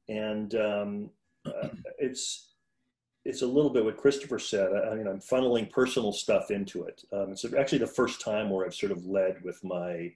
[0.10, 1.10] and um,
[1.46, 2.50] uh, it's
[3.26, 4.74] it's a little bit what Christopher said.
[4.74, 7.04] I, I mean, I'm funneling personal stuff into it.
[7.14, 10.12] Um, it's actually the first time where I've sort of led with my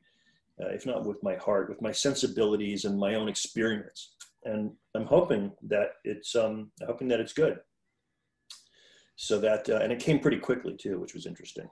[0.61, 4.13] uh, if not with my heart, with my sensibilities and my own experience.
[4.43, 7.59] And I'm hoping that it's um, hoping that it's good.
[9.15, 11.69] So that uh, and it came pretty quickly too, which was interesting.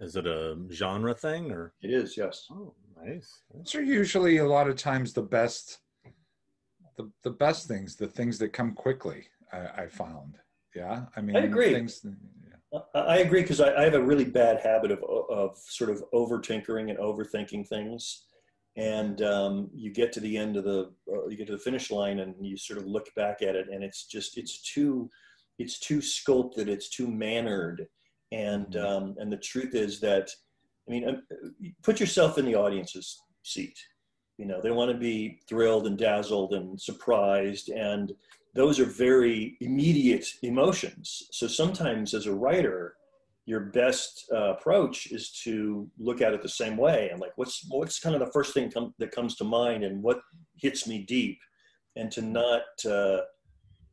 [0.00, 1.72] Is it a genre thing or?
[1.82, 2.46] It is, yes.
[2.50, 3.42] Oh, nice.
[3.54, 5.78] Those are usually a lot of times the best,
[6.96, 9.26] the the best things, the things that come quickly.
[9.52, 10.36] I, I found.
[10.74, 11.72] Yeah, I mean, I agree.
[11.72, 12.04] Things,
[12.72, 12.80] yeah.
[12.94, 16.38] I agree because I, I, have a really bad habit of, of sort of over
[16.40, 18.26] tinkering and overthinking things.
[18.76, 21.90] And um, you get to the end of the, uh, you get to the finish
[21.90, 25.08] line and you sort of look back at it and it's just, it's too,
[25.58, 27.86] it's too sculpted, it's too mannered.
[28.32, 28.86] And, mm-hmm.
[28.86, 30.30] um, and the truth is that,
[30.88, 31.22] I mean, um,
[31.82, 33.78] put yourself in the audience's seat.
[34.38, 38.12] You know, they want to be thrilled and dazzled and surprised and
[38.56, 41.28] those are very immediate emotions.
[41.30, 42.94] So sometimes as a writer,
[43.44, 47.64] your best uh, approach is to look at it the same way and like what's
[47.68, 50.20] what's kind of the first thing com- that comes to mind and what
[50.56, 51.38] hits me deep
[51.94, 53.20] and to not uh,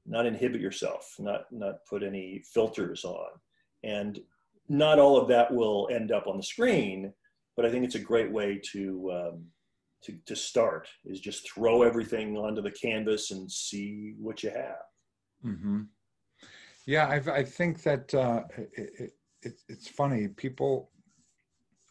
[0.07, 3.27] not inhibit yourself not not put any filters on
[3.83, 4.19] and
[4.69, 7.11] not all of that will end up on the screen
[7.55, 9.45] but i think it's a great way to um,
[10.03, 14.83] to, to start is just throw everything onto the canvas and see what you have.
[15.45, 15.81] Mm-hmm.
[16.85, 20.27] Yeah, I've, i think that uh, it, it, it's funny.
[20.27, 20.91] People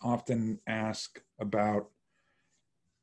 [0.02, 1.88] often ask about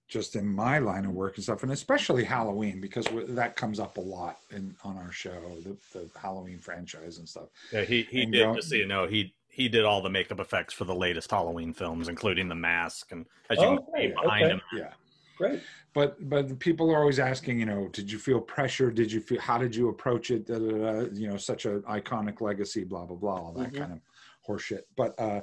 [0.10, 3.98] just in my line of work and stuff, and especially Halloween because that comes up
[3.98, 7.50] a lot in on our show, the, the Halloween franchise and stuff.
[7.72, 8.56] Yeah, he he and did.
[8.56, 11.74] just so you know, he he did all the makeup effects for the latest Halloween
[11.74, 14.54] films, including the mask and as you oh, can see behind okay.
[14.54, 14.62] him.
[14.76, 14.94] Yeah.
[15.38, 15.62] Great.
[15.94, 18.92] But but people are always asking, you know, did you feel pressure?
[18.92, 20.48] Did you feel how did you approach it?
[20.48, 23.78] Da, da, da, you know, such an iconic legacy, blah blah blah, all that mm-hmm.
[23.78, 24.00] kind of
[24.48, 24.82] horseshit.
[24.98, 25.42] But uh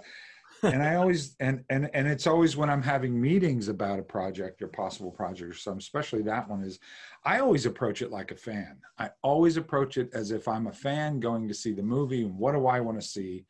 [0.62, 4.62] and I always and and and it's always when I'm having meetings about a project
[4.62, 6.78] or possible project or something, especially that one is
[7.24, 8.78] I always approach it like a fan.
[8.98, 12.36] I always approach it as if I'm a fan going to see the movie and
[12.36, 13.46] what do I want to see?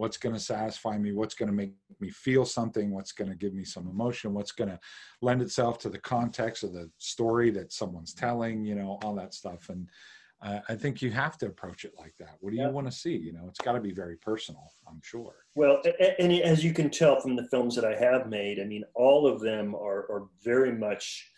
[0.00, 3.36] what's going to satisfy me what's going to make me feel something what's going to
[3.36, 4.80] give me some emotion what's going to
[5.20, 9.34] lend itself to the context of the story that someone's telling you know all that
[9.34, 9.90] stuff and
[10.42, 12.92] uh, i think you have to approach it like that what do you want to
[12.92, 15.80] see you know it's got to be very personal i'm sure well
[16.18, 19.26] and as you can tell from the films that i have made i mean all
[19.26, 21.30] of them are, are very much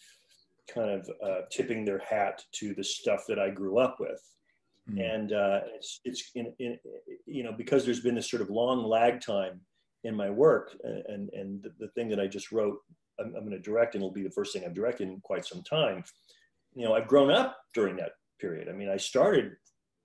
[0.72, 4.20] kind of uh, tipping their hat to the stuff that i grew up with
[4.90, 5.14] Mm.
[5.14, 6.78] And uh, it's, it's in, in,
[7.26, 9.60] you know, because there's been this sort of long lag time
[10.04, 12.78] in my work and, and the, the thing that I just wrote,
[13.20, 15.44] I'm, I'm going to direct and it'll be the first thing I've directed in quite
[15.44, 16.02] some time.
[16.74, 18.68] You know, I've grown up during that period.
[18.68, 19.52] I mean, I started,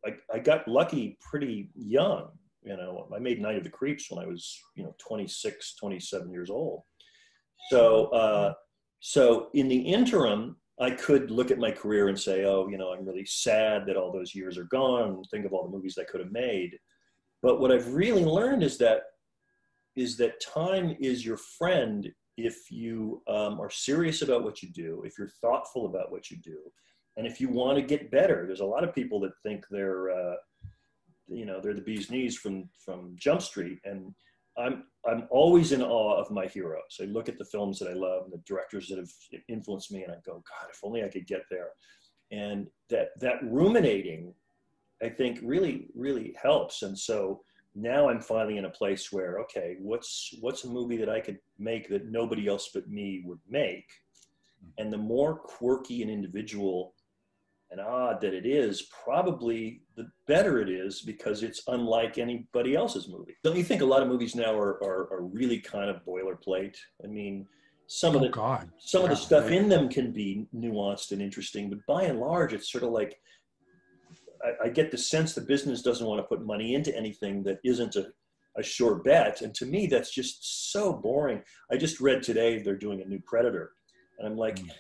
[0.06, 2.30] I, I got lucky pretty young.
[2.64, 6.32] You know, I made Night of the Creeps when I was, you know, 26, 27
[6.32, 6.82] years old.
[7.70, 8.54] So, uh,
[9.00, 12.94] so in the interim, I could look at my career and say, oh, you know,
[12.94, 15.24] I'm really sad that all those years are gone.
[15.32, 16.78] Think of all the movies I could have made.
[17.42, 19.02] But what I've really learned is that
[19.96, 25.02] is that time is your friend if you um, are serious about what you do,
[25.04, 26.60] if you're thoughtful about what you do,
[27.18, 28.46] and if you want to get better.
[28.46, 30.36] There's a lot of people that think they're, uh,
[31.28, 34.14] you know, they're the bee's knees from from Jump Street, and
[34.58, 37.00] I'm I'm always in awe of my heroes.
[37.02, 39.10] I look at the films that I love and the directors that have
[39.50, 41.70] influenced me, and I go, God, if only I could get there.
[42.32, 44.34] And that that ruminating,
[45.04, 46.84] I think, really really helps.
[46.84, 47.42] And so
[47.74, 51.40] now I'm finally in a place where, okay, what's what's a movie that I could
[51.58, 53.90] make that nobody else but me would make?
[54.78, 56.94] And the more quirky and individual
[57.72, 63.10] and odd that it is, probably the better it is because it's unlike anybody else's
[63.10, 63.36] movie.
[63.44, 66.78] Don't you think a lot of movies now are, are, are really kind of boilerplate?
[67.04, 67.46] I mean,
[67.88, 68.70] some oh, of the God.
[68.80, 72.20] some yeah, of the stuff in them can be nuanced and interesting, but by and
[72.20, 73.20] large, it's sort of like
[74.44, 77.60] I, I get the sense the business doesn't want to put money into anything that
[77.64, 78.08] isn't a,
[78.58, 81.42] a sure bet, and to me, that's just so boring.
[81.72, 83.74] I just read today they're doing a new Predator,
[84.20, 84.60] and I'm like.
[84.60, 84.72] Mm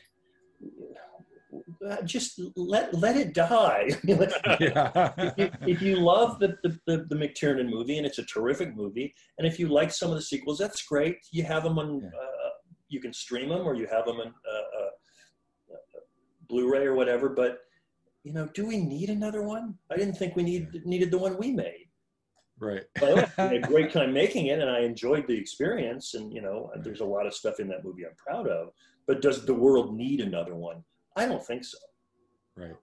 [2.06, 3.90] just let let it die.
[4.06, 5.14] yeah.
[5.18, 8.76] if, you, if you love the, the, the, the McTiernan movie and it's a terrific
[8.76, 11.18] movie, and if you like some of the sequels, that's great.
[11.32, 12.08] You have them on, Yeah.
[12.08, 12.50] uh,
[12.90, 16.00] you can stream them or you have them on uh, uh, uh,
[16.48, 17.30] Blu-ray or whatever.
[17.30, 17.60] But
[18.24, 19.76] you know, do we need another one?
[19.92, 21.88] I didn't think we need needed the one we made.
[22.60, 22.84] right.
[23.00, 26.14] But I had a great time making it, and I enjoyed the experience.
[26.14, 28.70] And you know, there's a lot of stuff in that movie I'm proud of.
[29.06, 30.84] But does the world need another one?
[31.18, 31.78] I don't think so.
[32.56, 32.76] Right.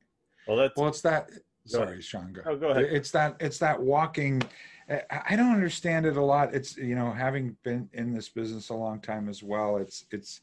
[0.47, 1.31] Well, that's Well, it's that.
[1.67, 2.33] Sorry, Sean.
[2.33, 2.43] Go.
[2.45, 2.85] Oh, go ahead.
[2.85, 3.37] It's that.
[3.41, 4.43] It's that walking.
[4.91, 6.55] I I don't understand it a lot.
[6.55, 9.79] It's you know, having been in this business a long time as well.
[9.79, 10.41] It's it's.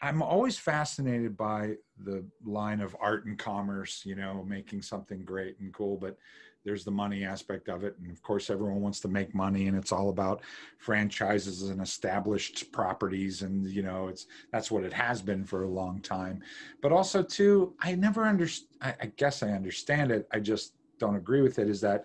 [0.00, 4.02] I'm always fascinated by the line of art and commerce.
[4.04, 6.16] You know, making something great and cool, but
[6.64, 9.76] there's the money aspect of it, and of course, everyone wants to make money, and
[9.76, 10.42] it's all about
[10.78, 15.68] franchises and established properties, and you know, it's that's what it has been for a
[15.68, 16.42] long time.
[16.80, 20.28] But also too i never understand I, I guess i understand it.
[20.32, 22.04] I just don't agree with it is that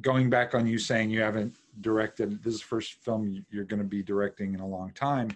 [0.00, 3.82] going back on you saying you haven't directed this is the first film you're going
[3.82, 5.28] to be directing in a long time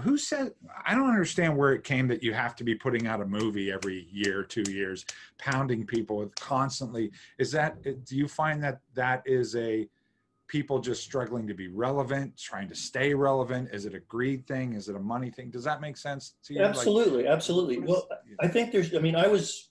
[0.00, 0.52] who said
[0.84, 3.70] i don't understand where it came that you have to be putting out a movie
[3.70, 5.04] every year two years
[5.38, 9.88] pounding people with constantly is that do you find that that is a
[10.48, 14.74] people just struggling to be relevant trying to stay relevant is it a greed thing
[14.74, 17.78] is it a money thing does that make sense to you Like, Absolutely, absolutely.
[17.78, 18.08] Well,
[18.40, 18.94] I think there's.
[18.94, 19.70] I mean, I was,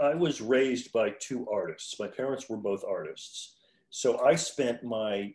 [0.00, 1.98] I was raised by two artists.
[1.98, 3.56] My parents were both artists,
[3.90, 5.34] so I spent my,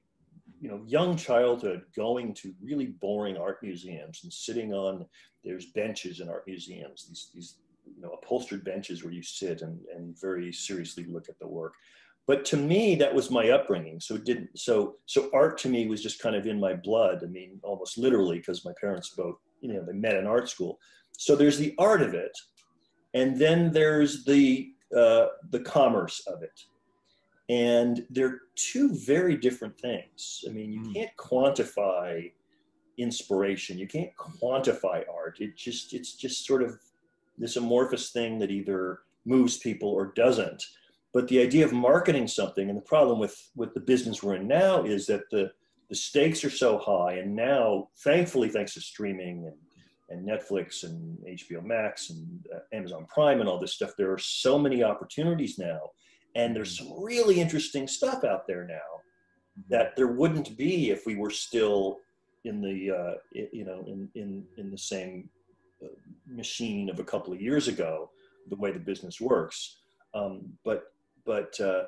[0.60, 5.06] you know, young childhood going to really boring art museums and sitting on.
[5.44, 7.06] There's benches in art museums.
[7.08, 7.56] These these
[7.86, 11.74] you know upholstered benches where you sit and and very seriously look at the work.
[12.28, 14.00] But to me, that was my upbringing.
[14.00, 14.58] So it didn't.
[14.58, 17.20] So so art to me was just kind of in my blood.
[17.24, 20.80] I mean, almost literally, because my parents both, you know, they met in art school.
[21.18, 22.36] So there's the art of it,
[23.14, 26.60] and then there's the uh, the commerce of it,
[27.50, 30.44] and they're two very different things.
[30.48, 30.94] I mean, you Mm.
[30.94, 32.32] can't quantify
[32.98, 33.78] inspiration.
[33.78, 35.38] You can't quantify art.
[35.42, 36.80] It just it's just sort of
[37.38, 40.64] this amorphous thing that either moves people or doesn't.
[41.14, 44.48] But the idea of marketing something, and the problem with with the business we're in
[44.48, 45.52] now is that the
[45.90, 49.58] the stakes are so high, and now, thankfully, thanks to streaming and
[50.10, 54.20] and Netflix and HBO Max and uh, Amazon Prime and all this stuff, there are
[54.20, 55.80] so many opportunities now,
[56.36, 59.02] and there's some really interesting stuff out there now
[59.70, 62.00] that there wouldn't be if we were still
[62.44, 65.30] in the uh, you know in in in the same
[65.84, 65.88] uh,
[66.28, 68.10] machine of a couple of years ago,
[68.50, 69.78] the way the business works.
[70.14, 70.84] Um, but
[71.26, 71.84] but uh,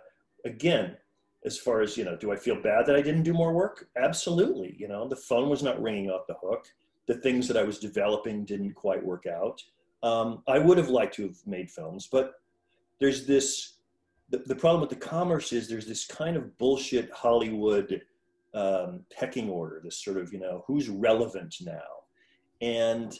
[0.45, 0.97] again,
[1.45, 3.87] as far as you know, do I feel bad that I didn't do more work?
[3.97, 4.75] Absolutely.
[4.77, 6.67] You know, the phone was not ringing off the hook.
[7.07, 9.61] The things that I was developing didn't quite work out.
[10.03, 12.33] Um, I would have liked to have made films, but
[12.99, 13.73] there's this.
[14.29, 18.01] The, the problem with the commerce is there's this kind of bullshit Hollywood
[18.53, 19.79] um, pecking order.
[19.83, 22.03] This sort of you know who's relevant now,
[22.61, 23.17] and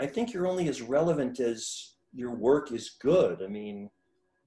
[0.00, 3.42] I think you're only as relevant as your work is good.
[3.42, 3.90] I mean,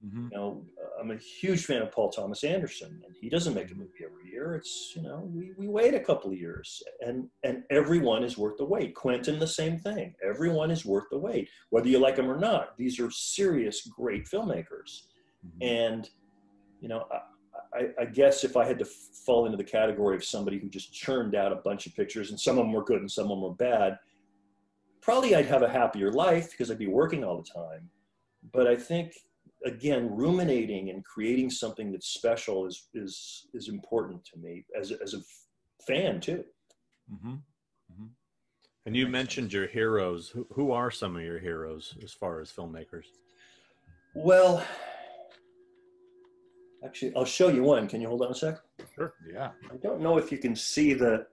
[0.04, 0.30] Mhm.
[0.32, 0.66] you know,
[1.00, 4.28] I'm a huge fan of Paul Thomas Anderson, and he doesn't make a movie every
[4.30, 4.56] year.
[4.56, 8.58] It's you know, we, we wait a couple of years, and and everyone is worth
[8.58, 8.94] the wait.
[8.96, 10.14] Quentin, the same thing.
[10.22, 12.76] Everyone is worth the wait, whether you like them or not.
[12.76, 15.02] These are serious, great filmmakers,
[15.46, 15.62] Mhm.
[15.62, 16.10] and
[16.80, 20.24] you know, I, I, I guess if I had to fall into the category of
[20.24, 23.00] somebody who just churned out a bunch of pictures, and some of them were good
[23.00, 23.98] and some of them were bad,
[25.00, 27.88] probably I'd have a happier life because I'd be working all the time.
[28.52, 29.14] But I think
[29.64, 35.00] again, ruminating and creating something that's special is is is important to me as a,
[35.02, 35.20] as a
[35.86, 36.44] fan too.
[37.12, 37.42] Mhm.
[38.84, 40.28] And you Makes mentioned your heroes.
[40.30, 43.04] Who, who are some of your heroes as far as filmmakers?
[44.14, 44.64] Well,
[46.84, 47.88] actually, I'll show you one.
[47.88, 48.58] Can you hold on a sec?
[48.94, 49.14] Sure.
[49.32, 51.26] Yeah I don't know if you can see the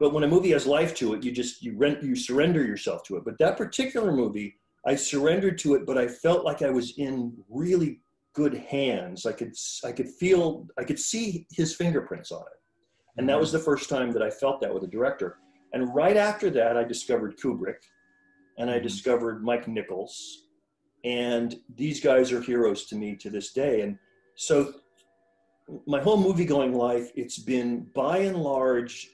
[0.00, 3.04] but when a movie has life to it, you just you rent you surrender yourself
[3.04, 3.24] to it.
[3.24, 4.56] But that particular movie,
[4.86, 8.00] I surrendered to it, but I felt like I was in really
[8.34, 9.24] good hands.
[9.24, 12.60] I could I could feel I could see his fingerprints on it,
[13.16, 13.40] and that mm-hmm.
[13.40, 15.38] was the first time that I felt that with a director.
[15.72, 17.78] And right after that, I discovered Kubrick,
[18.58, 18.82] and I mm-hmm.
[18.82, 20.48] discovered Mike Nichols,
[21.04, 23.82] and these guys are heroes to me to this day.
[23.82, 23.98] And
[24.36, 24.74] so,
[25.86, 29.10] my whole movie going life, it's been by and large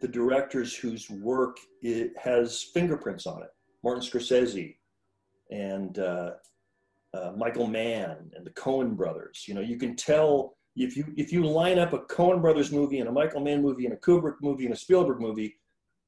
[0.00, 3.50] the directors whose work it has fingerprints on it.
[3.82, 4.76] Martin Scorsese
[5.50, 6.30] and uh,
[7.12, 9.44] uh, Michael Mann and the Coen brothers.
[9.46, 12.98] You know, you can tell if you if you line up a Coen brothers movie
[12.98, 15.56] and a Michael Mann movie and a Kubrick movie and a Spielberg movie,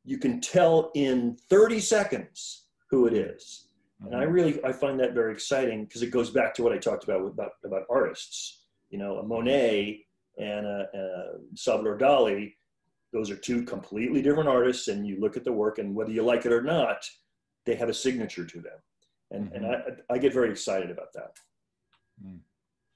[0.05, 3.69] you can tell in 30 seconds who it is.
[4.01, 4.33] And I mm-hmm.
[4.33, 7.23] really I find that very exciting because it goes back to what I talked about
[7.23, 8.66] with, about about artists.
[8.91, 10.01] You know, a Monet
[10.39, 12.53] and a, a Salvador Dali.
[13.13, 16.23] Those are two completely different artists, and you look at the work, and whether you
[16.23, 16.99] like it or not,
[17.65, 18.79] they have a signature to them
[19.31, 19.65] and mm-hmm.
[19.65, 21.33] and I I get very excited about that.
[22.25, 22.39] Mm.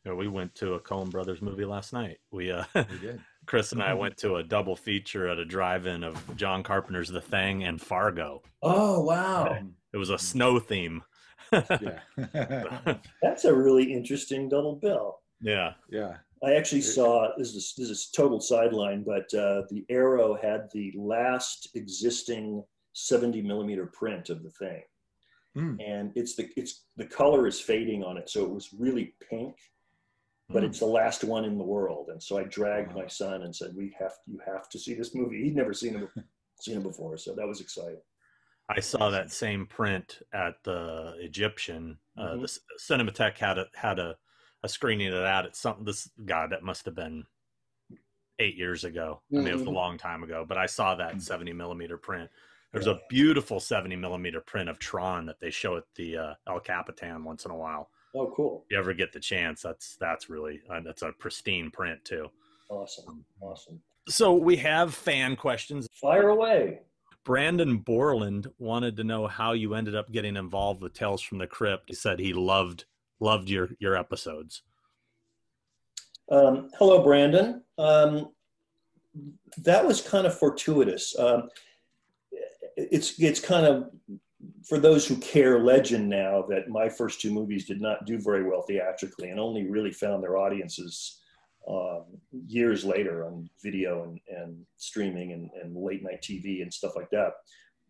[0.05, 2.19] Yeah, we went to a Coen Brothers movie last night.
[2.31, 3.21] We uh, we did.
[3.47, 3.99] Chris and I mm-hmm.
[3.99, 8.43] went to a double feature at a drive-in of John Carpenter's The Thing and Fargo.
[8.63, 9.59] Oh wow!
[9.93, 11.03] It was a snow theme.
[11.53, 11.99] yeah,
[13.23, 15.20] that's a really interesting double bill.
[15.41, 16.17] Yeah, yeah.
[16.43, 20.93] I actually saw this is this is total sideline, but uh, the Aero had the
[20.97, 22.65] last existing
[22.95, 24.83] 70 millimeter print of the thing.
[25.57, 25.79] Mm.
[25.85, 29.57] And it's the it's the color is fading on it, so it was really pink,
[30.49, 30.67] but mm.
[30.67, 32.09] it's the last one in the world.
[32.11, 33.03] And so I dragged wow.
[33.03, 35.97] my son and said, "We have you have to see this movie." He'd never seen
[35.97, 36.09] it
[36.61, 38.01] seen it before, so that was exciting.
[38.69, 41.99] I saw that same print at the Egyptian.
[42.17, 42.43] Uh, mm-hmm.
[42.43, 44.15] the Cinematheque had a had a,
[44.63, 45.45] a screening of that.
[45.47, 45.85] It's something.
[45.85, 47.25] This God, that must have been
[48.39, 49.21] eight years ago.
[49.27, 49.37] Mm-hmm.
[49.37, 49.75] I mean, it was a mm-hmm.
[49.75, 51.19] long time ago, but I saw that mm-hmm.
[51.21, 52.31] seventy millimeter print.
[52.73, 52.93] There's yeah.
[52.93, 57.25] a beautiful 70 millimeter print of Tron that they show at the uh, El Capitan
[57.25, 57.91] once in a while.
[58.15, 58.65] Oh, cool!
[58.67, 62.29] If you ever get the chance, that's that's really uh, that's a pristine print too.
[62.69, 63.81] Awesome, awesome.
[64.09, 65.89] So we have fan questions.
[65.93, 66.81] Fire away.
[67.25, 71.47] Brandon Borland wanted to know how you ended up getting involved with Tales from the
[71.47, 71.85] Crypt.
[71.89, 72.87] He said he loved
[73.21, 74.63] loved your your episodes.
[76.31, 77.63] Um, hello, Brandon.
[77.79, 78.31] Um,
[79.59, 81.19] that was kind of fortuitous.
[81.19, 81.49] Um,
[82.77, 83.91] it's it's kind of
[84.67, 88.45] for those who care legend now that my first two movies did not do very
[88.45, 91.21] well theatrically and only really found their audiences
[91.69, 92.05] um,
[92.47, 97.11] years later on video and, and streaming and, and, late night TV and stuff like
[97.11, 97.33] that.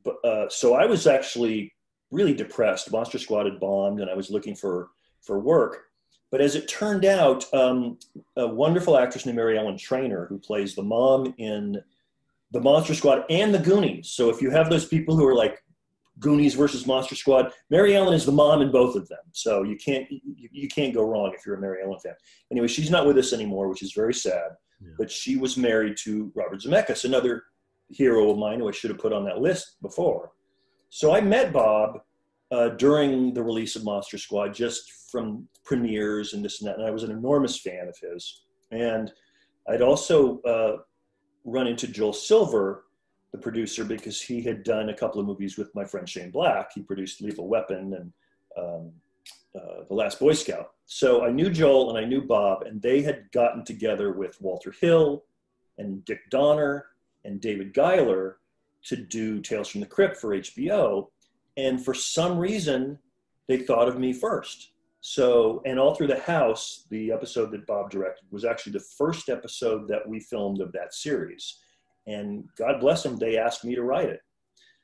[0.04, 1.72] But uh, so I was actually
[2.10, 2.90] really depressed.
[2.90, 4.88] Monster Squad had bombed, and I was looking for
[5.22, 5.84] for work.
[6.30, 7.98] But as it turned out, um,
[8.36, 11.82] a wonderful actress named Mary Ellen Trainor, who plays the mom in
[12.52, 14.10] the Monster Squad and the Goonies.
[14.10, 15.62] So if you have those people who are like
[16.20, 19.18] Goonies versus Monster Squad, Mary Ellen is the mom in both of them.
[19.32, 22.14] So you can't you, you can't go wrong if you're a Mary Ellen fan.
[22.52, 24.50] Anyway, she's not with us anymore, which is very sad.
[24.80, 24.92] Yeah.
[24.98, 27.44] But she was married to Robert Zemeckis, another
[27.88, 30.32] hero of mine who I should have put on that list before.
[30.90, 32.00] So I met Bob
[32.50, 36.86] uh, during the release of Monster Squad, just from premieres and this and that, and
[36.86, 38.42] I was an enormous fan of his.
[38.70, 39.12] And
[39.68, 40.76] I'd also uh,
[41.44, 42.84] run into Joel Silver,
[43.32, 46.70] the producer, because he had done a couple of movies with my friend Shane Black.
[46.74, 48.12] He produced Lethal Weapon and
[48.58, 48.92] um,
[49.54, 50.72] uh, The Last Boy Scout.
[50.86, 54.72] So I knew Joel and I knew Bob, and they had gotten together with Walter
[54.72, 55.24] Hill
[55.78, 56.86] and Dick Donner
[57.24, 58.38] and David Giler
[58.84, 61.08] to do Tales from the Crypt for HBO.
[61.60, 62.98] And for some reason,
[63.48, 64.72] they thought of me first.
[65.02, 69.28] So, and all through the house, the episode that Bob directed was actually the first
[69.28, 71.58] episode that we filmed of that series.
[72.06, 74.20] And God bless them, they asked me to write it.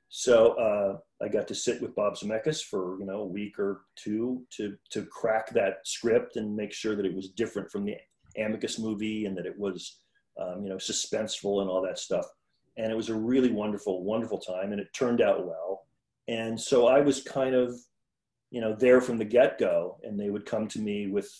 [0.08, 3.82] So uh, I got to sit with Bob Zemeckis for you know a week or
[3.96, 7.96] two to to crack that script and make sure that it was different from the
[8.38, 9.98] Amicus movie and that it was
[10.40, 12.26] um, you know suspenseful and all that stuff.
[12.76, 15.85] And it was a really wonderful, wonderful time, and it turned out well.
[16.28, 17.78] And so I was kind of
[18.50, 21.30] you know, there from the get go, and they would come to me with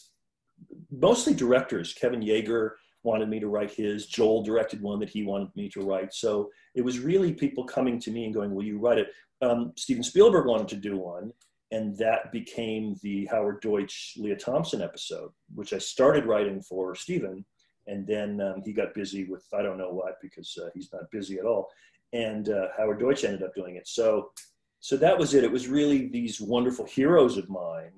[0.91, 1.93] mostly directors.
[1.93, 2.71] Kevin Yagher
[3.05, 4.07] wanted me to write his.
[4.07, 6.13] Joel directed one that he wanted me to write.
[6.13, 9.09] So it was really people coming to me and going, "Will you write it?"
[9.41, 11.33] Um, Steven Spielberg wanted to do one,
[11.71, 17.45] and that became the Howard Deutch Lea Thompson episode, which I started writing for Steven,
[17.87, 21.11] and then um, he got busy with I don't know what because uh, he's not
[21.13, 21.69] busy at all,
[22.13, 23.87] and uh, Howard Deutch ended up doing it.
[23.87, 24.33] So,
[24.81, 25.45] so that was it.
[25.45, 27.93] It was really these wonderful heroes of mine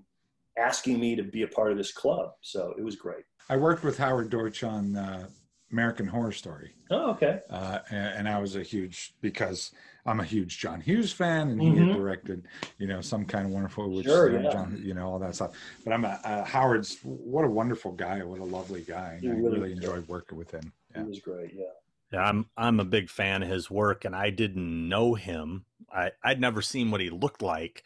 [0.58, 2.32] asking me to be a part of this club.
[2.40, 3.24] So it was great.
[3.48, 5.28] I worked with Howard Deutch on uh,
[5.72, 6.72] American Horror Story.
[6.90, 7.40] Oh, okay.
[7.50, 9.72] Uh, and, and, I was a huge because
[10.06, 11.88] I'm a huge John Hughes fan, and he Mhm.
[11.88, 12.48] had directed,
[12.78, 14.50] you know, some kind of wonderful, which Sure, uh, yeah.
[14.50, 15.54] John, you know, all that stuff.
[15.84, 16.98] But I'm a, uh, Howard's.
[17.02, 18.22] What a wonderful guy!
[18.24, 19.18] What a lovely guy!
[19.20, 20.72] He I really really enjoyed working with him.
[20.94, 21.04] It Yeah.
[21.04, 21.52] was great.
[21.54, 21.64] Yeah.
[22.12, 25.64] Yeah, I'm I'm a big fan of his work, and I didn't know him.
[25.92, 27.84] I I'd never seen what he looked like,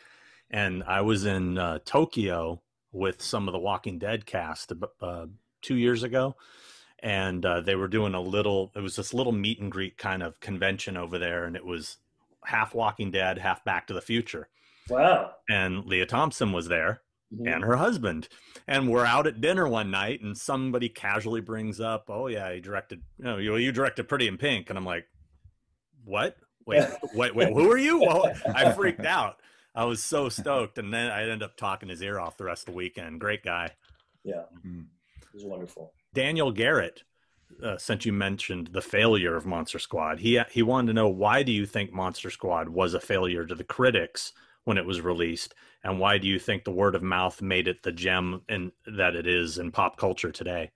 [0.51, 2.62] and I was in uh, Tokyo
[2.93, 5.27] with some of the Walking Dead cast uh,
[5.61, 6.36] two years ago,
[7.01, 8.70] and uh, they were doing a little.
[8.77, 11.97] It was this little meet and greet kind of convention over there, and it was
[12.44, 14.49] half Walking Dead, half Back to the Future,
[14.89, 15.32] Wow.
[15.49, 17.03] and Lea Thompson was there,
[17.33, 17.55] Mhm.
[17.55, 18.29] and her husband.
[18.67, 22.61] And we're out at dinner one night, and somebody casually brings up, "Oh yeah, he
[22.61, 23.03] directed.
[23.19, 25.07] You know, you, you directed Pretty in Pink," and I'm like,
[26.05, 26.37] "What?
[26.67, 26.85] Wait,
[27.15, 27.53] wait, wait.
[27.53, 29.41] Who are you?" Well, I freaked out.
[29.75, 32.63] I was so stoked, and then I ended up talking his ear off the rest
[32.69, 33.21] of the weekend.
[33.21, 33.71] Great guy,
[34.23, 34.43] Yeah.
[34.67, 34.87] Mm.
[35.23, 35.95] It was wonderful.
[36.15, 37.03] Daniel Garrett.
[37.63, 41.43] Uh, since you mentioned the failure of Monster Squad, he he wanted to know why
[41.43, 44.33] do you think Monster Squad was a failure to the critics
[44.65, 47.83] when it was released, and why do you think the word of mouth made it
[47.83, 50.71] the gem in, that it is in pop culture today?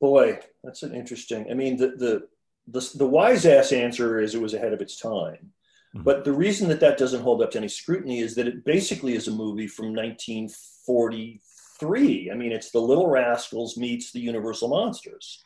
[0.00, 1.46] Boy, that's an interesting.
[1.50, 2.28] I mean, the the
[2.68, 5.52] the, the wise ass answer is it was ahead of its time.
[5.94, 6.04] Mhm.
[6.04, 9.14] But the reason that that doesn't hold up to any scrutiny is that it basically
[9.14, 12.30] is a movie from 1943.
[12.30, 15.44] I mean, it's the Little Rascals meets the Universal Monsters.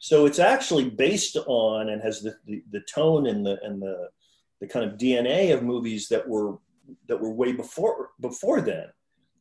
[0.00, 4.10] So it's actually based on and has the, the, the tone and the and the
[4.60, 6.58] the kind of DNA of movies that were
[7.06, 8.86] that were way before before then.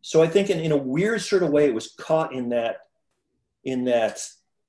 [0.02, 2.78] So I think in, in a weird sort of way, it was caught in that
[3.64, 4.20] in that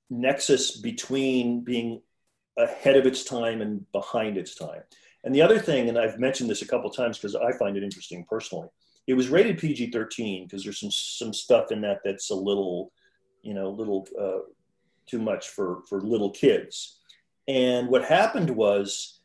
[0.09, 2.01] nexus between being
[2.57, 4.81] ahead of its time and behind its time.
[5.23, 7.83] And the other thing, and I've mentioned this a couple times because I find it
[7.83, 8.67] interesting personally,
[9.07, 12.91] it was rated PG-13 because there's some some stuff in that that's a little,
[13.41, 14.39] you know, a little uh,
[15.07, 16.99] too much for for little kids.
[17.47, 19.18] And what happened was,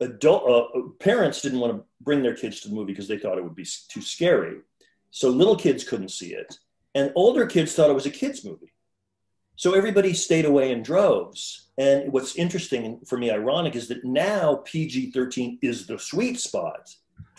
[0.00, 3.38] adult uh, parents didn't want to bring their kids to the movie because they thought
[3.38, 4.58] it would be too scary.
[5.10, 6.58] So little kids couldn't see it,
[6.94, 8.72] and older kids thought it was a kids movie.
[9.60, 11.68] So everybody stayed away in droves.
[11.76, 16.40] And what's interesting and for me, ironic, is that now PG 13 is the sweet
[16.40, 16.88] spot.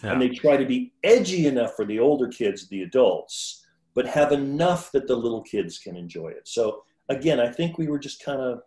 [0.03, 0.11] Yeah.
[0.11, 3.65] And they try to be edgy enough for the older kids, the adults,
[3.95, 6.47] but have enough that the little kids can enjoy it.
[6.47, 8.61] So again, I think we were just kind of,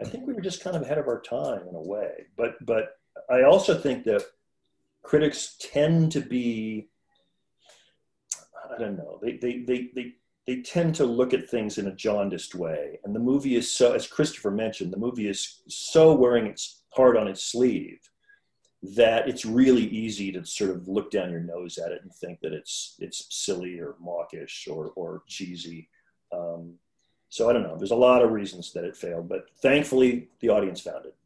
[0.00, 2.26] I think we were just kind of ahead of our time in a way.
[2.36, 2.96] But but
[3.30, 4.24] I also think that
[5.02, 6.88] critics tend to be,
[8.74, 10.14] I don't know, they they they they
[10.46, 12.98] they tend to look at things in a jaundiced way.
[13.04, 17.16] And the movie is so, as Christopher mentioned, the movie is so wearing its heart
[17.16, 17.98] on its sleeve
[18.82, 22.38] that it's really easy to sort of look down your nose at it and think
[22.40, 25.88] that it's it's silly or mawkish or or cheesy.
[26.32, 26.74] Um,
[27.34, 27.76] so I don't know.
[27.76, 31.16] There's a lot of reasons that it failed, but thankfully the audience found it.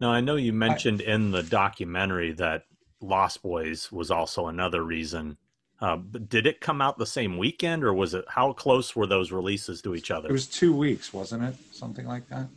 [0.00, 2.64] Now I know you mentioned in the documentary that
[3.00, 5.36] Lost Boys was also another reason.
[5.80, 8.24] Uh, but did it come out the same weekend, or was it?
[8.28, 10.28] How close were those releases to each other?
[10.28, 11.54] It was two weeks, wasn't it?
[11.72, 12.48] Something like that.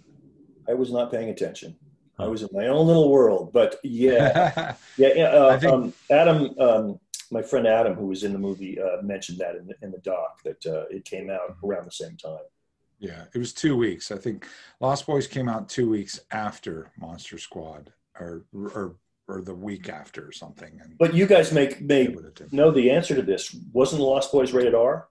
[0.68, 1.76] I was not paying attention.
[2.18, 2.32] I Oh.
[2.32, 5.14] was in my own little world, but yeah, yeah.
[5.16, 7.00] yeah uh, I think- um, Adam, um,
[7.32, 10.00] my friend Adam, who was in the movie, uh, mentioned that in the, in the
[10.00, 12.38] doc that uh, it came out around the same time.
[13.00, 14.12] Yeah, it was two weeks.
[14.12, 14.48] I think
[14.80, 18.96] Lost Boys came out two weeks after Monster Squad, or or
[19.28, 20.80] or the week after or something.
[20.84, 23.56] And But you guys make it may would have been- know the answer to this.
[23.74, 25.08] Wasn't the Lost Boys rated R?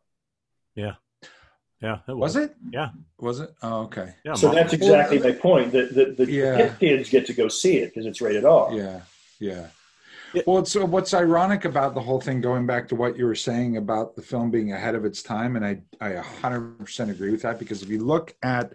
[1.81, 2.55] yeah, it was it?
[2.71, 2.91] Yeah.
[3.19, 3.53] Was it?
[3.63, 4.15] Oh, okay.
[4.25, 5.73] Yeah, so Mon- that's exactly my point.
[5.73, 6.57] That the, the Yeah.
[6.57, 8.73] hip kids get to go see it because it's rated R.
[8.73, 9.01] Yeah,
[9.39, 9.67] yeah.
[10.47, 13.35] Well, it's, uh, what's ironic about the whole thing, going back to what you were
[13.35, 17.43] saying about the film being ahead of its time, and I, I 100% agree with
[17.43, 18.73] that because if you look at,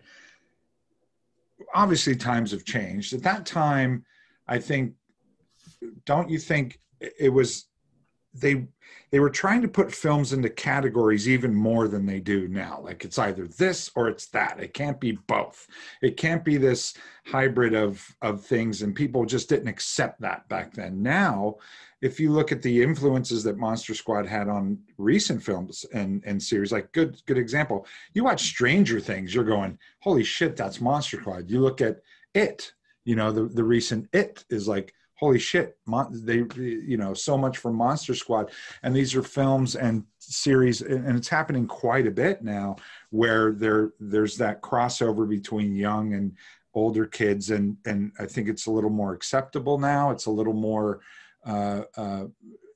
[1.74, 3.14] obviously times have changed.
[3.14, 4.06] At that time,
[4.48, 4.94] I think,
[6.06, 7.69] don't you think it was
[8.34, 8.68] they
[9.12, 12.80] they were trying to put films into categories even more than they do now.
[12.84, 14.60] Like it's either this or it's that.
[14.60, 15.68] It can't be both.
[16.02, 16.94] It can't be this
[17.26, 21.02] hybrid of of things and people just didn't accept that back then.
[21.02, 21.56] Now
[22.02, 26.42] if you look at the influences that monster squad had on recent films and and
[26.42, 31.20] series like good good example you watch stranger things you're going holy shit that's monster
[31.20, 31.50] squad.
[31.50, 31.98] You look at
[32.36, 32.74] it
[33.06, 35.78] you know the the recent it is like holy shit
[36.12, 38.52] they you know so much for monster squad.
[38.84, 42.78] And these are films and series and it's happening quite a bit now
[43.10, 46.36] where there there's that crossover between young and
[46.74, 47.50] older kids.
[47.50, 50.12] And and i think it's a little more acceptable now.
[50.12, 51.02] It's a little more
[51.46, 52.26] uh, uh,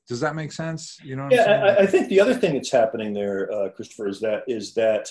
[0.06, 0.98] does that make sense?
[1.02, 4.20] You know yeah I, I, think the other thing that's happening there uh, christopher is
[4.20, 5.10] that is that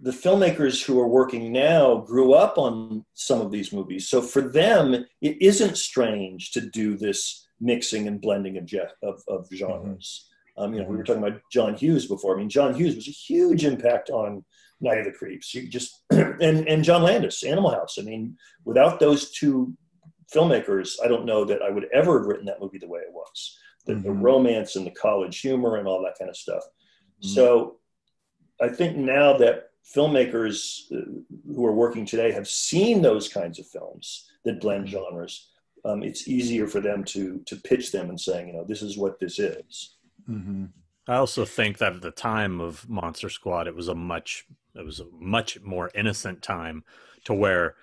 [0.00, 4.08] the filmmakers who are working now grew up on some of these movies.
[4.08, 8.70] So for them, it isn't strange to do this mixing and blending of,
[9.02, 10.28] of, of genres.
[10.58, 10.62] Mm-hmm.
[10.62, 12.34] Um, you know, we were talking about John Hughes before.
[12.34, 14.44] I mean, John Hughes was a huge impact on
[14.80, 15.54] Night of the Creeps.
[15.54, 17.96] You just and and John Landis, Animal House.
[17.98, 19.74] I mean, without those two
[20.32, 23.12] filmmakers, I don't know that I would ever have written that movie the way it
[23.12, 23.58] was.
[23.86, 24.02] The, mm-hmm.
[24.02, 26.62] the romance and the college humor and all that kind of stuff.
[26.62, 27.28] Mm-hmm.
[27.28, 27.78] So
[28.60, 31.04] I think now that filmmakers uh,
[31.46, 34.96] who are working today have seen those kinds of films that blend mm-hmm.
[34.96, 35.50] genres.
[35.84, 38.96] Um, it's easier for them to to pitch them and saying, you know, this is
[38.96, 39.96] what this is.
[40.28, 40.66] Mm-hmm.
[41.06, 44.84] I also think that at the time of Monster Squad, it was a much it
[44.84, 46.84] was a much more innocent time
[47.24, 47.76] to where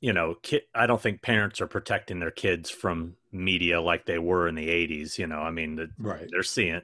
[0.00, 4.18] you know ki- i don't think parents are protecting their kids from media like they
[4.18, 6.80] were in the 80s you know i mean the, right they're seeing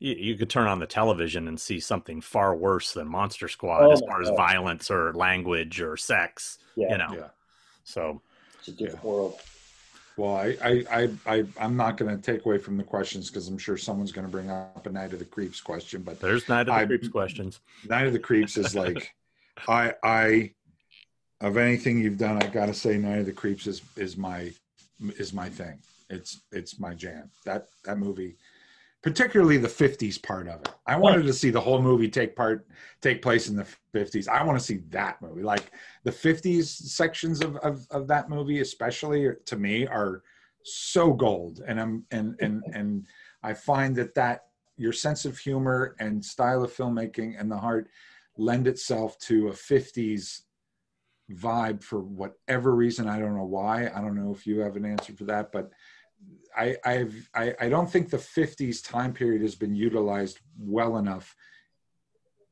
[0.00, 3.84] you, you, could turn on the television and see something far worse than Monster Squad
[3.84, 4.32] oh as far God.
[4.32, 6.58] as violence or language or sex.
[6.74, 6.92] Yeah.
[6.92, 7.28] You know, yeah.
[7.84, 8.20] so
[8.58, 9.10] it's a different yeah.
[9.10, 9.40] world.
[10.16, 13.48] Well, I, I, I, I, I'm not going to take away from the questions because
[13.48, 16.02] I'm sure someone's going to bring up a Night of the Creeps question.
[16.02, 17.60] But there's Night of the I, Creeps questions.
[17.88, 19.14] Night of the Creeps is like,
[19.68, 20.50] I, I,
[21.40, 24.52] of anything you've done, I got to say, Night of the Creeps is is my
[25.18, 25.78] is my thing.
[26.10, 27.30] It's it's my jam.
[27.44, 28.36] That that movie
[29.02, 30.70] particularly the 50s part of it.
[30.86, 32.66] I wanted to see the whole movie take part
[33.00, 34.28] take place in the 50s.
[34.28, 35.42] I want to see that movie.
[35.42, 35.72] Like
[36.04, 40.22] the 50s sections of, of, of that movie, especially to me, are
[40.64, 41.62] so gold.
[41.66, 43.06] And I'm and and and
[43.42, 44.46] I find that that
[44.76, 47.88] your sense of humor and style of filmmaking and the heart
[48.36, 50.42] lend itself to a 50s
[51.32, 53.08] vibe for whatever reason.
[53.08, 53.90] I don't know why.
[53.94, 55.70] I don't know if you have an answer for that, but
[56.56, 61.34] I, I've, I, I don't think the 50s time period has been utilized well enough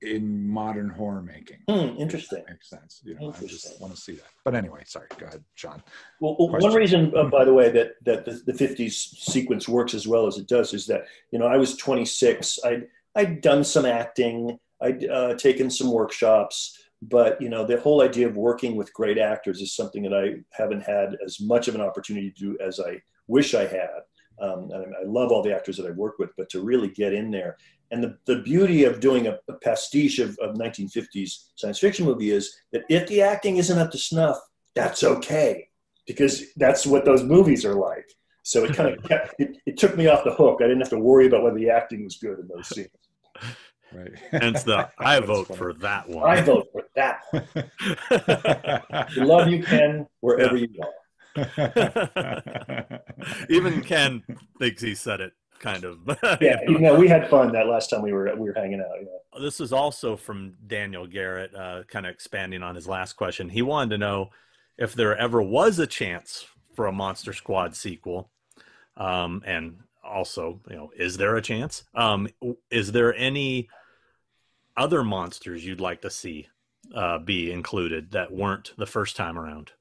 [0.00, 1.58] in modern horror making.
[1.68, 2.44] Hmm, interesting.
[2.48, 3.00] makes sense.
[3.04, 4.28] You know, I just want to see that.
[4.44, 5.08] But anyway, sorry.
[5.18, 5.82] Go ahead, John.
[6.20, 9.94] Well, well one reason, uh, by the way, that that the, the, 50s sequence works
[9.94, 12.60] as well as it does is that you know I was 26.
[12.64, 12.86] I'd
[13.16, 14.58] I'd done some acting.
[14.80, 16.78] I'd uh, taken some workshops.
[17.02, 20.40] But you know, the whole idea of working with great actors is something that I
[20.50, 24.00] haven't had as much of an opportunity to do as I wish I had.
[24.40, 27.12] Um, and I love all the actors that I've worked with, but to really get
[27.12, 27.56] in there.
[27.90, 32.30] And the, the beauty of doing a, a pastiche of, of 1950s science fiction movie
[32.30, 34.38] is that if the acting isn't up to snuff,
[34.74, 35.68] that's okay,
[36.06, 38.08] because that's what those movies are like.
[38.42, 40.58] So it kind of kept, it, it took me off the hook.
[40.60, 42.88] I didn't have to worry about whether the acting was good in those scenes.
[43.92, 44.12] Right.
[44.30, 45.58] Hence the I vote funny.
[45.58, 46.28] for that one.
[46.28, 49.26] I vote for that one.
[49.26, 50.66] love you, Ken, wherever yeah.
[50.70, 50.92] you are.
[53.48, 54.22] even Ken
[54.58, 55.98] thinks he said it kind of.
[56.40, 58.86] yeah, you know, we had fun that last time we were we were hanging out.
[59.00, 59.40] Yeah.
[59.40, 63.48] This is also from Daniel Garrett, uh, kind of expanding on his last question.
[63.48, 64.30] He wanted to know
[64.76, 68.30] if there ever was a chance for a Monster Squad sequel,
[68.96, 71.84] um, and also, you know, is there a chance?
[71.94, 72.28] Um,
[72.70, 73.68] is there any
[74.76, 76.48] other monsters you'd like to see
[76.94, 79.72] uh, be included that weren't the first time around?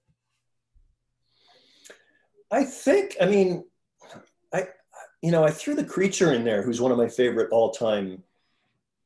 [2.51, 3.65] I think, I mean,
[4.53, 4.67] I,
[5.21, 8.23] you know, I threw the creature in there, who's one of my favorite all-time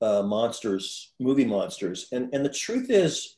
[0.01, 3.37] uh, monsters, movie monsters, and and the truth is,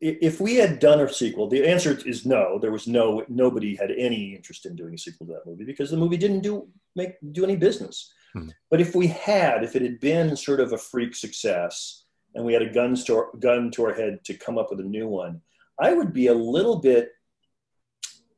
[0.00, 2.58] if we had done a sequel, the answer is no.
[2.58, 5.90] There was no nobody had any interest in doing a sequel to that movie because
[5.90, 8.12] the movie didn't do make do any business.
[8.32, 8.48] Hmm.
[8.70, 12.04] But if we had, if it had been sort of a freak success,
[12.34, 14.80] and we had a gun to our, gun to our head to come up with
[14.80, 15.40] a new one,
[15.78, 17.10] I would be a little bit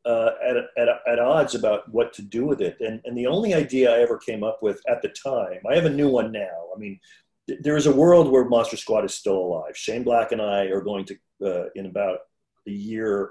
[0.05, 2.77] uh, at, at, at odds about what to do with it.
[2.81, 5.85] And, and the only idea I ever came up with at the time, I have
[5.85, 6.69] a new one now.
[6.75, 6.99] I mean,
[7.49, 9.77] th- there is a world where Monster Squad is still alive.
[9.77, 12.19] Shane Black and I are going to, uh, in about
[12.67, 13.31] a year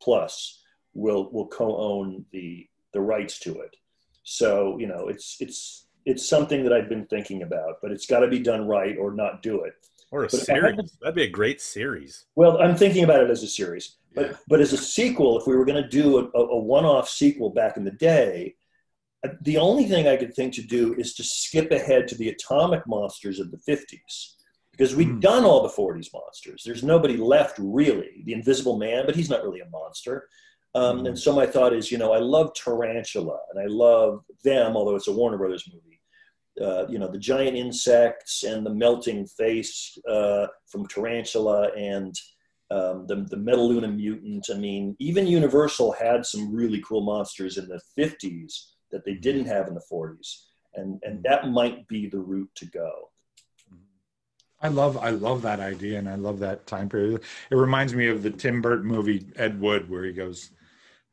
[0.00, 0.62] plus,
[0.94, 3.76] will will co-own the the rights to it.
[4.24, 8.20] So you know, it's it's it's something that I've been thinking about, but it's got
[8.20, 9.74] to be done right or not do it.
[10.10, 10.96] Or a But series.
[11.02, 12.24] That'd be a great series.
[12.34, 14.36] Well, I'm thinking about it as a series, but Yeah.
[14.48, 17.50] but as a sequel, if we were going to do a, a, a one-off sequel
[17.50, 18.54] back in the day,
[19.24, 22.28] uh, the only thing I could think to do is to skip ahead to the
[22.30, 24.34] atomic monsters of the 50s.
[24.72, 25.20] Because we'd Hmm.
[25.20, 26.62] done all the 40s monsters.
[26.64, 28.22] There's nobody left really.
[28.24, 30.28] The Invisible Man, but he's not really a monster.
[30.74, 31.06] Um, Hmm.
[31.06, 34.94] And so my thought is, you know, I love Tarantula and I love them, although
[34.94, 35.97] it's a Warner Brothers movie.
[36.60, 42.14] Uh, you know, the giant insects and the melting face uh, from Tarantula and
[42.70, 44.46] um, the, the Metaluna mutant.
[44.50, 49.46] I mean, even Universal had some really cool monsters in the 50s that they didn't
[49.46, 50.44] have in the 40s.
[50.74, 53.10] And, and that might be the route to go.
[54.60, 57.22] I love I love that idea and I love that time period.
[57.50, 60.50] It reminds me of the Tim Burton movie Ed Wood where he goes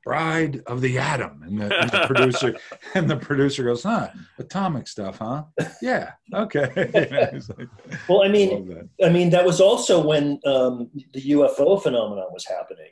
[0.06, 2.56] Bride of the Atom and the, and the producer
[2.94, 5.46] and the producer goes, "Huh, atomic stuff, huh?
[5.82, 8.90] Yeah, okay." You know, like- Well, I I mean, that.
[9.04, 12.92] I mean, that was also when um, the UFO phenomenon was happening,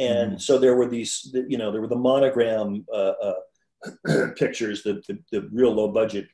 [0.00, 5.00] and so there were these, you know, there were the monogram uh, uh, pictures, the,
[5.06, 6.26] the the real low budget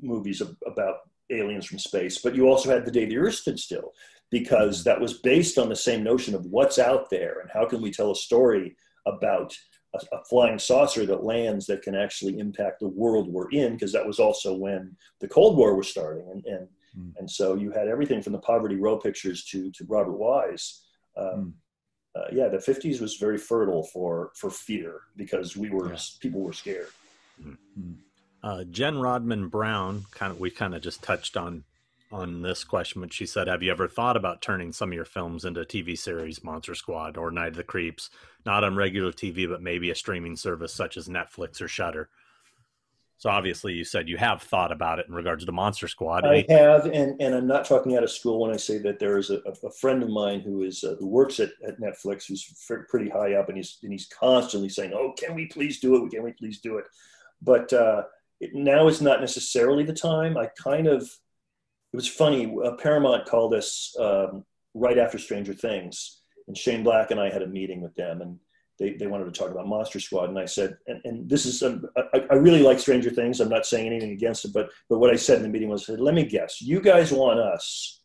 [0.00, 0.96] movies about
[1.30, 2.18] aliens from space.
[2.22, 3.92] But you also had the day the Earth stood still,
[4.30, 7.80] because that was based on the same notion of what's out there and how can
[7.80, 8.76] we tell a story
[9.06, 9.54] about
[9.94, 13.92] a, a flying saucer that lands that can actually impact the world we're in, because
[13.92, 17.12] that was also when the Cold War was starting, and and Mm.
[17.18, 20.82] and so you had everything from the Poverty Row pictures to to Robert Wise.
[21.14, 21.54] Um,
[22.14, 25.98] uh, yeah, the '50s was very fertile for for fear because we were Yeah.
[26.20, 26.88] people were scared.
[28.42, 31.64] Uh, Jen Rodman Brown, kind of, we kind of just touched on
[32.16, 35.04] on this question, but she said, "Have you ever thought about turning some of your
[35.04, 38.10] films into TV series, Monster Squad or Night of the Creeps,
[38.44, 42.08] not on regular TV, but maybe a streaming service such as Netflix or Shudder?"
[43.18, 46.26] So obviously, you said you have thought about it in regards to Monster Squad.
[46.26, 49.16] I have, and, and I'm not talking out of school when I say that there
[49.16, 52.46] is a, a friend of mine who is uh, who works at, at Netflix, who's
[52.70, 55.96] f- pretty high up, and he's and he's constantly saying, "Oh, can we please do
[55.96, 56.10] it?
[56.10, 56.84] Can we please do it?"
[57.40, 58.02] But uh,
[58.40, 60.36] it, now is not necessarily the time.
[60.36, 61.10] I kind of
[61.92, 62.54] it was funny.
[62.64, 64.44] Uh, Paramount called us um,
[64.74, 68.38] right after Stranger Things, and Shane Black and I had a meeting with them, and
[68.78, 71.62] they, they wanted to talk about Monster Squad, and I said, and, and this is
[71.62, 73.40] um, I, I really like Stranger Things.
[73.40, 75.88] I'm not saying anything against it, but but what I said in the meeting was,
[75.88, 78.00] let me guess, you guys want us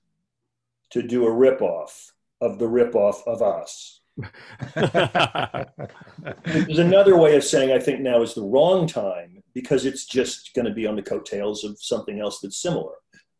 [0.91, 4.01] to do a ripoff of the ripoff of us.
[6.45, 10.53] There's another way of saying I think now is the wrong time because it's just
[10.53, 12.93] going to be on the coattails of something else that's similar.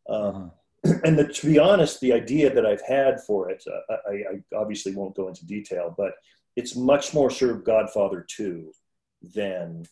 [0.10, 0.52] Um,
[0.84, 0.94] Uh-huh.
[1.06, 4.56] and the, to be honest, the idea that I've had for it, uh, I, I
[4.56, 6.14] obviously won't go into detail, but
[6.56, 8.72] it's much more sort of Godfather 2
[9.36, 9.86] than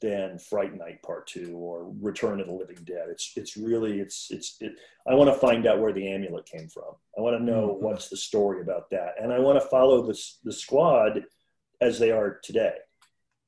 [0.00, 3.06] than Fright Night Part Two or Return of the Living Dead.
[3.10, 4.74] It's it's really it's it's it,
[5.08, 6.94] I want to find out where the amulet came from.
[7.16, 7.80] I want to know Mhm.
[7.80, 11.24] what's the story about that, and I want to follow this the squad
[11.80, 12.76] as they are today.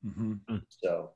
[0.05, 0.41] Mhm.
[0.67, 1.11] So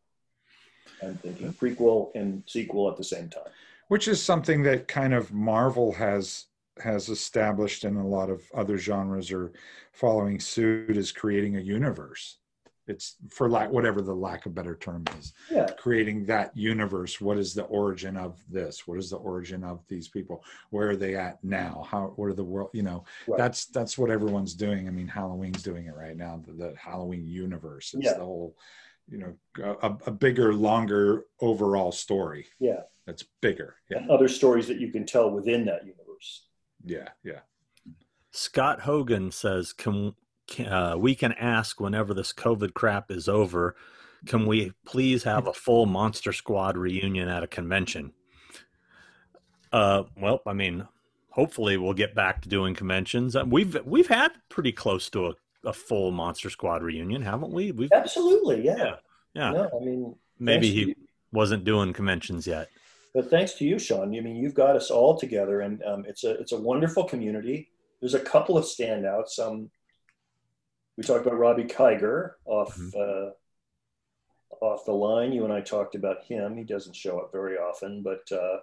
[1.04, 3.52] I'm thinking prequel and sequel at the same time.
[3.88, 6.46] Which is something that kind of Marvel has
[6.84, 9.54] has established and a lot of other genres are
[9.94, 12.40] following suit is creating a universe.
[12.88, 17.20] It's for lack whatever the lack of better term is, Yeah, creating that universe.
[17.20, 18.86] What is the origin of this?
[18.86, 20.44] What is the origin of these people?
[20.70, 21.88] Where are they at now?
[21.90, 22.70] How what are the world?
[22.74, 23.38] You know, Right.
[23.38, 24.88] that's that's what everyone's doing.
[24.88, 26.42] I mean, Halloween's doing it right now.
[26.46, 27.94] The, the Halloween universe.
[27.96, 28.18] It's Yeah.
[28.18, 28.56] the whole,
[29.10, 32.46] you know, a, a bigger, longer overall story.
[32.60, 33.76] yeah, That's bigger.
[33.90, 34.00] Yeah.
[34.00, 36.48] and other stories that you can tell within that universe.
[36.84, 37.40] Yeah, yeah.
[38.32, 40.16] Scott Hogan says, "Can
[40.48, 43.76] can- uh, we can ask whenever this COVID crap is over?
[44.26, 48.14] Can we please have a full Monster Squad reunion at a convention?"
[49.72, 50.88] Uh, well, I mean,
[51.30, 53.36] hopefully we'll get back to doing conventions.
[53.36, 55.34] Uh, We've we've had pretty close to a,
[55.64, 57.72] a full Monster Squad reunion, haven't we?
[57.72, 58.78] We've Absolutely, yeah.
[58.78, 58.96] Yeah.
[59.34, 59.52] yeah.
[59.52, 60.96] No, I mean, Maybe he you-
[61.32, 62.70] wasn't doing conventions yet.
[63.16, 64.14] But thanks to you, Sean.
[64.14, 67.70] I mean, you've got us all together, and um, it's a it's a wonderful community.
[68.02, 69.40] There's a couple of standouts.
[69.40, 69.72] Um,
[70.98, 73.30] we talked about Robbie Kiger off uh,
[74.62, 75.32] off the line.
[75.32, 76.58] You and I talked about him.
[76.58, 78.58] He doesn't show up very often, but uh,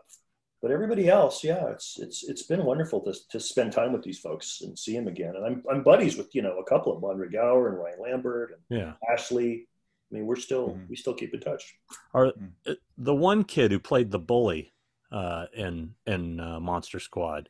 [0.61, 4.19] but everybody else, yeah, it's it's it's been wonderful to to spend time with these
[4.19, 5.35] folks and see them again.
[5.35, 8.01] And I'm I'm buddies with you know a couple of them, Andre Gower and Ryan
[8.03, 8.93] Lambert and Yeah.
[9.11, 9.67] Ashley.
[10.13, 10.89] I mean, we're still Mhm.
[10.91, 11.75] we still keep in touch.
[12.13, 12.53] Are Mm.
[12.67, 14.73] uh, the one kid who played the bully
[15.11, 17.49] uh, in in uh, Monster Squad?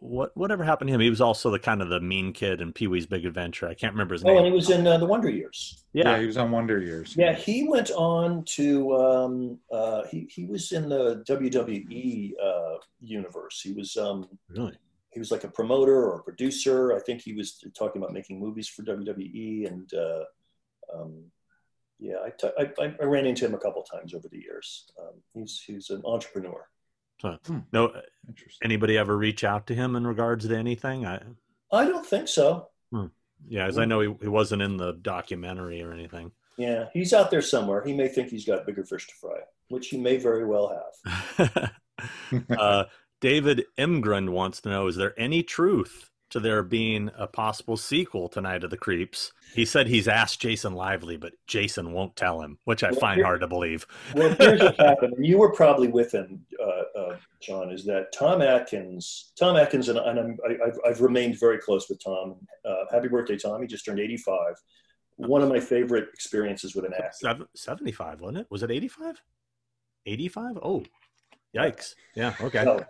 [0.00, 1.00] what whatever happened to him?
[1.00, 3.66] He was also the kind of the mean kid in Pee Wee's Big Adventure.
[3.68, 4.32] I can't remember his name.
[4.32, 4.44] Oh, name.
[4.44, 5.82] and he was in uh, the Wonder Years.
[5.94, 6.10] Yeah.
[6.10, 7.16] yeah, he was on Wonder Years.
[7.16, 13.62] Yeah, he went on to um, uh, he he was in the WWE uh, universe.
[13.62, 14.76] He was um, really.
[15.10, 16.92] he was like a promoter or a producer.
[16.94, 20.24] I think he was talking about making movies for WWE, and uh,
[20.94, 21.30] um,
[21.98, 24.90] yeah, I, t- I, I ran into him a couple times over the years.
[25.00, 26.66] Um, he's he's an entrepreneur.
[27.22, 27.58] So, Hmm.
[27.72, 27.92] no,
[28.62, 31.06] anybody ever reach out to him in regards to anything?
[31.06, 31.20] I
[31.72, 32.68] I don't think so.
[33.48, 36.32] yeah, as I know he, he wasn't in the documentary or anything.
[36.56, 37.82] Yeah, he's out there somewhere.
[37.84, 39.38] He may think he's got bigger fish to fry,
[39.68, 40.80] which he may very well
[41.36, 41.70] have.
[42.58, 42.84] uh,
[43.20, 48.28] David Imgrund wants to know: Is there any truth to there being a possible sequel
[48.30, 49.32] to Night of the Creeps?
[49.54, 53.16] He said he's asked Jason Lively, but Jason won't tell him, which I Well, find
[53.18, 53.86] here- hard to believe.
[54.14, 57.70] Well, here's what happened, you were probably with him, uh, uh, John.
[57.70, 59.32] Is that Tom Atkins?
[59.38, 62.36] Tom Atkins and, and I'm, I, I've, I've remained very close with Tom.
[62.64, 63.60] Uh, happy birthday, Tom!
[63.62, 64.54] He just turned 85.
[65.16, 67.46] One of my favorite experiences with an actor.
[67.54, 68.46] 75, wasn't it?
[68.50, 69.22] Was it 85?
[70.06, 70.58] 85?
[70.62, 70.82] Oh,
[71.54, 71.94] yikes.
[72.14, 72.64] Yeah, okay.
[72.64, 72.84] So,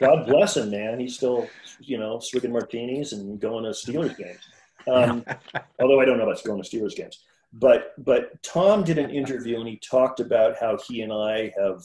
[0.00, 1.00] God bless him, man.
[1.00, 1.48] He's still,
[1.80, 4.40] you know, swigging martinis and going to Steelers games.
[4.86, 5.24] Um,
[5.80, 7.24] although I don't know about going to Steelers games.
[7.52, 11.84] But but Tom did an interview and he talked about how he and I have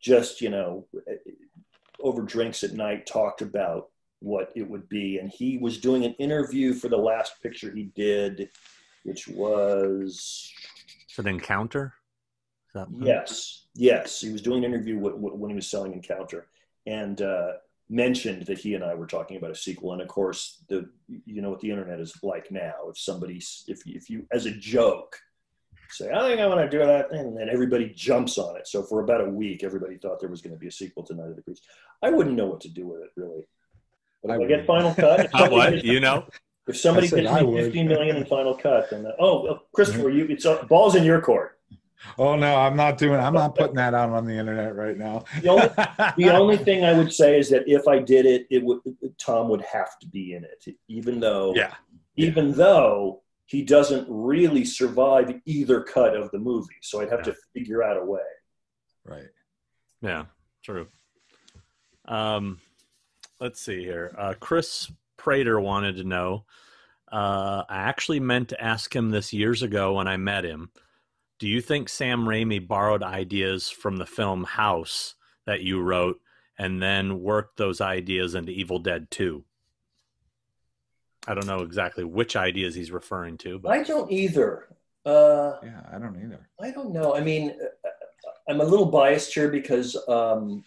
[0.00, 0.86] just you know
[2.02, 3.90] over drinks at night talked about
[4.20, 7.84] what it would be, and he was doing an interview for the last picture he
[7.94, 8.50] did,
[9.04, 10.52] which was
[11.10, 11.94] Is it Encounter?
[13.00, 14.20] Yes, yes.
[14.20, 16.46] He was doing an interview when he was selling Encounter,
[16.86, 17.52] and uh,
[17.88, 19.92] mentioned that he and I were talking about a sequel.
[19.92, 20.88] And of course, the
[21.26, 22.74] you know what the internet is like now.
[22.88, 25.18] If somebody, if if you as a joke
[25.90, 28.68] say, "I think I want to do that," thing and then everybody jumps on it.
[28.68, 31.14] So for about a week, everybody thought there was going to be a sequel to
[31.14, 31.62] Night of the Creeps.
[32.02, 33.46] I wouldn't know what to do with it really.
[34.22, 35.84] But I if I, get Final Cut, if somebody what?
[35.84, 36.26] You know?
[36.68, 39.58] if somebody I said gives I me 15 million in Final Cut, then oh, uh,
[39.74, 41.58] Christopher, you it's uh, balls in your court.
[42.18, 43.20] Oh no, I'm not doing.
[43.20, 45.24] I'm not putting that out on the internet right now.
[45.42, 45.68] The only,
[46.16, 48.80] the only thing I would say is that if I did it, it would
[49.18, 51.74] Tom would have to be in it, even though Yeah.
[52.16, 56.76] even though he doesn't really survive either cut of the movie.
[56.82, 58.20] So I'd have to figure out a way.
[59.04, 59.28] right.
[60.02, 60.24] Yeah,
[60.62, 60.86] true.
[62.06, 62.58] Um,
[63.40, 64.14] let's see here.
[64.16, 66.44] Uh, Chris Prater wanted to know.
[67.12, 70.70] Uh, I actually meant to ask him this years ago when I met him.
[71.40, 75.14] Do you think Sam Raimi borrowed ideas from the film House
[75.46, 76.20] that you wrote
[76.58, 79.42] and then worked those ideas into Evil Dead 2?
[81.26, 84.68] I don't know exactly which ideas he's referring to, but I don't either.
[85.06, 86.46] Uh, Yeah, I don't either.
[86.60, 87.14] I don't know.
[87.14, 87.56] I mean,
[87.86, 87.88] uh,
[88.46, 90.62] I'm a little biased here because um,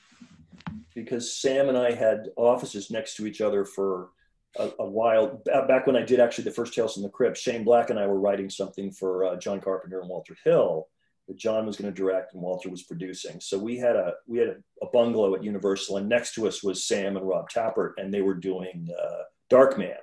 [0.96, 4.10] because Sam and I had offices next to each other for
[4.58, 5.42] a, a while.
[5.46, 8.08] Back when I did actually the first Tales from the Crypt, Shane Black and I
[8.08, 10.88] were writing something for uh, John Carpenter and Walter Hill
[11.28, 13.40] that John was going to direct and Walter was producing.
[13.40, 16.64] So we had a we had a, a bungalow at Universal, and next to us
[16.64, 19.96] was Sam and Rob Tapert, and they were doing uh, Darkman.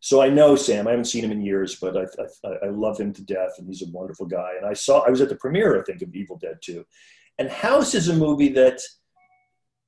[0.00, 0.86] So I know Sam.
[0.86, 2.02] I haven't seen him in years, but I,
[2.46, 4.52] I, I love him to death, and he's a wonderful guy.
[4.58, 6.84] And I saw I was at the premiere, I think, of Evil Dead 2.
[7.38, 8.80] And House is a movie that,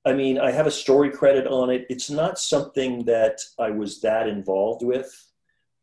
[0.07, 1.85] I mean, I have a story credit on it.
[1.91, 5.13] It's not something that I was that involved with.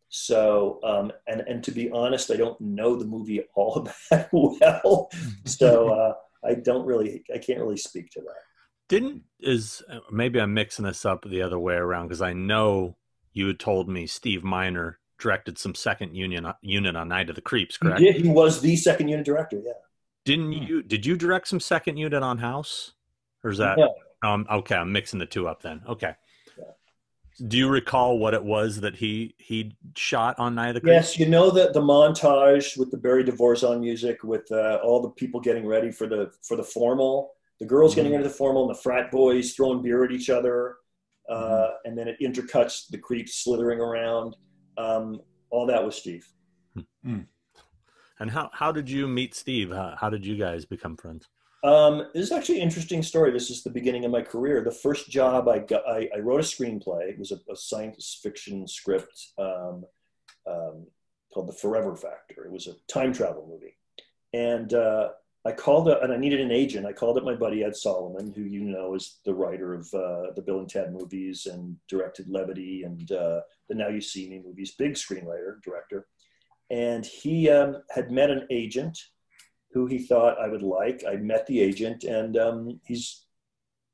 [0.07, 5.09] So, um, and and to be honest, I don't know the movie all that well.
[5.45, 6.13] So uh,
[6.47, 8.87] I don't really, I can't really speak to that.
[8.87, 12.95] didn't is maybe I'm mixing this up the other way around because I know
[13.33, 17.41] you had told me Steve Miner directed some second union unit on Night of the
[17.41, 17.99] Creeps, correct?
[17.99, 19.61] He, he was the second unit director.
[19.65, 19.73] Yeah.
[20.25, 20.83] Didn't you?
[20.83, 22.93] Did you direct some second unit on House,
[23.43, 23.77] or is that?
[23.77, 23.93] No.
[24.23, 24.47] Um.
[24.49, 25.81] Okay, I'm mixing the two up then.
[25.87, 26.15] Okay.
[26.57, 27.47] Yeah.
[27.47, 30.93] Do you recall what it was that he he shot on Night of the Creeps?
[30.93, 35.01] Yes, you know that the montage with the Barry De Vorzon music, with uh, all
[35.01, 38.35] the people getting ready for the for the formal, the girls getting ready for the
[38.35, 40.75] formal, and the frat boys throwing beer at each other,
[41.29, 44.35] uh, and then it intercuts the creeps slithering around.
[44.77, 45.19] Um,
[45.49, 46.27] all that was Steve.
[48.19, 49.71] And how how did you meet Steve?
[49.71, 51.27] How, how did you guys become friends?
[51.63, 53.31] Um, this is actually an interesting story.
[53.31, 54.61] This is the beginning of my career.
[54.61, 57.09] The first job I got, I, I wrote a screenplay.
[57.09, 59.85] It was a, a science fiction script um,
[60.45, 60.85] um,
[61.33, 62.45] called The Forever Factor.
[62.45, 63.77] It was a time travel movie,
[64.33, 65.11] and uh,
[65.45, 66.85] I called it, and I needed an agent.
[66.85, 70.33] I called up my buddy Ed Solomon, who you know is the writer of uh,
[70.35, 74.41] the Bill and Ted movies and directed Levity and uh, the Now You See Me
[74.45, 74.75] movies.
[74.77, 76.07] Big screenwriter, director,
[76.69, 78.99] and he um, had met an agent
[79.73, 81.03] who he thought I would like.
[81.07, 83.25] I met the agent, and um, he's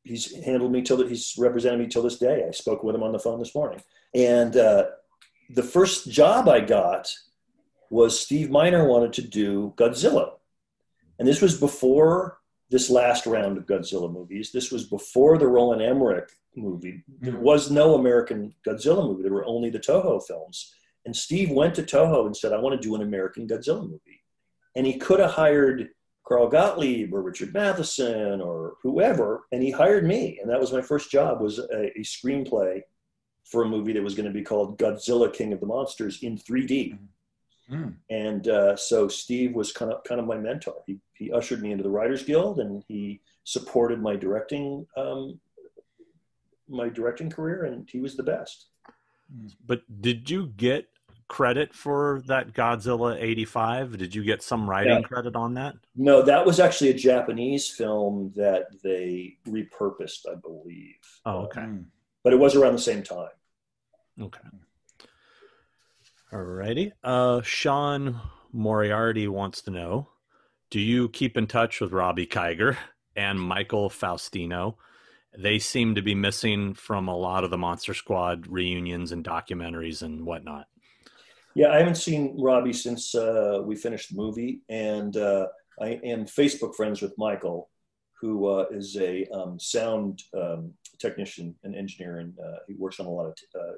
[0.03, 2.45] he's handled me till he's represented me till this day.
[2.47, 3.81] I spoke with him on the phone this morning,
[4.14, 4.85] and uh,
[5.49, 7.11] the first job I got
[7.89, 10.34] was Steve Miner wanted to do Godzilla,
[11.18, 12.38] and this was before
[12.69, 14.51] this last round of Godzilla movies.
[14.51, 17.03] This was before the Roland Emmerich movie.
[17.19, 17.39] There Mhm.
[17.39, 19.23] was no American Godzilla movie.
[19.23, 20.72] There were only the Toho films.
[21.06, 24.19] And Steve went to Toho and said, I want to do an American Godzilla movie.
[24.76, 25.90] And he could have hired
[26.28, 30.38] Carl Gottlieb or Richard Matheson or whoever, and he hired me.
[30.41, 32.82] And that was my first job was a, a screenplay
[33.46, 36.38] for a movie that was going to be called Godzilla King of the Monsters in
[36.38, 37.00] 3D.
[37.72, 37.96] Mm.
[38.12, 40.76] And uh, so Steve was kind of kind of my mentor.
[40.86, 45.40] He, he ushered me into the Writers Guild, and he supported my directing um,
[46.68, 48.68] my directing career, and he was the best.
[49.66, 50.88] But did you get
[51.30, 53.97] credit for that Godzilla 85?
[53.97, 55.01] Did you get some writing Yeah.
[55.01, 55.76] credit on that?
[55.95, 60.97] No, that was actually a Japanese film that they repurposed, I believe.
[61.26, 61.61] Oh, okay.
[61.61, 61.85] Mm.
[62.23, 63.30] But it was around the same time.
[64.19, 64.41] Okay.
[66.34, 66.91] Alrighty.
[67.03, 68.19] Uh, Sean
[68.51, 70.10] Moriarty wants to know
[70.72, 72.77] Do you keep in touch with Robbie Kiger
[73.15, 74.76] and Michael Faustino?
[75.38, 80.01] They seem to be missing from a lot of the Monster Squad reunions and documentaries
[80.03, 80.68] and whatnot.
[81.55, 85.47] Yeah, I haven't seen Robbie since uh, we finished the movie, and uh,
[85.81, 87.69] I am Facebook friends with Michael,
[88.21, 93.07] who uh, is a um, sound um, technician and engineer, and uh, he works on
[93.07, 93.73] a lot of t- uh,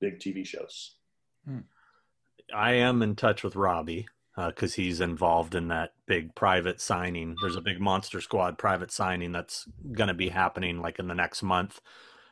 [0.00, 0.96] big TV shows.
[2.54, 4.06] I am in touch with Robbie
[4.36, 7.36] because he's involved in that big private signing.
[7.40, 11.14] There's a big Monster Squad private signing that's going to be happening like in the
[11.14, 11.80] next month.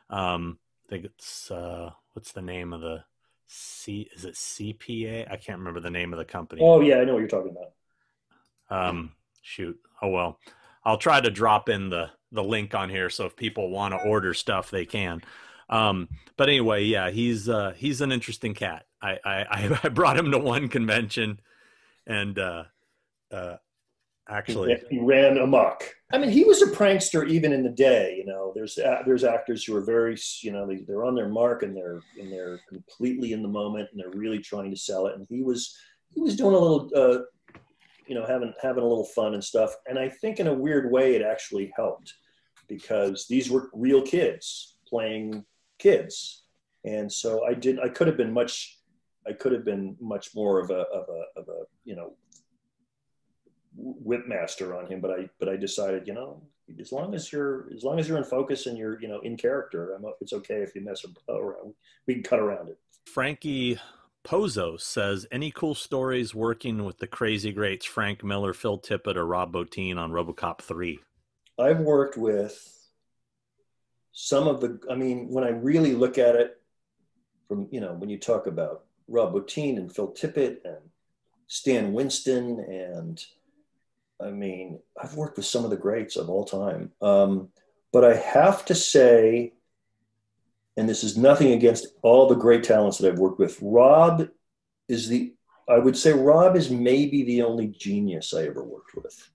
[0.09, 3.03] Um, I think it's uh, what's the name of the
[3.47, 4.09] C?
[4.15, 5.31] Is it CPA?
[5.31, 6.61] I can't remember the name of the company.
[6.63, 8.89] Oh yeah, I know what you're talking about.
[8.89, 9.11] Um,
[9.41, 9.77] shoot.
[10.01, 10.39] Oh well,
[10.83, 13.99] I'll try to drop in the the link on here so if people want to
[13.99, 15.21] order stuff, they can.
[15.69, 18.85] Um, but anyway, yeah, he's uh, he's an interesting cat.
[19.01, 21.39] I, I I brought him to one convention,
[22.05, 22.63] and uh,
[23.31, 23.57] uh,
[24.27, 25.95] actually, he ran amok.
[26.13, 28.15] I mean, he was a prankster even in the day.
[28.15, 31.27] You know, there's uh, there's actors who are very, you know, they, they're on their
[31.27, 35.07] mark and they're and they're completely in the moment and they're really trying to sell
[35.07, 35.15] it.
[35.15, 35.75] And he was
[36.13, 37.23] he was doing a little, uh,
[38.05, 39.73] you know, having having a little fun and stuff.
[39.87, 42.13] And I think in a weird way, it actually helped
[42.67, 45.43] because these were real kids playing
[45.79, 46.43] kids,
[46.85, 47.79] and so I did.
[47.79, 48.79] I could have been much.
[49.27, 52.13] I could have been much more of a of a of a you know
[53.79, 56.41] whipmaster on him, but I but I decided, you know,
[56.79, 59.37] as long as you're as long as you're in focus and you're you know in
[59.37, 61.73] character, I'm, it's okay if you mess around.
[62.07, 62.77] We can cut around it.
[63.05, 63.79] Frankie
[64.23, 69.25] Pozo says, "Any cool stories working with the crazy greats Frank Miller, Phil Tippett, or
[69.25, 70.99] Rob Bottin on RoboCop 3?
[71.59, 72.87] I've worked with
[74.13, 74.79] some of the.
[74.89, 76.61] I mean, when I really look at it,
[77.47, 80.89] from you know, when you talk about Rob Bottin and Phil Tippett and
[81.47, 83.23] Stan Winston and
[84.21, 86.91] I mean, I've worked with some of the greats of all time.
[87.01, 87.49] Um,
[87.91, 89.53] but I have to say,
[90.77, 94.27] and this is nothing against all the great talents that I've worked with, Rob
[94.87, 95.33] is the,
[95.69, 99.29] I would say, Rob is maybe the only genius I ever worked with.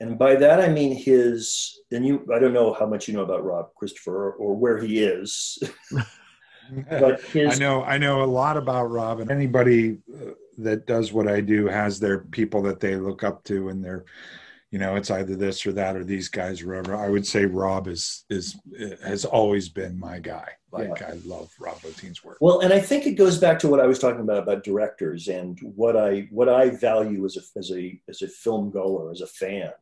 [0.00, 3.22] And by that, I mean his, and you, I don't know how much you know
[3.22, 5.58] about Rob Christopher or, or where he is,
[6.90, 10.30] but his, I know I know a lot about Rob, and anybody uh,
[10.62, 14.04] that does what I do has their people that they look up to, and they're,
[14.70, 16.96] you know, it's either this or that or these guys or whatever.
[16.96, 18.56] I would say Rob is is
[19.02, 20.48] has always been my guy.
[20.72, 22.38] Like I love Rob Bottin's work.
[22.40, 25.28] Well, and I think it goes back to what I was talking about about directors
[25.28, 29.20] and what I what I value as a as a as a film goer, as
[29.20, 29.72] a fan.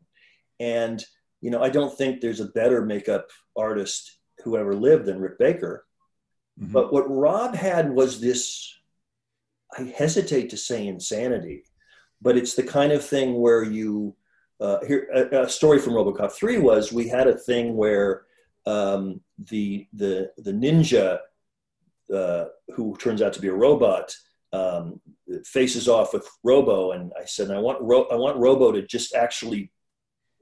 [0.61, 1.05] And
[1.41, 5.39] you know, I don't think there's a better makeup artist who ever lived than Rick
[5.39, 5.85] Baker.
[6.61, 6.73] Mhm.
[6.73, 8.78] But what Rob had was this
[9.77, 11.65] I hesitate to say insanity,
[12.23, 14.15] but it's the kind of thing where you
[14.61, 18.25] uh, here a, a story from RoboCop 3 was we had a thing where
[18.67, 19.21] um,
[19.51, 21.19] the the the ninja
[22.15, 24.15] uh, who turns out to be a robot
[24.53, 25.01] um,
[25.45, 29.15] faces off with Robo, and I said I want Ro- I want Robo to just
[29.15, 29.71] actually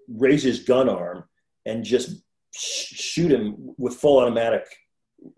[0.09, 1.25] raise his gun arm
[1.65, 2.23] and just
[2.55, 4.65] sh- shoot him with full automatic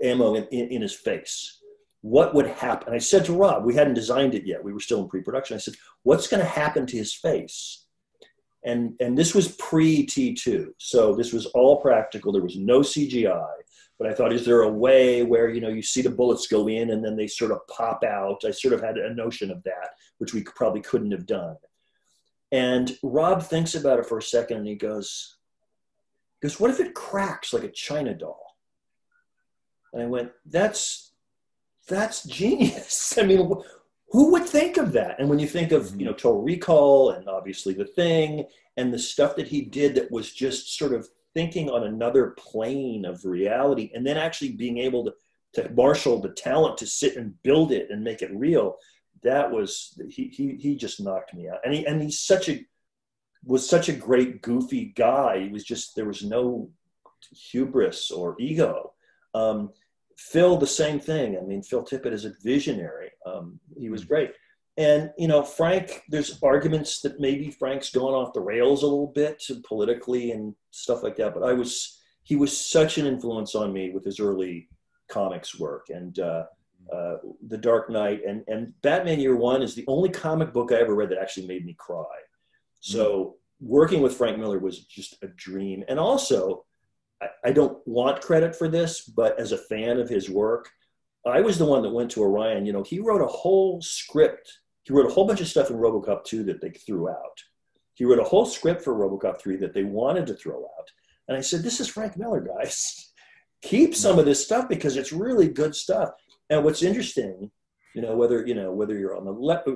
[0.03, 1.58] ammo in, in, in his face.
[2.03, 2.95] What would happen?
[2.95, 4.63] I said to Rob, we hadn't designed it yet.
[4.63, 5.57] We were still in pre-production.
[5.57, 7.87] I said, "What's going to happen to his face?"
[8.65, 12.33] And and this was pre T2, so this was all practical.
[12.33, 13.49] There was no CGI.
[13.99, 16.69] But I thought, is there a way where you know you see the bullets go
[16.69, 18.45] in and then they sort of pop out?
[18.47, 21.57] I sort of had a notion of that, which we probably couldn't have done.
[22.53, 25.37] And Rob thinks about it for a second and he goes,
[26.41, 28.57] Because what if it cracks like a china doll?
[29.93, 31.08] And I went, that's
[31.89, 33.17] that's genius.
[33.19, 33.51] I mean,
[34.11, 35.19] who would think of that?
[35.19, 38.47] And when you think of you know Total Recall and obviously The Thing
[38.77, 43.05] and the stuff that he did that was just sort of thinking on another plane
[43.05, 45.15] of reality, and then actually being able to
[45.55, 48.77] to marshal the talent to sit and build it and make it real,
[49.23, 51.61] that was he he he just knocked me out.
[51.65, 52.65] And he and he's such a
[53.45, 55.41] was such a great goofy guy.
[55.41, 56.71] He was just there was no
[57.33, 58.93] hubris or ego.
[59.35, 59.71] Um,
[60.19, 61.39] Phil, the same thing.
[61.39, 63.11] I mean, Phil Tippett is a visionary.
[63.25, 64.33] Um, he was great.
[64.77, 69.13] And, you know, Frank, there's arguments that maybe Frank's gone off the rails a little
[69.15, 71.35] bit politically and stuff like that.
[71.35, 74.69] But I was, he was such an influence on me with his early
[75.09, 76.45] comics work and uh,
[76.93, 77.17] uh,
[77.47, 78.21] The Dark Knight.
[78.27, 81.47] And, and Batman Year One is the only comic book I ever read that actually
[81.47, 82.05] made me cry.
[82.81, 85.85] So working with Frank Miller was just a dream.
[85.89, 86.65] And also,
[87.45, 90.71] I, don't want credit for this, but as a fan of his work,
[91.27, 92.65] I was the one that went to Orion.
[92.65, 94.61] You know, he wrote a whole script.
[94.85, 97.43] He wrote a whole bunch of stuff in RoboCop 2 that they threw out.
[97.95, 100.91] He wrote a whole script for RoboCop 3 that they wanted to throw out.
[101.27, 103.13] And I said, "This is Frank Miller, guys.
[103.63, 106.11] Keep some of this stuff because it's really good stuff."
[106.49, 107.51] And what's interesting,
[107.95, 109.69] you know, whether you know whether you're on the left,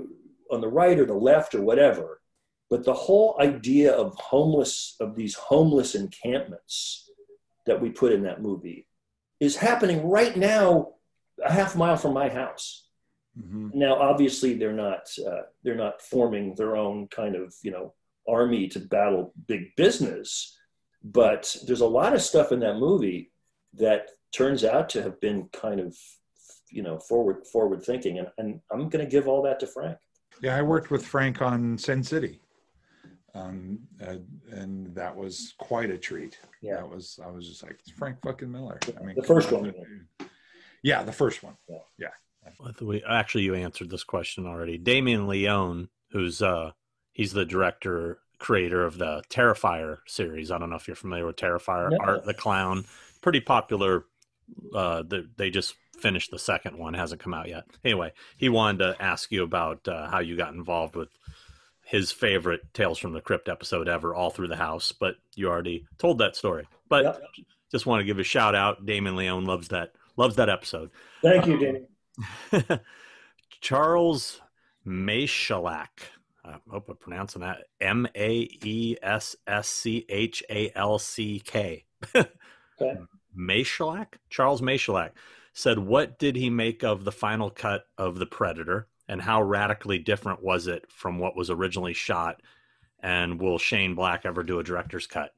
[0.50, 2.20] on the right or the left or whatever,
[2.70, 7.10] but the whole idea of homeless of these homeless encampments
[7.66, 8.86] that we put in that movie
[9.40, 10.88] is happening right now
[11.44, 12.86] a half mile from my house.
[13.38, 13.70] Mm-hmm.
[13.72, 17.94] now obviously they're not uh, they're not forming their own kind of you know
[18.28, 20.54] army to battle big business
[21.02, 23.32] but there's a lot of stuff in that movie
[23.72, 25.96] that turns out to have been kind of
[26.70, 29.96] you know forward forward thinking and, and i'm going to give all that to frank.
[30.42, 32.41] Yeah i worked with frank on sin city
[33.34, 34.16] um, uh,
[34.50, 36.38] and that was quite a treat.
[36.60, 37.18] Yeah, that was.
[37.24, 38.78] I was just like Frank fucking Miller.
[39.00, 39.72] I mean, the first one.
[40.82, 41.54] Yeah, the first one.
[41.68, 41.78] Yeah.
[41.98, 42.98] yeah.
[43.08, 44.78] Actually, you answered this question already.
[44.78, 46.72] Damien Leone, who's uh,
[47.12, 50.50] he's the director creator of the Terrifier series.
[50.50, 51.90] I don't know if you're familiar with Terrifier.
[51.90, 51.98] No.
[52.00, 52.84] Art the Clown,
[53.20, 54.04] pretty popular.
[54.74, 57.64] Uh, the, they just finished the second one, hasn't come out yet.
[57.84, 61.08] Anyway, he wanted to ask you about uh, how you got involved with
[61.92, 64.92] his favorite Tales from the Crypt episode ever, all through the house.
[64.92, 66.66] But you already told that story.
[66.88, 67.22] But yep.
[67.70, 68.86] just want to give a shout out.
[68.86, 70.90] Damien Leone loves that loves that episode.
[71.22, 71.60] Thank you, um,
[72.58, 72.80] Danny.
[73.60, 74.40] Charles
[74.86, 75.88] Maesschalck.
[76.42, 77.64] I hope I'm pronouncing that.
[77.78, 81.84] M A E S S C H A L C K.
[82.16, 82.26] Okay.
[84.30, 85.10] Charles Maesschalck
[85.52, 88.88] said, What did he make of the final cut of The Predator?
[89.12, 92.40] And how radically different was it from what was originally shot?
[93.00, 95.34] And will Shane Black ever do a director's cut?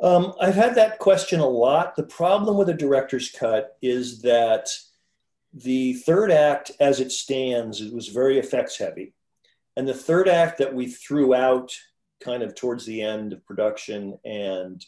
[0.00, 1.96] Um, I've had that question a lot.
[1.96, 4.68] The problem with a director's cut is that
[5.52, 9.12] the third act, as it stands, it was very effects heavy.
[9.76, 11.72] And the third act that we threw out
[12.22, 14.84] kind of towards the end of production and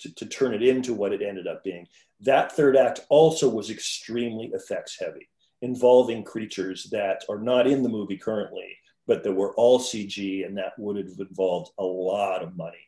[0.00, 1.86] to, to turn it into what it ended up being,
[2.22, 5.28] that third act also was extremely effects heavy
[5.64, 8.68] involving creatures that are not in the movie currently,
[9.06, 12.86] but that were all CG, and that would have involved a lot of money.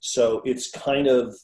[0.00, 1.34] So it's kind of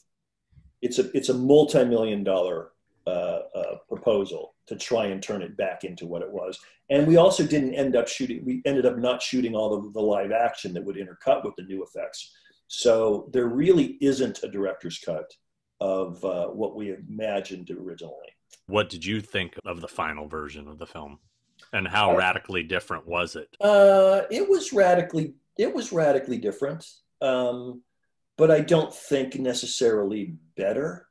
[0.81, 2.71] it's a it's a multi-million dollar
[3.07, 6.59] uh, uh, proposal to try and turn it back into what it was.
[6.89, 8.45] And we also didn't end up shooting.
[8.45, 11.63] We ended up not shooting all of the live action that would intercut with the
[11.63, 12.31] new effects.
[12.67, 15.29] So there really isn't a director's cut
[15.81, 18.33] of uh, what we imagined originally.
[18.67, 21.19] What did you think of the final version of the film,
[21.71, 23.49] and how uh, radically different was it?
[23.59, 26.87] Uh, it was radically it was radically different,
[27.21, 27.81] um,
[28.37, 31.07] but I don't think necessarily better.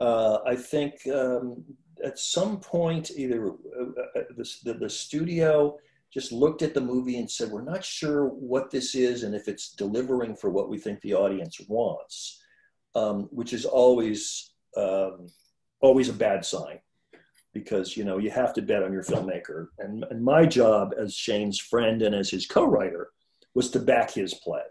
[0.00, 1.64] Uh, I think um,
[2.04, 3.84] at some point, either uh,
[4.16, 5.78] uh, the, the, the studio
[6.12, 9.48] just looked at the movie and said, "We're not sure what this is and if
[9.48, 12.42] it's delivering for what we think the audience wants,"
[12.94, 15.28] um, which is always um,
[15.82, 16.78] always a bad sign
[17.52, 19.66] because you know you have to bet on your filmmaker.
[19.78, 23.10] And, and my job as shane's friend and as his co-writer
[23.54, 24.62] was to back his play.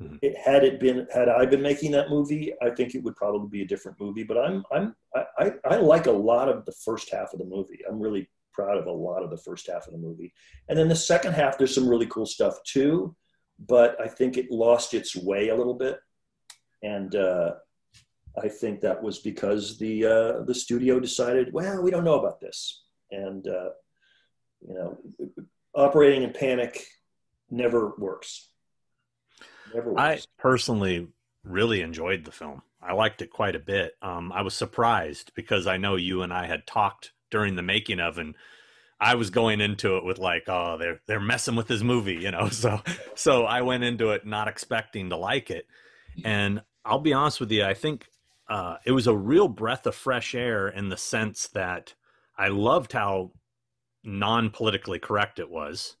[0.00, 0.16] Mm-hmm.
[0.22, 3.48] it, had it been had i been making that movie i think it would probably
[3.50, 4.96] be a different movie but i'm i'm
[5.38, 7.80] I, I like a lot of the first half of the movie.
[7.88, 10.32] I'm really proud of a lot of the first half of the movie.
[10.68, 13.14] And then the second half there's some really cool stuff too
[13.68, 15.98] but i think it lost its way a little bit.
[16.82, 17.52] And uh,
[18.40, 22.40] I think that was because the uh, the studio decided, well, we don't know about
[22.40, 23.70] this, and uh,
[24.66, 24.98] you know,
[25.74, 26.86] operating in panic
[27.50, 28.48] never works.
[29.74, 30.00] Never works.
[30.00, 31.08] I personally
[31.44, 32.62] really enjoyed the film.
[32.80, 33.94] I liked it quite a bit.
[34.02, 38.00] Um, I was surprised because I know you and I had talked during the making
[38.00, 38.34] of, and
[38.98, 42.30] I was going into it with like, oh, they're they're messing with his movie, you
[42.30, 42.48] know.
[42.50, 42.80] So
[43.14, 45.66] so I went into it not expecting to like it,
[46.24, 48.06] and I'll be honest with you, I think
[48.52, 51.94] uh, it was a real breath of fresh air in the sense that
[52.36, 53.32] I loved how
[54.04, 55.96] non politically correct it was,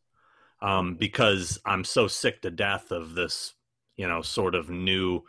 [0.60, 3.54] um, because I'm so sick to death of this,
[3.96, 5.22] you know, sort of new.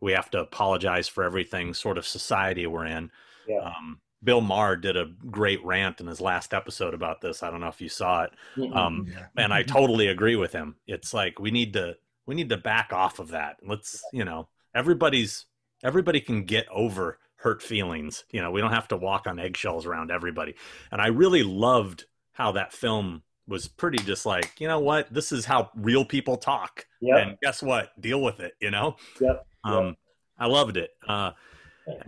[0.00, 3.10] We have to apologize for everything sort of society we're in.
[3.48, 3.58] Yeah.
[3.58, 7.42] Um, Bill Maher did a great rant in his last episode about this.
[7.42, 8.30] I don't know if you saw it.
[8.56, 8.76] Mm-mm.
[8.76, 9.26] Um, Yeah.
[9.36, 10.76] and I totally agree with him.
[10.86, 13.56] It's like we need to we need to back off of that.
[13.66, 15.46] Let's, you know, everybody's
[15.82, 18.24] everybody can get over hurt feelings.
[18.30, 20.54] You know, we don't have to walk on eggshells around everybody.
[20.90, 25.12] And I really loved how that film was pretty just like, you know what?
[25.12, 26.86] This is how real people talk.
[27.00, 27.18] Yep.
[27.18, 27.98] And guess what?
[28.00, 28.96] Deal with it, you know?
[29.20, 29.46] Yep.
[29.64, 29.96] Um
[30.38, 30.90] I loved it.
[31.06, 31.32] Uh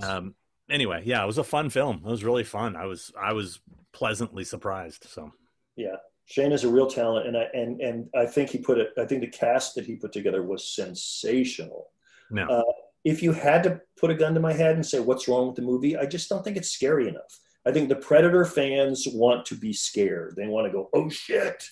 [0.02, 0.34] um
[0.68, 2.02] anyway, yeah, it was a fun film.
[2.04, 2.76] It was really fun.
[2.76, 3.60] I was I was
[3.92, 5.06] pleasantly surprised.
[5.08, 5.32] So
[5.76, 5.96] yeah.
[6.26, 8.90] Shane is a real talent, and I and and I think he put it.
[8.96, 11.88] I think the cast that he put together was sensational.
[12.30, 12.46] no.
[12.46, 12.62] Uh,
[13.04, 15.56] if you had to put a gun to my head and say what's wrong with
[15.56, 17.38] the movie, I just don't think it's scary enough.
[17.66, 20.34] I think the Predator fans want to be scared.
[20.36, 21.62] They want to go, oh shit.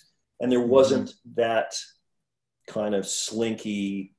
[0.40, 1.74] And there wasn't that
[2.66, 4.14] kind of slinky,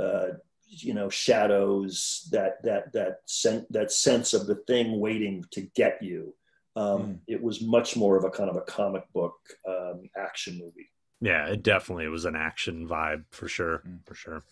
[0.00, 0.28] uh,
[0.66, 6.02] you know, shadows, that that that sen- that sense of the thing waiting to get
[6.02, 6.34] you.
[6.74, 7.18] Um, Mm.
[7.28, 9.34] It was much more of a kind of a comic book
[9.68, 10.88] um, action movie.
[11.20, 14.04] Yeah, it definitely was an action vibe for sure, Mm.
[14.06, 14.44] for sure.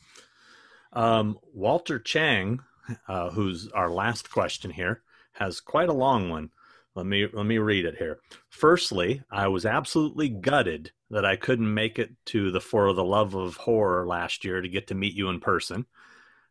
[0.93, 2.61] Um, Walter Chang,
[3.09, 5.03] uh, who's our last question here,
[5.33, 6.51] has quite a long one.
[6.95, 8.19] Let me let me read it here.
[8.49, 13.35] Firstly, I was absolutely gutted that I couldn't make it to the For the Love
[13.35, 15.87] of Horror last year to get to meet you in person.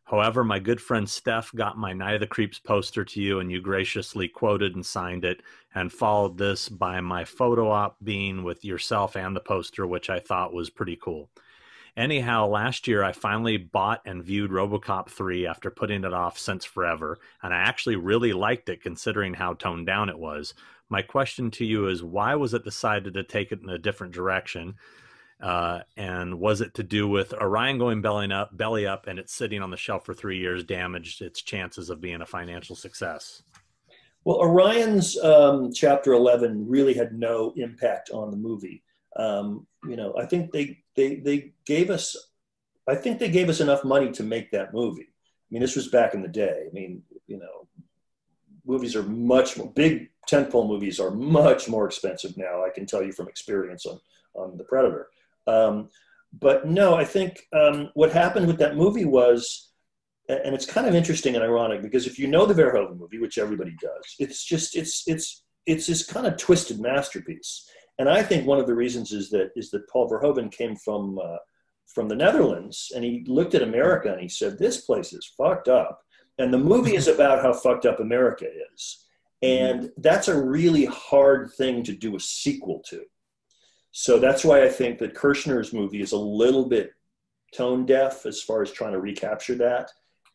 [0.04, 3.52] However, my good friend Steph got my Night of the Creeps poster to you, and
[3.52, 5.42] you graciously quoted and signed it,
[5.74, 10.18] and followed this by my photo op being with yourself and the poster, which I
[10.18, 11.30] thought was pretty cool.
[11.96, 16.64] Anyhow, last year I finally bought and viewed Robocop 3 after putting it off since
[16.64, 20.54] forever, and I actually really liked it considering how toned down it was.
[20.88, 24.12] My question to you is why was it decided to take it in a different
[24.12, 24.74] direction?
[25.40, 29.32] Uh, and was it to do with Orion going belly up, belly up, and it's
[29.32, 33.42] sitting on the shelf for three years, damaged its chances of being a financial success?
[34.24, 38.82] Well, Orion's um, chapter 11 really had no impact on the movie.
[39.16, 42.16] Um, you know, I think they, they, they gave us,
[42.88, 45.08] I think they gave us enough money to make that movie.
[45.10, 46.66] I mean, this was back in the day.
[46.68, 47.68] I mean, you know,
[48.64, 52.64] movies are much more, big tentpole movies are much more expensive now.
[52.64, 54.00] I can tell you from experience on,
[54.34, 55.08] on The Predator.
[55.46, 55.88] Um,
[56.38, 59.70] but no, I think um, what happened with that movie was,
[60.28, 63.38] and it's kind of interesting and ironic because if you know the Verhoeven movie, which
[63.38, 67.68] everybody does, it's just it's it's it's this kind of twisted masterpiece.
[68.00, 71.18] And I think one of the reasons is that is that Paul Verhoeven came from
[71.18, 71.36] uh,
[71.86, 75.68] from the Netherlands and he looked at America and he said, "This place is fucked
[75.68, 76.00] up."
[76.38, 79.04] And the movie is about how fucked up America is,
[79.42, 83.02] and that's a really hard thing to do a sequel to.
[83.90, 86.92] So that's why I think that Kershner's movie is a little bit
[87.52, 89.90] tone deaf as far as trying to recapture that.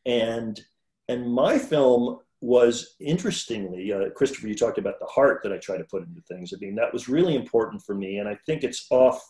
[0.05, 0.63] And
[1.09, 5.77] and my film was interestingly, uh, Christopher, you talked about the heart that I try
[5.77, 6.53] to put into things.
[6.53, 9.21] I mean, that was really important for me, and I think it's off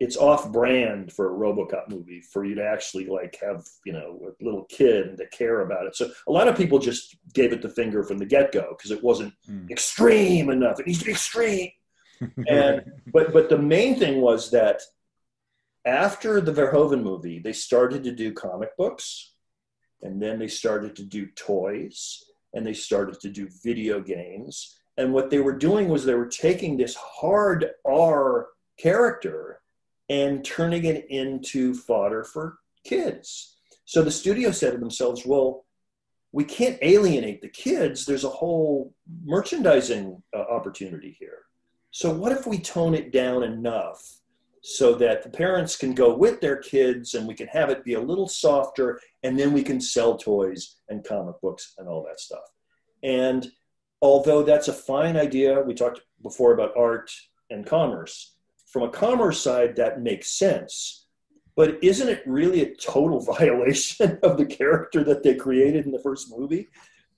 [0.00, 4.32] it's off brand for a RoboCop movie for you to actually like have you know
[4.40, 5.94] a little kid and to care about it.
[5.94, 8.90] So a lot of people just gave it the finger from the get go because
[8.90, 9.70] it wasn't Mm.
[9.70, 10.80] extreme enough.
[10.80, 11.70] It needs to be extreme
[12.48, 14.80] and but but the main thing was that
[15.84, 19.34] after the Verhoeven movie, they started to do comic books,
[20.02, 22.22] and then they started to do toys,
[22.54, 24.76] and they started to do video games.
[24.96, 28.48] And what they were doing was they were taking this hard R
[28.78, 29.60] character
[30.08, 33.56] and turning it into fodder for kids.
[33.84, 35.64] So the studio said to themselves, well,
[36.32, 38.04] we can't alienate the kids.
[38.04, 41.38] There's a whole merchandising uh, opportunity here.
[41.90, 44.19] So, what if we tone it down enough
[44.62, 47.94] so that the parents can go with their kids and we can have it be
[47.94, 52.20] a little softer and then we can sell toys and comic books and all that
[52.20, 52.44] stuff?
[53.02, 53.50] And
[54.02, 57.10] although that's a fine idea, we talked before about art
[57.48, 58.34] and commerce.
[58.66, 61.06] From a commerce side, that makes sense.
[61.56, 66.02] But isn't it really a total violation of the character that they created in the
[66.02, 66.68] first movie?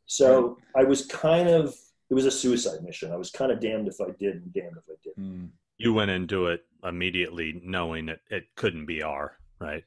[0.06, 1.74] So I was kind of
[2.10, 3.10] it was a suicide mission.
[3.10, 5.44] I was kind of damned if I did and damned if I didn't.
[5.44, 5.48] Mm.
[5.82, 9.84] You went into it immediately knowing it, it couldn't be R, right?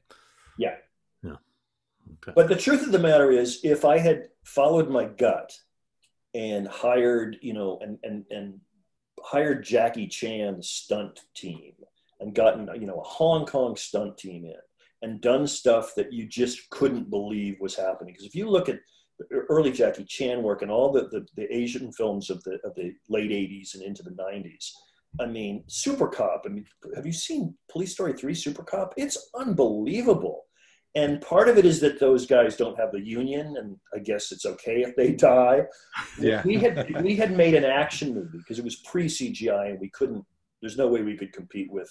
[0.58, 0.76] Yeah.
[1.22, 1.36] Yeah.
[2.22, 2.32] Okay.
[2.34, 5.52] But the truth of the matter is, if I had followed my gut
[6.34, 8.60] and hired, you know, and and and
[9.22, 11.72] hired Jackie Chan's stunt team
[12.20, 14.54] and gotten, you know, a Hong Kong stunt team in
[15.02, 18.12] and done stuff that you just couldn't believe was happening.
[18.12, 18.80] Because if you look at
[19.48, 22.94] early Jackie Chan work and all the, the, the Asian films of the of the
[23.08, 24.70] late '80s and into the '90s,
[25.20, 26.42] I mean, Super Cop.
[26.46, 28.94] I mean, have you seen Police Story 3 Super Cop?
[28.96, 30.44] It's unbelievable.
[30.94, 34.32] And part of it is that those guys don't have the union, and I guess
[34.32, 35.66] it's okay if they die.
[36.18, 36.42] Yeah.
[36.42, 39.90] We had we had made an action movie because it was pre CGI, and we
[39.90, 40.24] couldn't.
[40.62, 41.90] There's no way we could compete with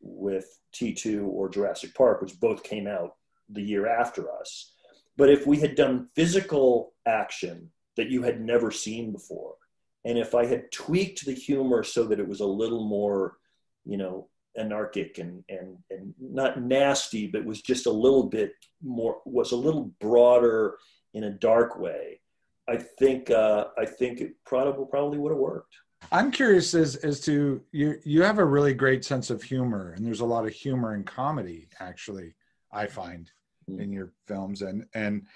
[0.00, 3.16] with T2 or Jurassic Park, which both came out
[3.50, 4.72] the year after us.
[5.18, 9.56] But if we had done physical action that you had never seen before,
[10.04, 13.36] and if I had tweaked the humor so that it was a little more,
[13.84, 19.20] you know, anarchic and and and not nasty, but was just a little bit more
[19.24, 20.76] was a little broader
[21.14, 22.20] in a dark way,
[22.68, 25.74] I think uh, I think it probably probably would have worked.
[26.12, 30.04] I'm curious as as to you you have a really great sense of humor and
[30.06, 32.34] there's a lot of humor and comedy actually
[32.72, 33.30] I find
[33.68, 33.80] Mm.
[33.82, 35.26] in your films and and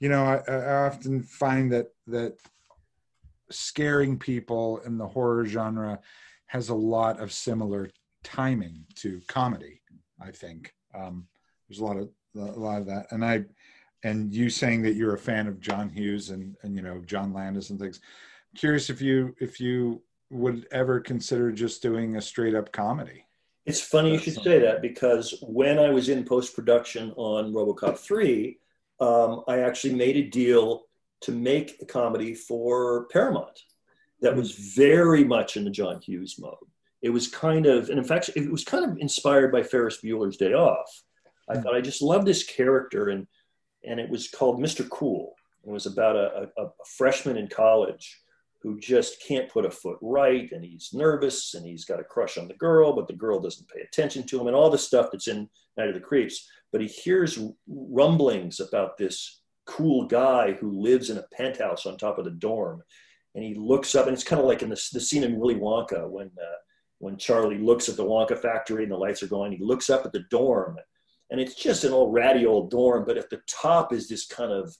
[0.00, 2.36] you know I, I often find that that
[3.50, 5.98] scaring people in the horror genre
[6.46, 7.90] has a lot of similar
[8.24, 9.78] timing to comedy
[10.20, 10.74] I think.
[10.94, 11.26] Um,
[11.68, 13.06] there's a lot of a lot of that.
[13.10, 13.44] And I
[14.04, 17.32] and you saying that you're a fan of John Hughes and and you know John
[17.32, 18.00] Landis and things
[18.56, 23.24] curious if you if you would ever consider just doing a straight up comedy.
[23.64, 27.52] It's funny you That's should say that because when I was in post production on
[27.52, 28.58] RoboCop 3,
[29.00, 30.84] um, I actually made a deal
[31.22, 33.58] to make a comedy for Paramount
[34.20, 36.54] that was very much in the John Hughes mode.
[37.02, 40.36] It was kind of, and in fact, it was kind of inspired by Ferris Bueller's
[40.36, 41.02] Day Off.
[41.48, 41.62] I Mm.
[41.62, 43.26] thought I just loved this character, and
[43.84, 44.88] and it was called Mr.
[44.90, 45.34] Cool.
[45.64, 48.20] It was about a, a, a freshman in college
[48.60, 52.36] who just can't put a foot right and he's nervous and he's got a crush
[52.38, 55.10] on the girl but the girl doesn't pay attention to him and all the stuff
[55.12, 57.38] that's in night of the creeps but he hears
[57.68, 59.37] rumblings about this
[59.68, 62.82] cool guy who lives in a penthouse on top of the dorm
[63.34, 65.54] and he looks up and it's kind of like in the, the scene in willy
[65.54, 66.58] wonka when uh,
[66.98, 70.04] when charlie looks at the wonka factory and the lights are going he looks up
[70.04, 70.76] at the dorm
[71.30, 74.50] and it's just an old ratty old dorm but at the top is this kind
[74.50, 74.74] of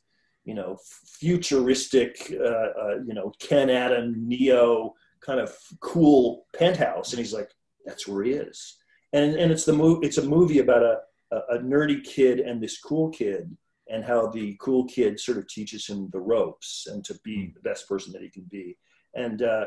[0.49, 0.79] you know,
[1.21, 7.13] futuristic, uh, uh, you know, Ken Adam, Neo kind of cool penthouse.
[7.13, 7.51] And he's like,
[7.85, 8.79] that's where he is.
[9.13, 11.01] And, and it's the movie, it's a movie about a,
[11.33, 13.55] a, a nerdy kid and this cool kid
[13.91, 17.61] and how the cool kid sort of teaches him the ropes and to be the
[17.61, 18.77] best person that he can be.
[19.15, 19.67] And uh,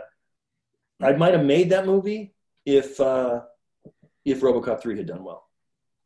[1.02, 2.34] I might have made that movie
[2.66, 3.42] if, uh,
[4.24, 5.48] if RoboCop 3 had done well.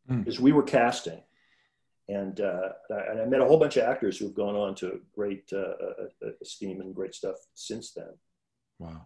[0.08, 0.20] Hmm.
[0.20, 1.22] Because we were casting
[2.08, 5.52] and uh, and I met a whole bunch of actors who've gone on to great
[5.52, 8.14] uh, uh, esteem and great stuff since then.
[8.80, 9.06] Wow.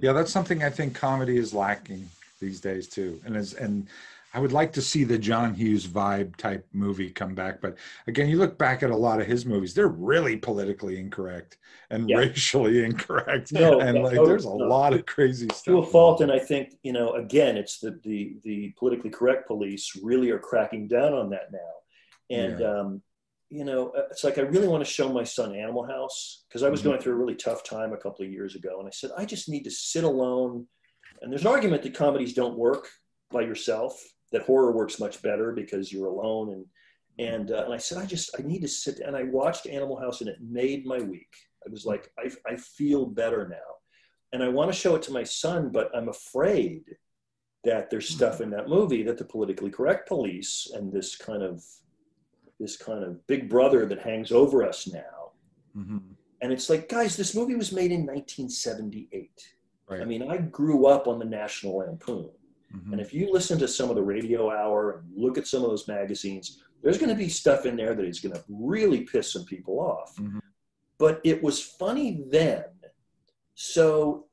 [0.00, 2.08] Yeah, that's something I think comedy is lacking
[2.40, 3.20] these days too.
[3.24, 3.88] And as and
[4.34, 7.60] I would like to see the John Hughes vibe type movie come back.
[7.60, 11.56] But again, you look back at a lot of his movies, they're really politically incorrect
[11.90, 12.16] and Yeah.
[12.16, 13.52] racially incorrect.
[13.52, 14.66] No, and like no, there's a no.
[14.66, 15.64] lot of crazy stuff.
[15.66, 19.46] To a fault, and I think you know, again, it's the the the politically correct
[19.46, 21.72] police really are cracking down on that now,
[22.36, 22.80] and Yeah.
[22.80, 23.02] um,
[23.50, 26.68] you know, it's like I really want to show my son Animal House because I
[26.70, 26.84] was Mhm.
[26.84, 29.24] going through a really tough time a couple of years ago, and I said I
[29.24, 30.66] just need to sit alone.
[31.22, 32.88] And there's an argument that comedies don't work
[33.30, 34.02] by yourself;
[34.32, 36.52] that horror works much better because you're alone.
[36.52, 36.66] And
[37.18, 38.98] and uh, and I said I just I need to sit.
[39.00, 41.32] And I watched Animal House, and it made my week.
[41.66, 43.70] I was like I I feel better now,
[44.32, 46.82] and I want to show it to my son, but I'm afraid
[47.64, 51.64] that there's stuff in that movie that the politically correct police and this kind of
[52.60, 55.32] this kind of big brother that hangs over us now
[55.74, 56.02] Mhm.
[56.42, 59.30] and it's like guys this movie was made in 1978
[59.88, 60.02] Right.
[60.02, 62.30] i mean i grew up on the national lampoon
[62.74, 62.92] Mhm.
[62.92, 65.70] and if you listen to some of the radio hour and look at some of
[65.70, 69.32] those magazines there's going to be stuff in there that is going to really piss
[69.32, 70.40] some people off Mhm.
[70.98, 72.64] but it was funny then
[73.54, 74.26] so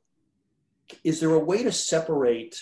[1.04, 2.60] is there a way to separate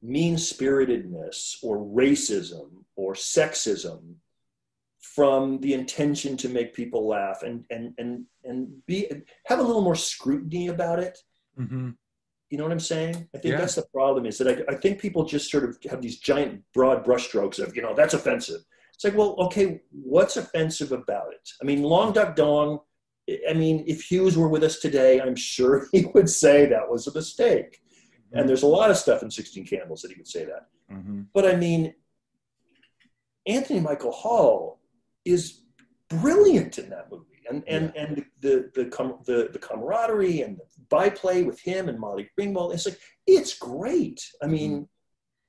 [0.00, 4.14] mean spiritedness or racism or sexism
[5.00, 9.10] from the intention to make people laugh and and and and be
[9.44, 11.18] have a little more scrutiny about it
[11.58, 11.96] Mhm.
[12.50, 13.28] You know what i'm saying?
[13.34, 13.58] I think Yeah.
[13.60, 16.62] that's the problem is that I, I think people just sort of have these giant
[16.72, 18.62] broad brushstrokes of you know that's offensive.
[18.94, 21.48] It's like well okay what's offensive about it?
[21.60, 22.80] I mean Long Duk Dong
[23.50, 27.06] i mean if hughes were with us today i'm sure he would say that was
[27.06, 27.80] a mistake.
[28.32, 30.68] And there's a lot of stuff in 16 candles that he would say that.
[30.90, 31.26] Mhm.
[31.34, 31.94] but I mean,
[33.46, 34.80] Anthony Michael Hall
[35.24, 35.62] is
[36.08, 37.24] brilliant in that movie.
[37.50, 38.86] And and and the the
[39.24, 44.26] the the camaraderie and the byplay with him and Molly Ringwald, it's like it's great.
[44.42, 44.88] I mean,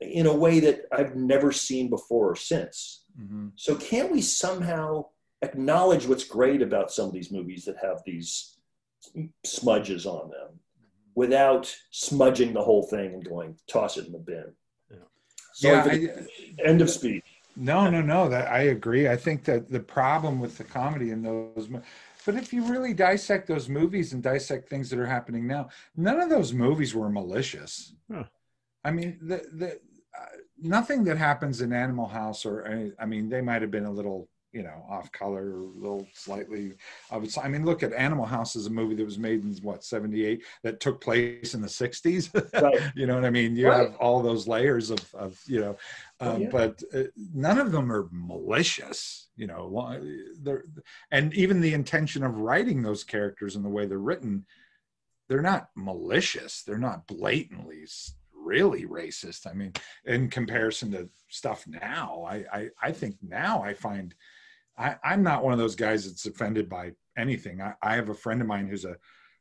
[0.02, 3.04] in a way that I've never seen before or since.
[3.20, 3.52] Mhm.
[3.56, 5.06] So can't we somehow
[5.42, 8.58] acknowledge what's great about some of these movies that have these
[9.46, 10.60] smudges on them
[11.16, 14.54] without smudging the whole thing and going toss it in the bin?
[14.92, 14.98] Yeah.
[15.54, 16.30] Sorry Yeah, for the-
[16.64, 17.24] I- end of speech.
[17.56, 18.30] No, no, no.
[18.30, 19.08] That I agree.
[19.10, 21.82] I think that the problem with the comedy in those, mo-
[22.30, 26.22] but if you really dissect those movies and dissect things that are happening now, none
[26.22, 27.96] of those movies were malicious.
[28.12, 28.26] Huh.
[28.86, 29.70] I mean, the the
[30.16, 33.92] uh, nothing that happens in Animal House or I mean, they might have been a
[33.92, 36.74] little, you know, off color, or a little slightly.
[37.12, 37.30] I would.
[37.38, 40.26] I mean, look at Animal House is a movie that was made in what seventy
[40.26, 42.32] eight that took place in the sixties.
[42.54, 42.82] Right.
[42.96, 43.56] you know what I mean?
[43.56, 43.88] You Right.
[43.90, 45.78] have all those layers of of you know
[46.22, 46.50] Oh, um, yeah.
[46.52, 47.04] but uh,
[47.34, 49.64] none of them are malicious you know
[51.12, 54.46] and even the intention of writing those characters and the way they're written
[55.30, 57.86] they're not malicious they're not blatantly
[58.34, 59.72] really racist i mean
[60.06, 64.14] in comparison to stuff now i i, I think now i find
[64.80, 68.14] I, i'm not one of those guys that's offended by anything I, I have a
[68.14, 68.96] friend of mine who's a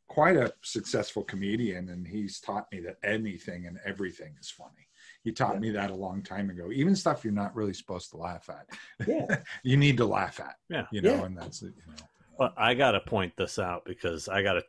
[0.09, 4.89] quite a successful comedian and he's taught me that anything and everything is funny
[5.23, 5.61] he taught Yeah.
[5.61, 8.67] me that a long time ago even stuff you're not really supposed to laugh at
[9.07, 9.39] Yeah.
[9.63, 10.87] you need to laugh at Yeah.
[10.91, 11.25] you know Yeah.
[11.27, 12.05] and that's it you know
[12.39, 14.63] But I got to point this out because I got to,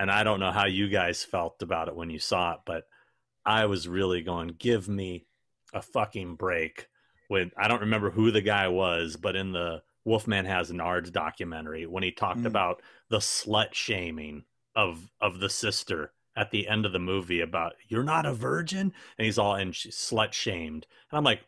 [0.00, 2.84] and I don't know how you guys felt about it when you saw it, but
[3.46, 5.26] I was really going, give me
[5.72, 6.88] a fucking break.
[7.28, 11.84] When I don't remember who the guy was, but in the Wolfman Has Nards documentary,
[11.86, 12.46] when he talked Mm.
[12.46, 12.80] about
[13.10, 18.02] the slut shaming of of the sister at the end of the movie about you're
[18.04, 21.42] not a virgin, and he's all and she's slut shamed, and I'm like,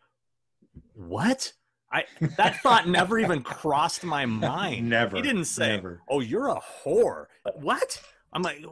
[0.95, 1.53] what?
[1.93, 2.05] I
[2.37, 4.89] that thought never even crossed my mind.
[4.89, 6.03] never He didn't say, never.
[6.09, 8.01] "Oh, you're a whore." What?
[8.33, 8.65] I'm like,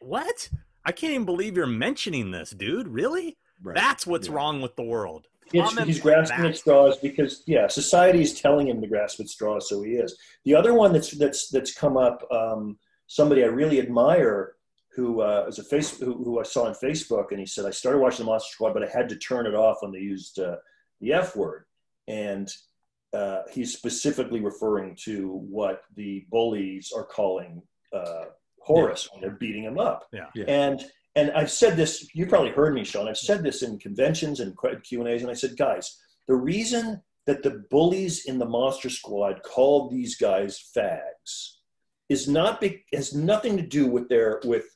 [0.00, 0.50] what?
[0.84, 2.88] I can't even believe you're mentioning this, dude.
[2.88, 3.38] Really?
[3.62, 3.74] Right.
[3.74, 4.34] That's what's Yeah.
[4.34, 5.28] wrong with the world.
[5.52, 6.50] It's, he's grasping that.
[6.50, 10.18] at straws because yeah, society is telling him to grasp at straws, so he is.
[10.44, 14.54] The other one that's that's that's come up, um, somebody I really admire,
[14.94, 17.70] who uh, is a face who, who I saw on Facebook, and he said I
[17.70, 20.38] started watching the Monster Squad, but I had to turn it off when they used
[20.40, 20.56] uh,
[21.00, 21.64] the F word,
[22.08, 22.52] and
[23.12, 28.24] uh, he's specifically referring to what the bullies are calling uh,
[28.60, 30.06] Horace when they're beating him up.
[30.12, 30.26] Yeah.
[30.34, 30.44] Yeah.
[30.48, 30.84] And
[31.16, 32.08] and I've said this.
[32.14, 33.08] You probably heard me, Sean.
[33.08, 35.96] I've said this in conventions and Q and A's, and I said, guys,
[36.28, 41.54] the reason that the bullies in the Monster Squad called these guys fags
[42.08, 44.66] is not be, has nothing to do with their with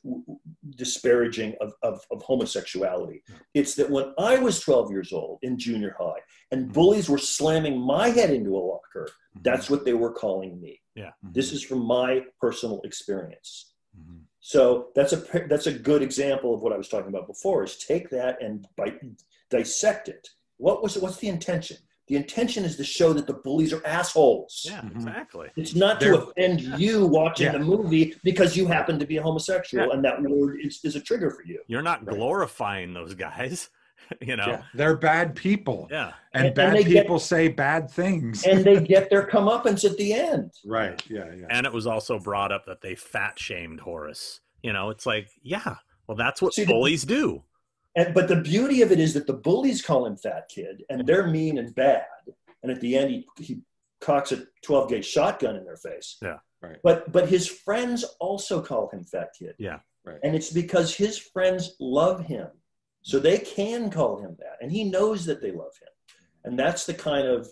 [0.75, 3.23] disparaging of, of, of homosexuality.
[3.53, 6.19] It's that when I was 12 years old in junior high
[6.51, 9.09] and bullies were slamming my head into a locker,
[9.43, 10.81] that's what they were calling me.
[11.23, 11.33] Mhm.
[11.33, 13.73] This is from my personal experience.
[13.97, 14.23] Mhm.
[14.41, 17.63] So that's a that's a good example of what I was talking about before.
[17.63, 18.99] Is take that and bite,
[19.49, 20.27] dissect it.
[20.57, 21.77] What was what's the intention?
[22.07, 24.63] The intention is to show that the bullies are assholes.
[24.67, 24.95] Yeah, Mhm.
[24.95, 25.49] exactly.
[25.55, 27.51] It's not They're- to offend you watching Yeah.
[27.53, 29.93] the movie because you happen to be a homosexual Yeah.
[29.93, 31.61] and that word is, is a trigger for you.
[31.67, 32.17] You're not Right.
[32.17, 33.69] glorifying those guys,
[34.21, 34.45] you know.
[34.47, 36.13] yeah they're bad people Yeah.
[36.33, 39.89] and, And- bad and they get- people say bad things And they get their comeuppance
[39.89, 40.51] at the end.
[40.65, 44.39] right yeah yeah And it was also brought up that they fat shamed Horace.
[44.63, 47.43] You know, it's like, yeah, well, that's what See, the- bullies do.
[47.95, 51.05] And but the beauty of it is that the bullies call him fat kid and
[51.05, 52.05] they're mean and bad.
[52.63, 53.61] And at the end he, he
[53.99, 56.17] cocks a 12 gauge shotgun in their face.
[56.21, 56.37] Yeah.
[56.61, 56.77] Right.
[56.83, 59.55] But but his friends also call him fat kid.
[59.57, 59.79] Yeah.
[60.05, 60.19] Right.
[60.23, 62.47] And it's because his friends love him.
[63.01, 64.57] So they can call him that.
[64.61, 65.89] And he knows that they love him.
[66.43, 67.47] And that's the kind of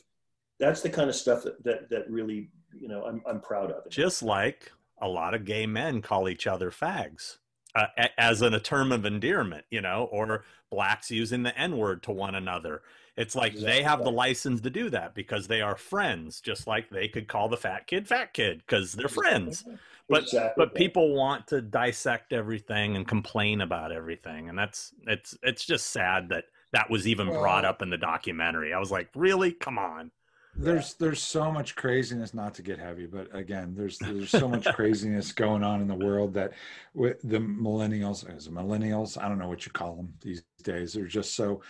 [0.60, 3.90] that's the kind of stuff that that, that really, you know, I'm I'm proud of.
[3.90, 4.72] Just like
[5.02, 7.38] a lot of gay men call each other fags
[7.76, 11.78] uh, a- as in a term of endearment, you know, or blacks using the N
[11.78, 12.82] word to one another.
[13.16, 16.90] It's like they have the license to do that because they are friends, just like
[16.90, 19.66] they could call the fat kid fat kid because they're friends.
[20.10, 20.76] But Exactly but right.
[20.76, 26.30] people want to dissect everything and complain about everything, and that's it's it's just sad
[26.30, 28.74] that that was even brought up in the documentary.
[28.74, 29.52] I was like, really?
[29.54, 30.12] Come on.
[30.56, 34.66] there's there's so much craziness not to get heavy but again there's there's so much
[34.74, 36.52] craziness going on in the world that
[36.94, 41.06] with the millennials as millennials i don't know what you call them these days they're
[41.06, 41.62] just so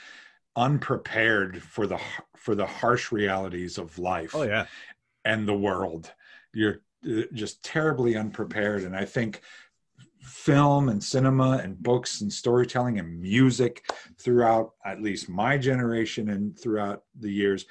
[0.55, 1.99] unprepared for the
[2.35, 4.65] for the harsh realities of life Oh yeah.
[5.25, 6.11] and the world
[6.53, 9.41] you're Uh, just terribly unprepared and i think
[10.21, 16.59] film and cinema and books and storytelling and music throughout at least my generation and
[16.59, 17.65] throughout the years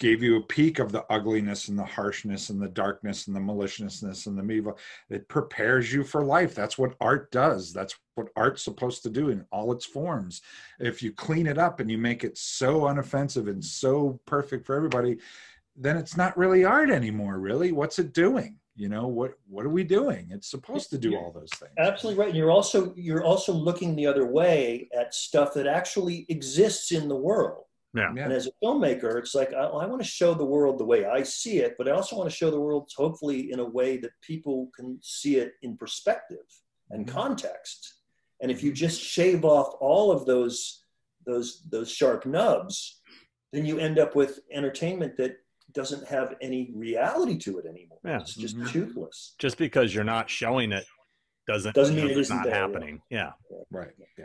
[0.00, 3.40] gave you a peek of the ugliness and the harshness and the darkness and the
[3.40, 4.78] maliciousness and the evil.
[5.10, 6.54] It prepares you for life.
[6.54, 7.72] That's what art does.
[7.72, 10.40] That's what art's supposed to do in all its forms.
[10.80, 14.74] If you clean it up and you make it so unoffensive and so perfect for
[14.74, 15.18] everybody,
[15.80, 17.72] then it's not really art anymore, really.
[17.72, 18.58] What's it doing?
[18.76, 20.28] You know, what what are we doing?
[20.30, 21.72] It's supposed to do all those things.
[21.78, 22.28] Absolutely right.
[22.28, 27.08] And you're also you're also looking the other way at stuff that actually exists in
[27.08, 27.64] the world.
[27.92, 28.12] Yeah.
[28.14, 28.24] Yeah.
[28.24, 31.04] And as a filmmaker, it's like I, I want to show the world the way
[31.04, 33.96] I see it, but I also want to show the world hopefully in a way
[33.98, 36.46] that people can see it in perspective
[36.90, 37.10] and Mhm.
[37.10, 37.96] context.
[38.40, 40.84] And if you just shave off all of those
[41.26, 43.00] those those sharp nubs,
[43.52, 45.36] then you end up with entertainment that
[45.72, 47.98] doesn't have any reality to it anymore.
[48.04, 48.20] Yeah.
[48.20, 48.70] It's just Mhm.
[48.70, 49.34] toothless.
[49.38, 50.84] Just because you're not showing it
[51.46, 52.60] doesn't Doesn't mean mean it it's isn't not there, yeah.
[52.60, 53.02] happening.
[53.10, 53.32] Yeah.
[53.70, 53.90] Right.
[54.18, 54.24] Yeah.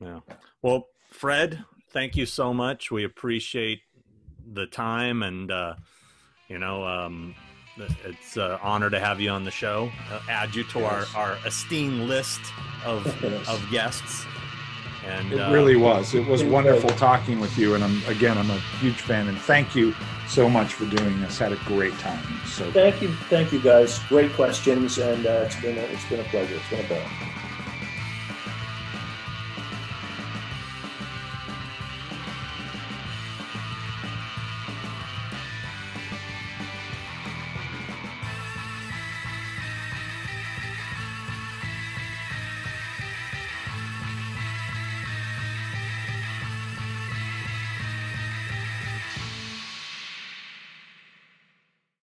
[0.00, 0.20] Yeah.
[0.62, 2.90] Well, Fred, thank you so much.
[2.90, 3.80] We appreciate
[4.52, 5.74] the time and, uh,
[6.48, 7.34] you know, um,
[8.04, 9.90] it's an honor to have you on the show.
[10.10, 11.14] Uh, add you to Yes.
[11.14, 12.40] our, our esteemed list
[12.84, 13.48] of, Yes.
[13.48, 14.24] of guests.
[15.06, 16.14] And It uh, really was.
[16.14, 16.52] It was it was.
[16.52, 19.94] wonderful talking with you, and I'm again, I'm a huge fan, and thank you
[20.28, 21.38] so much for doing this.
[21.38, 22.24] Had a great time.
[22.46, 23.98] So Thank you, thank you guys.
[24.08, 26.54] Great questions, and uh, it's been a, it's been a pleasure.
[26.54, 27.43] It's been a ball.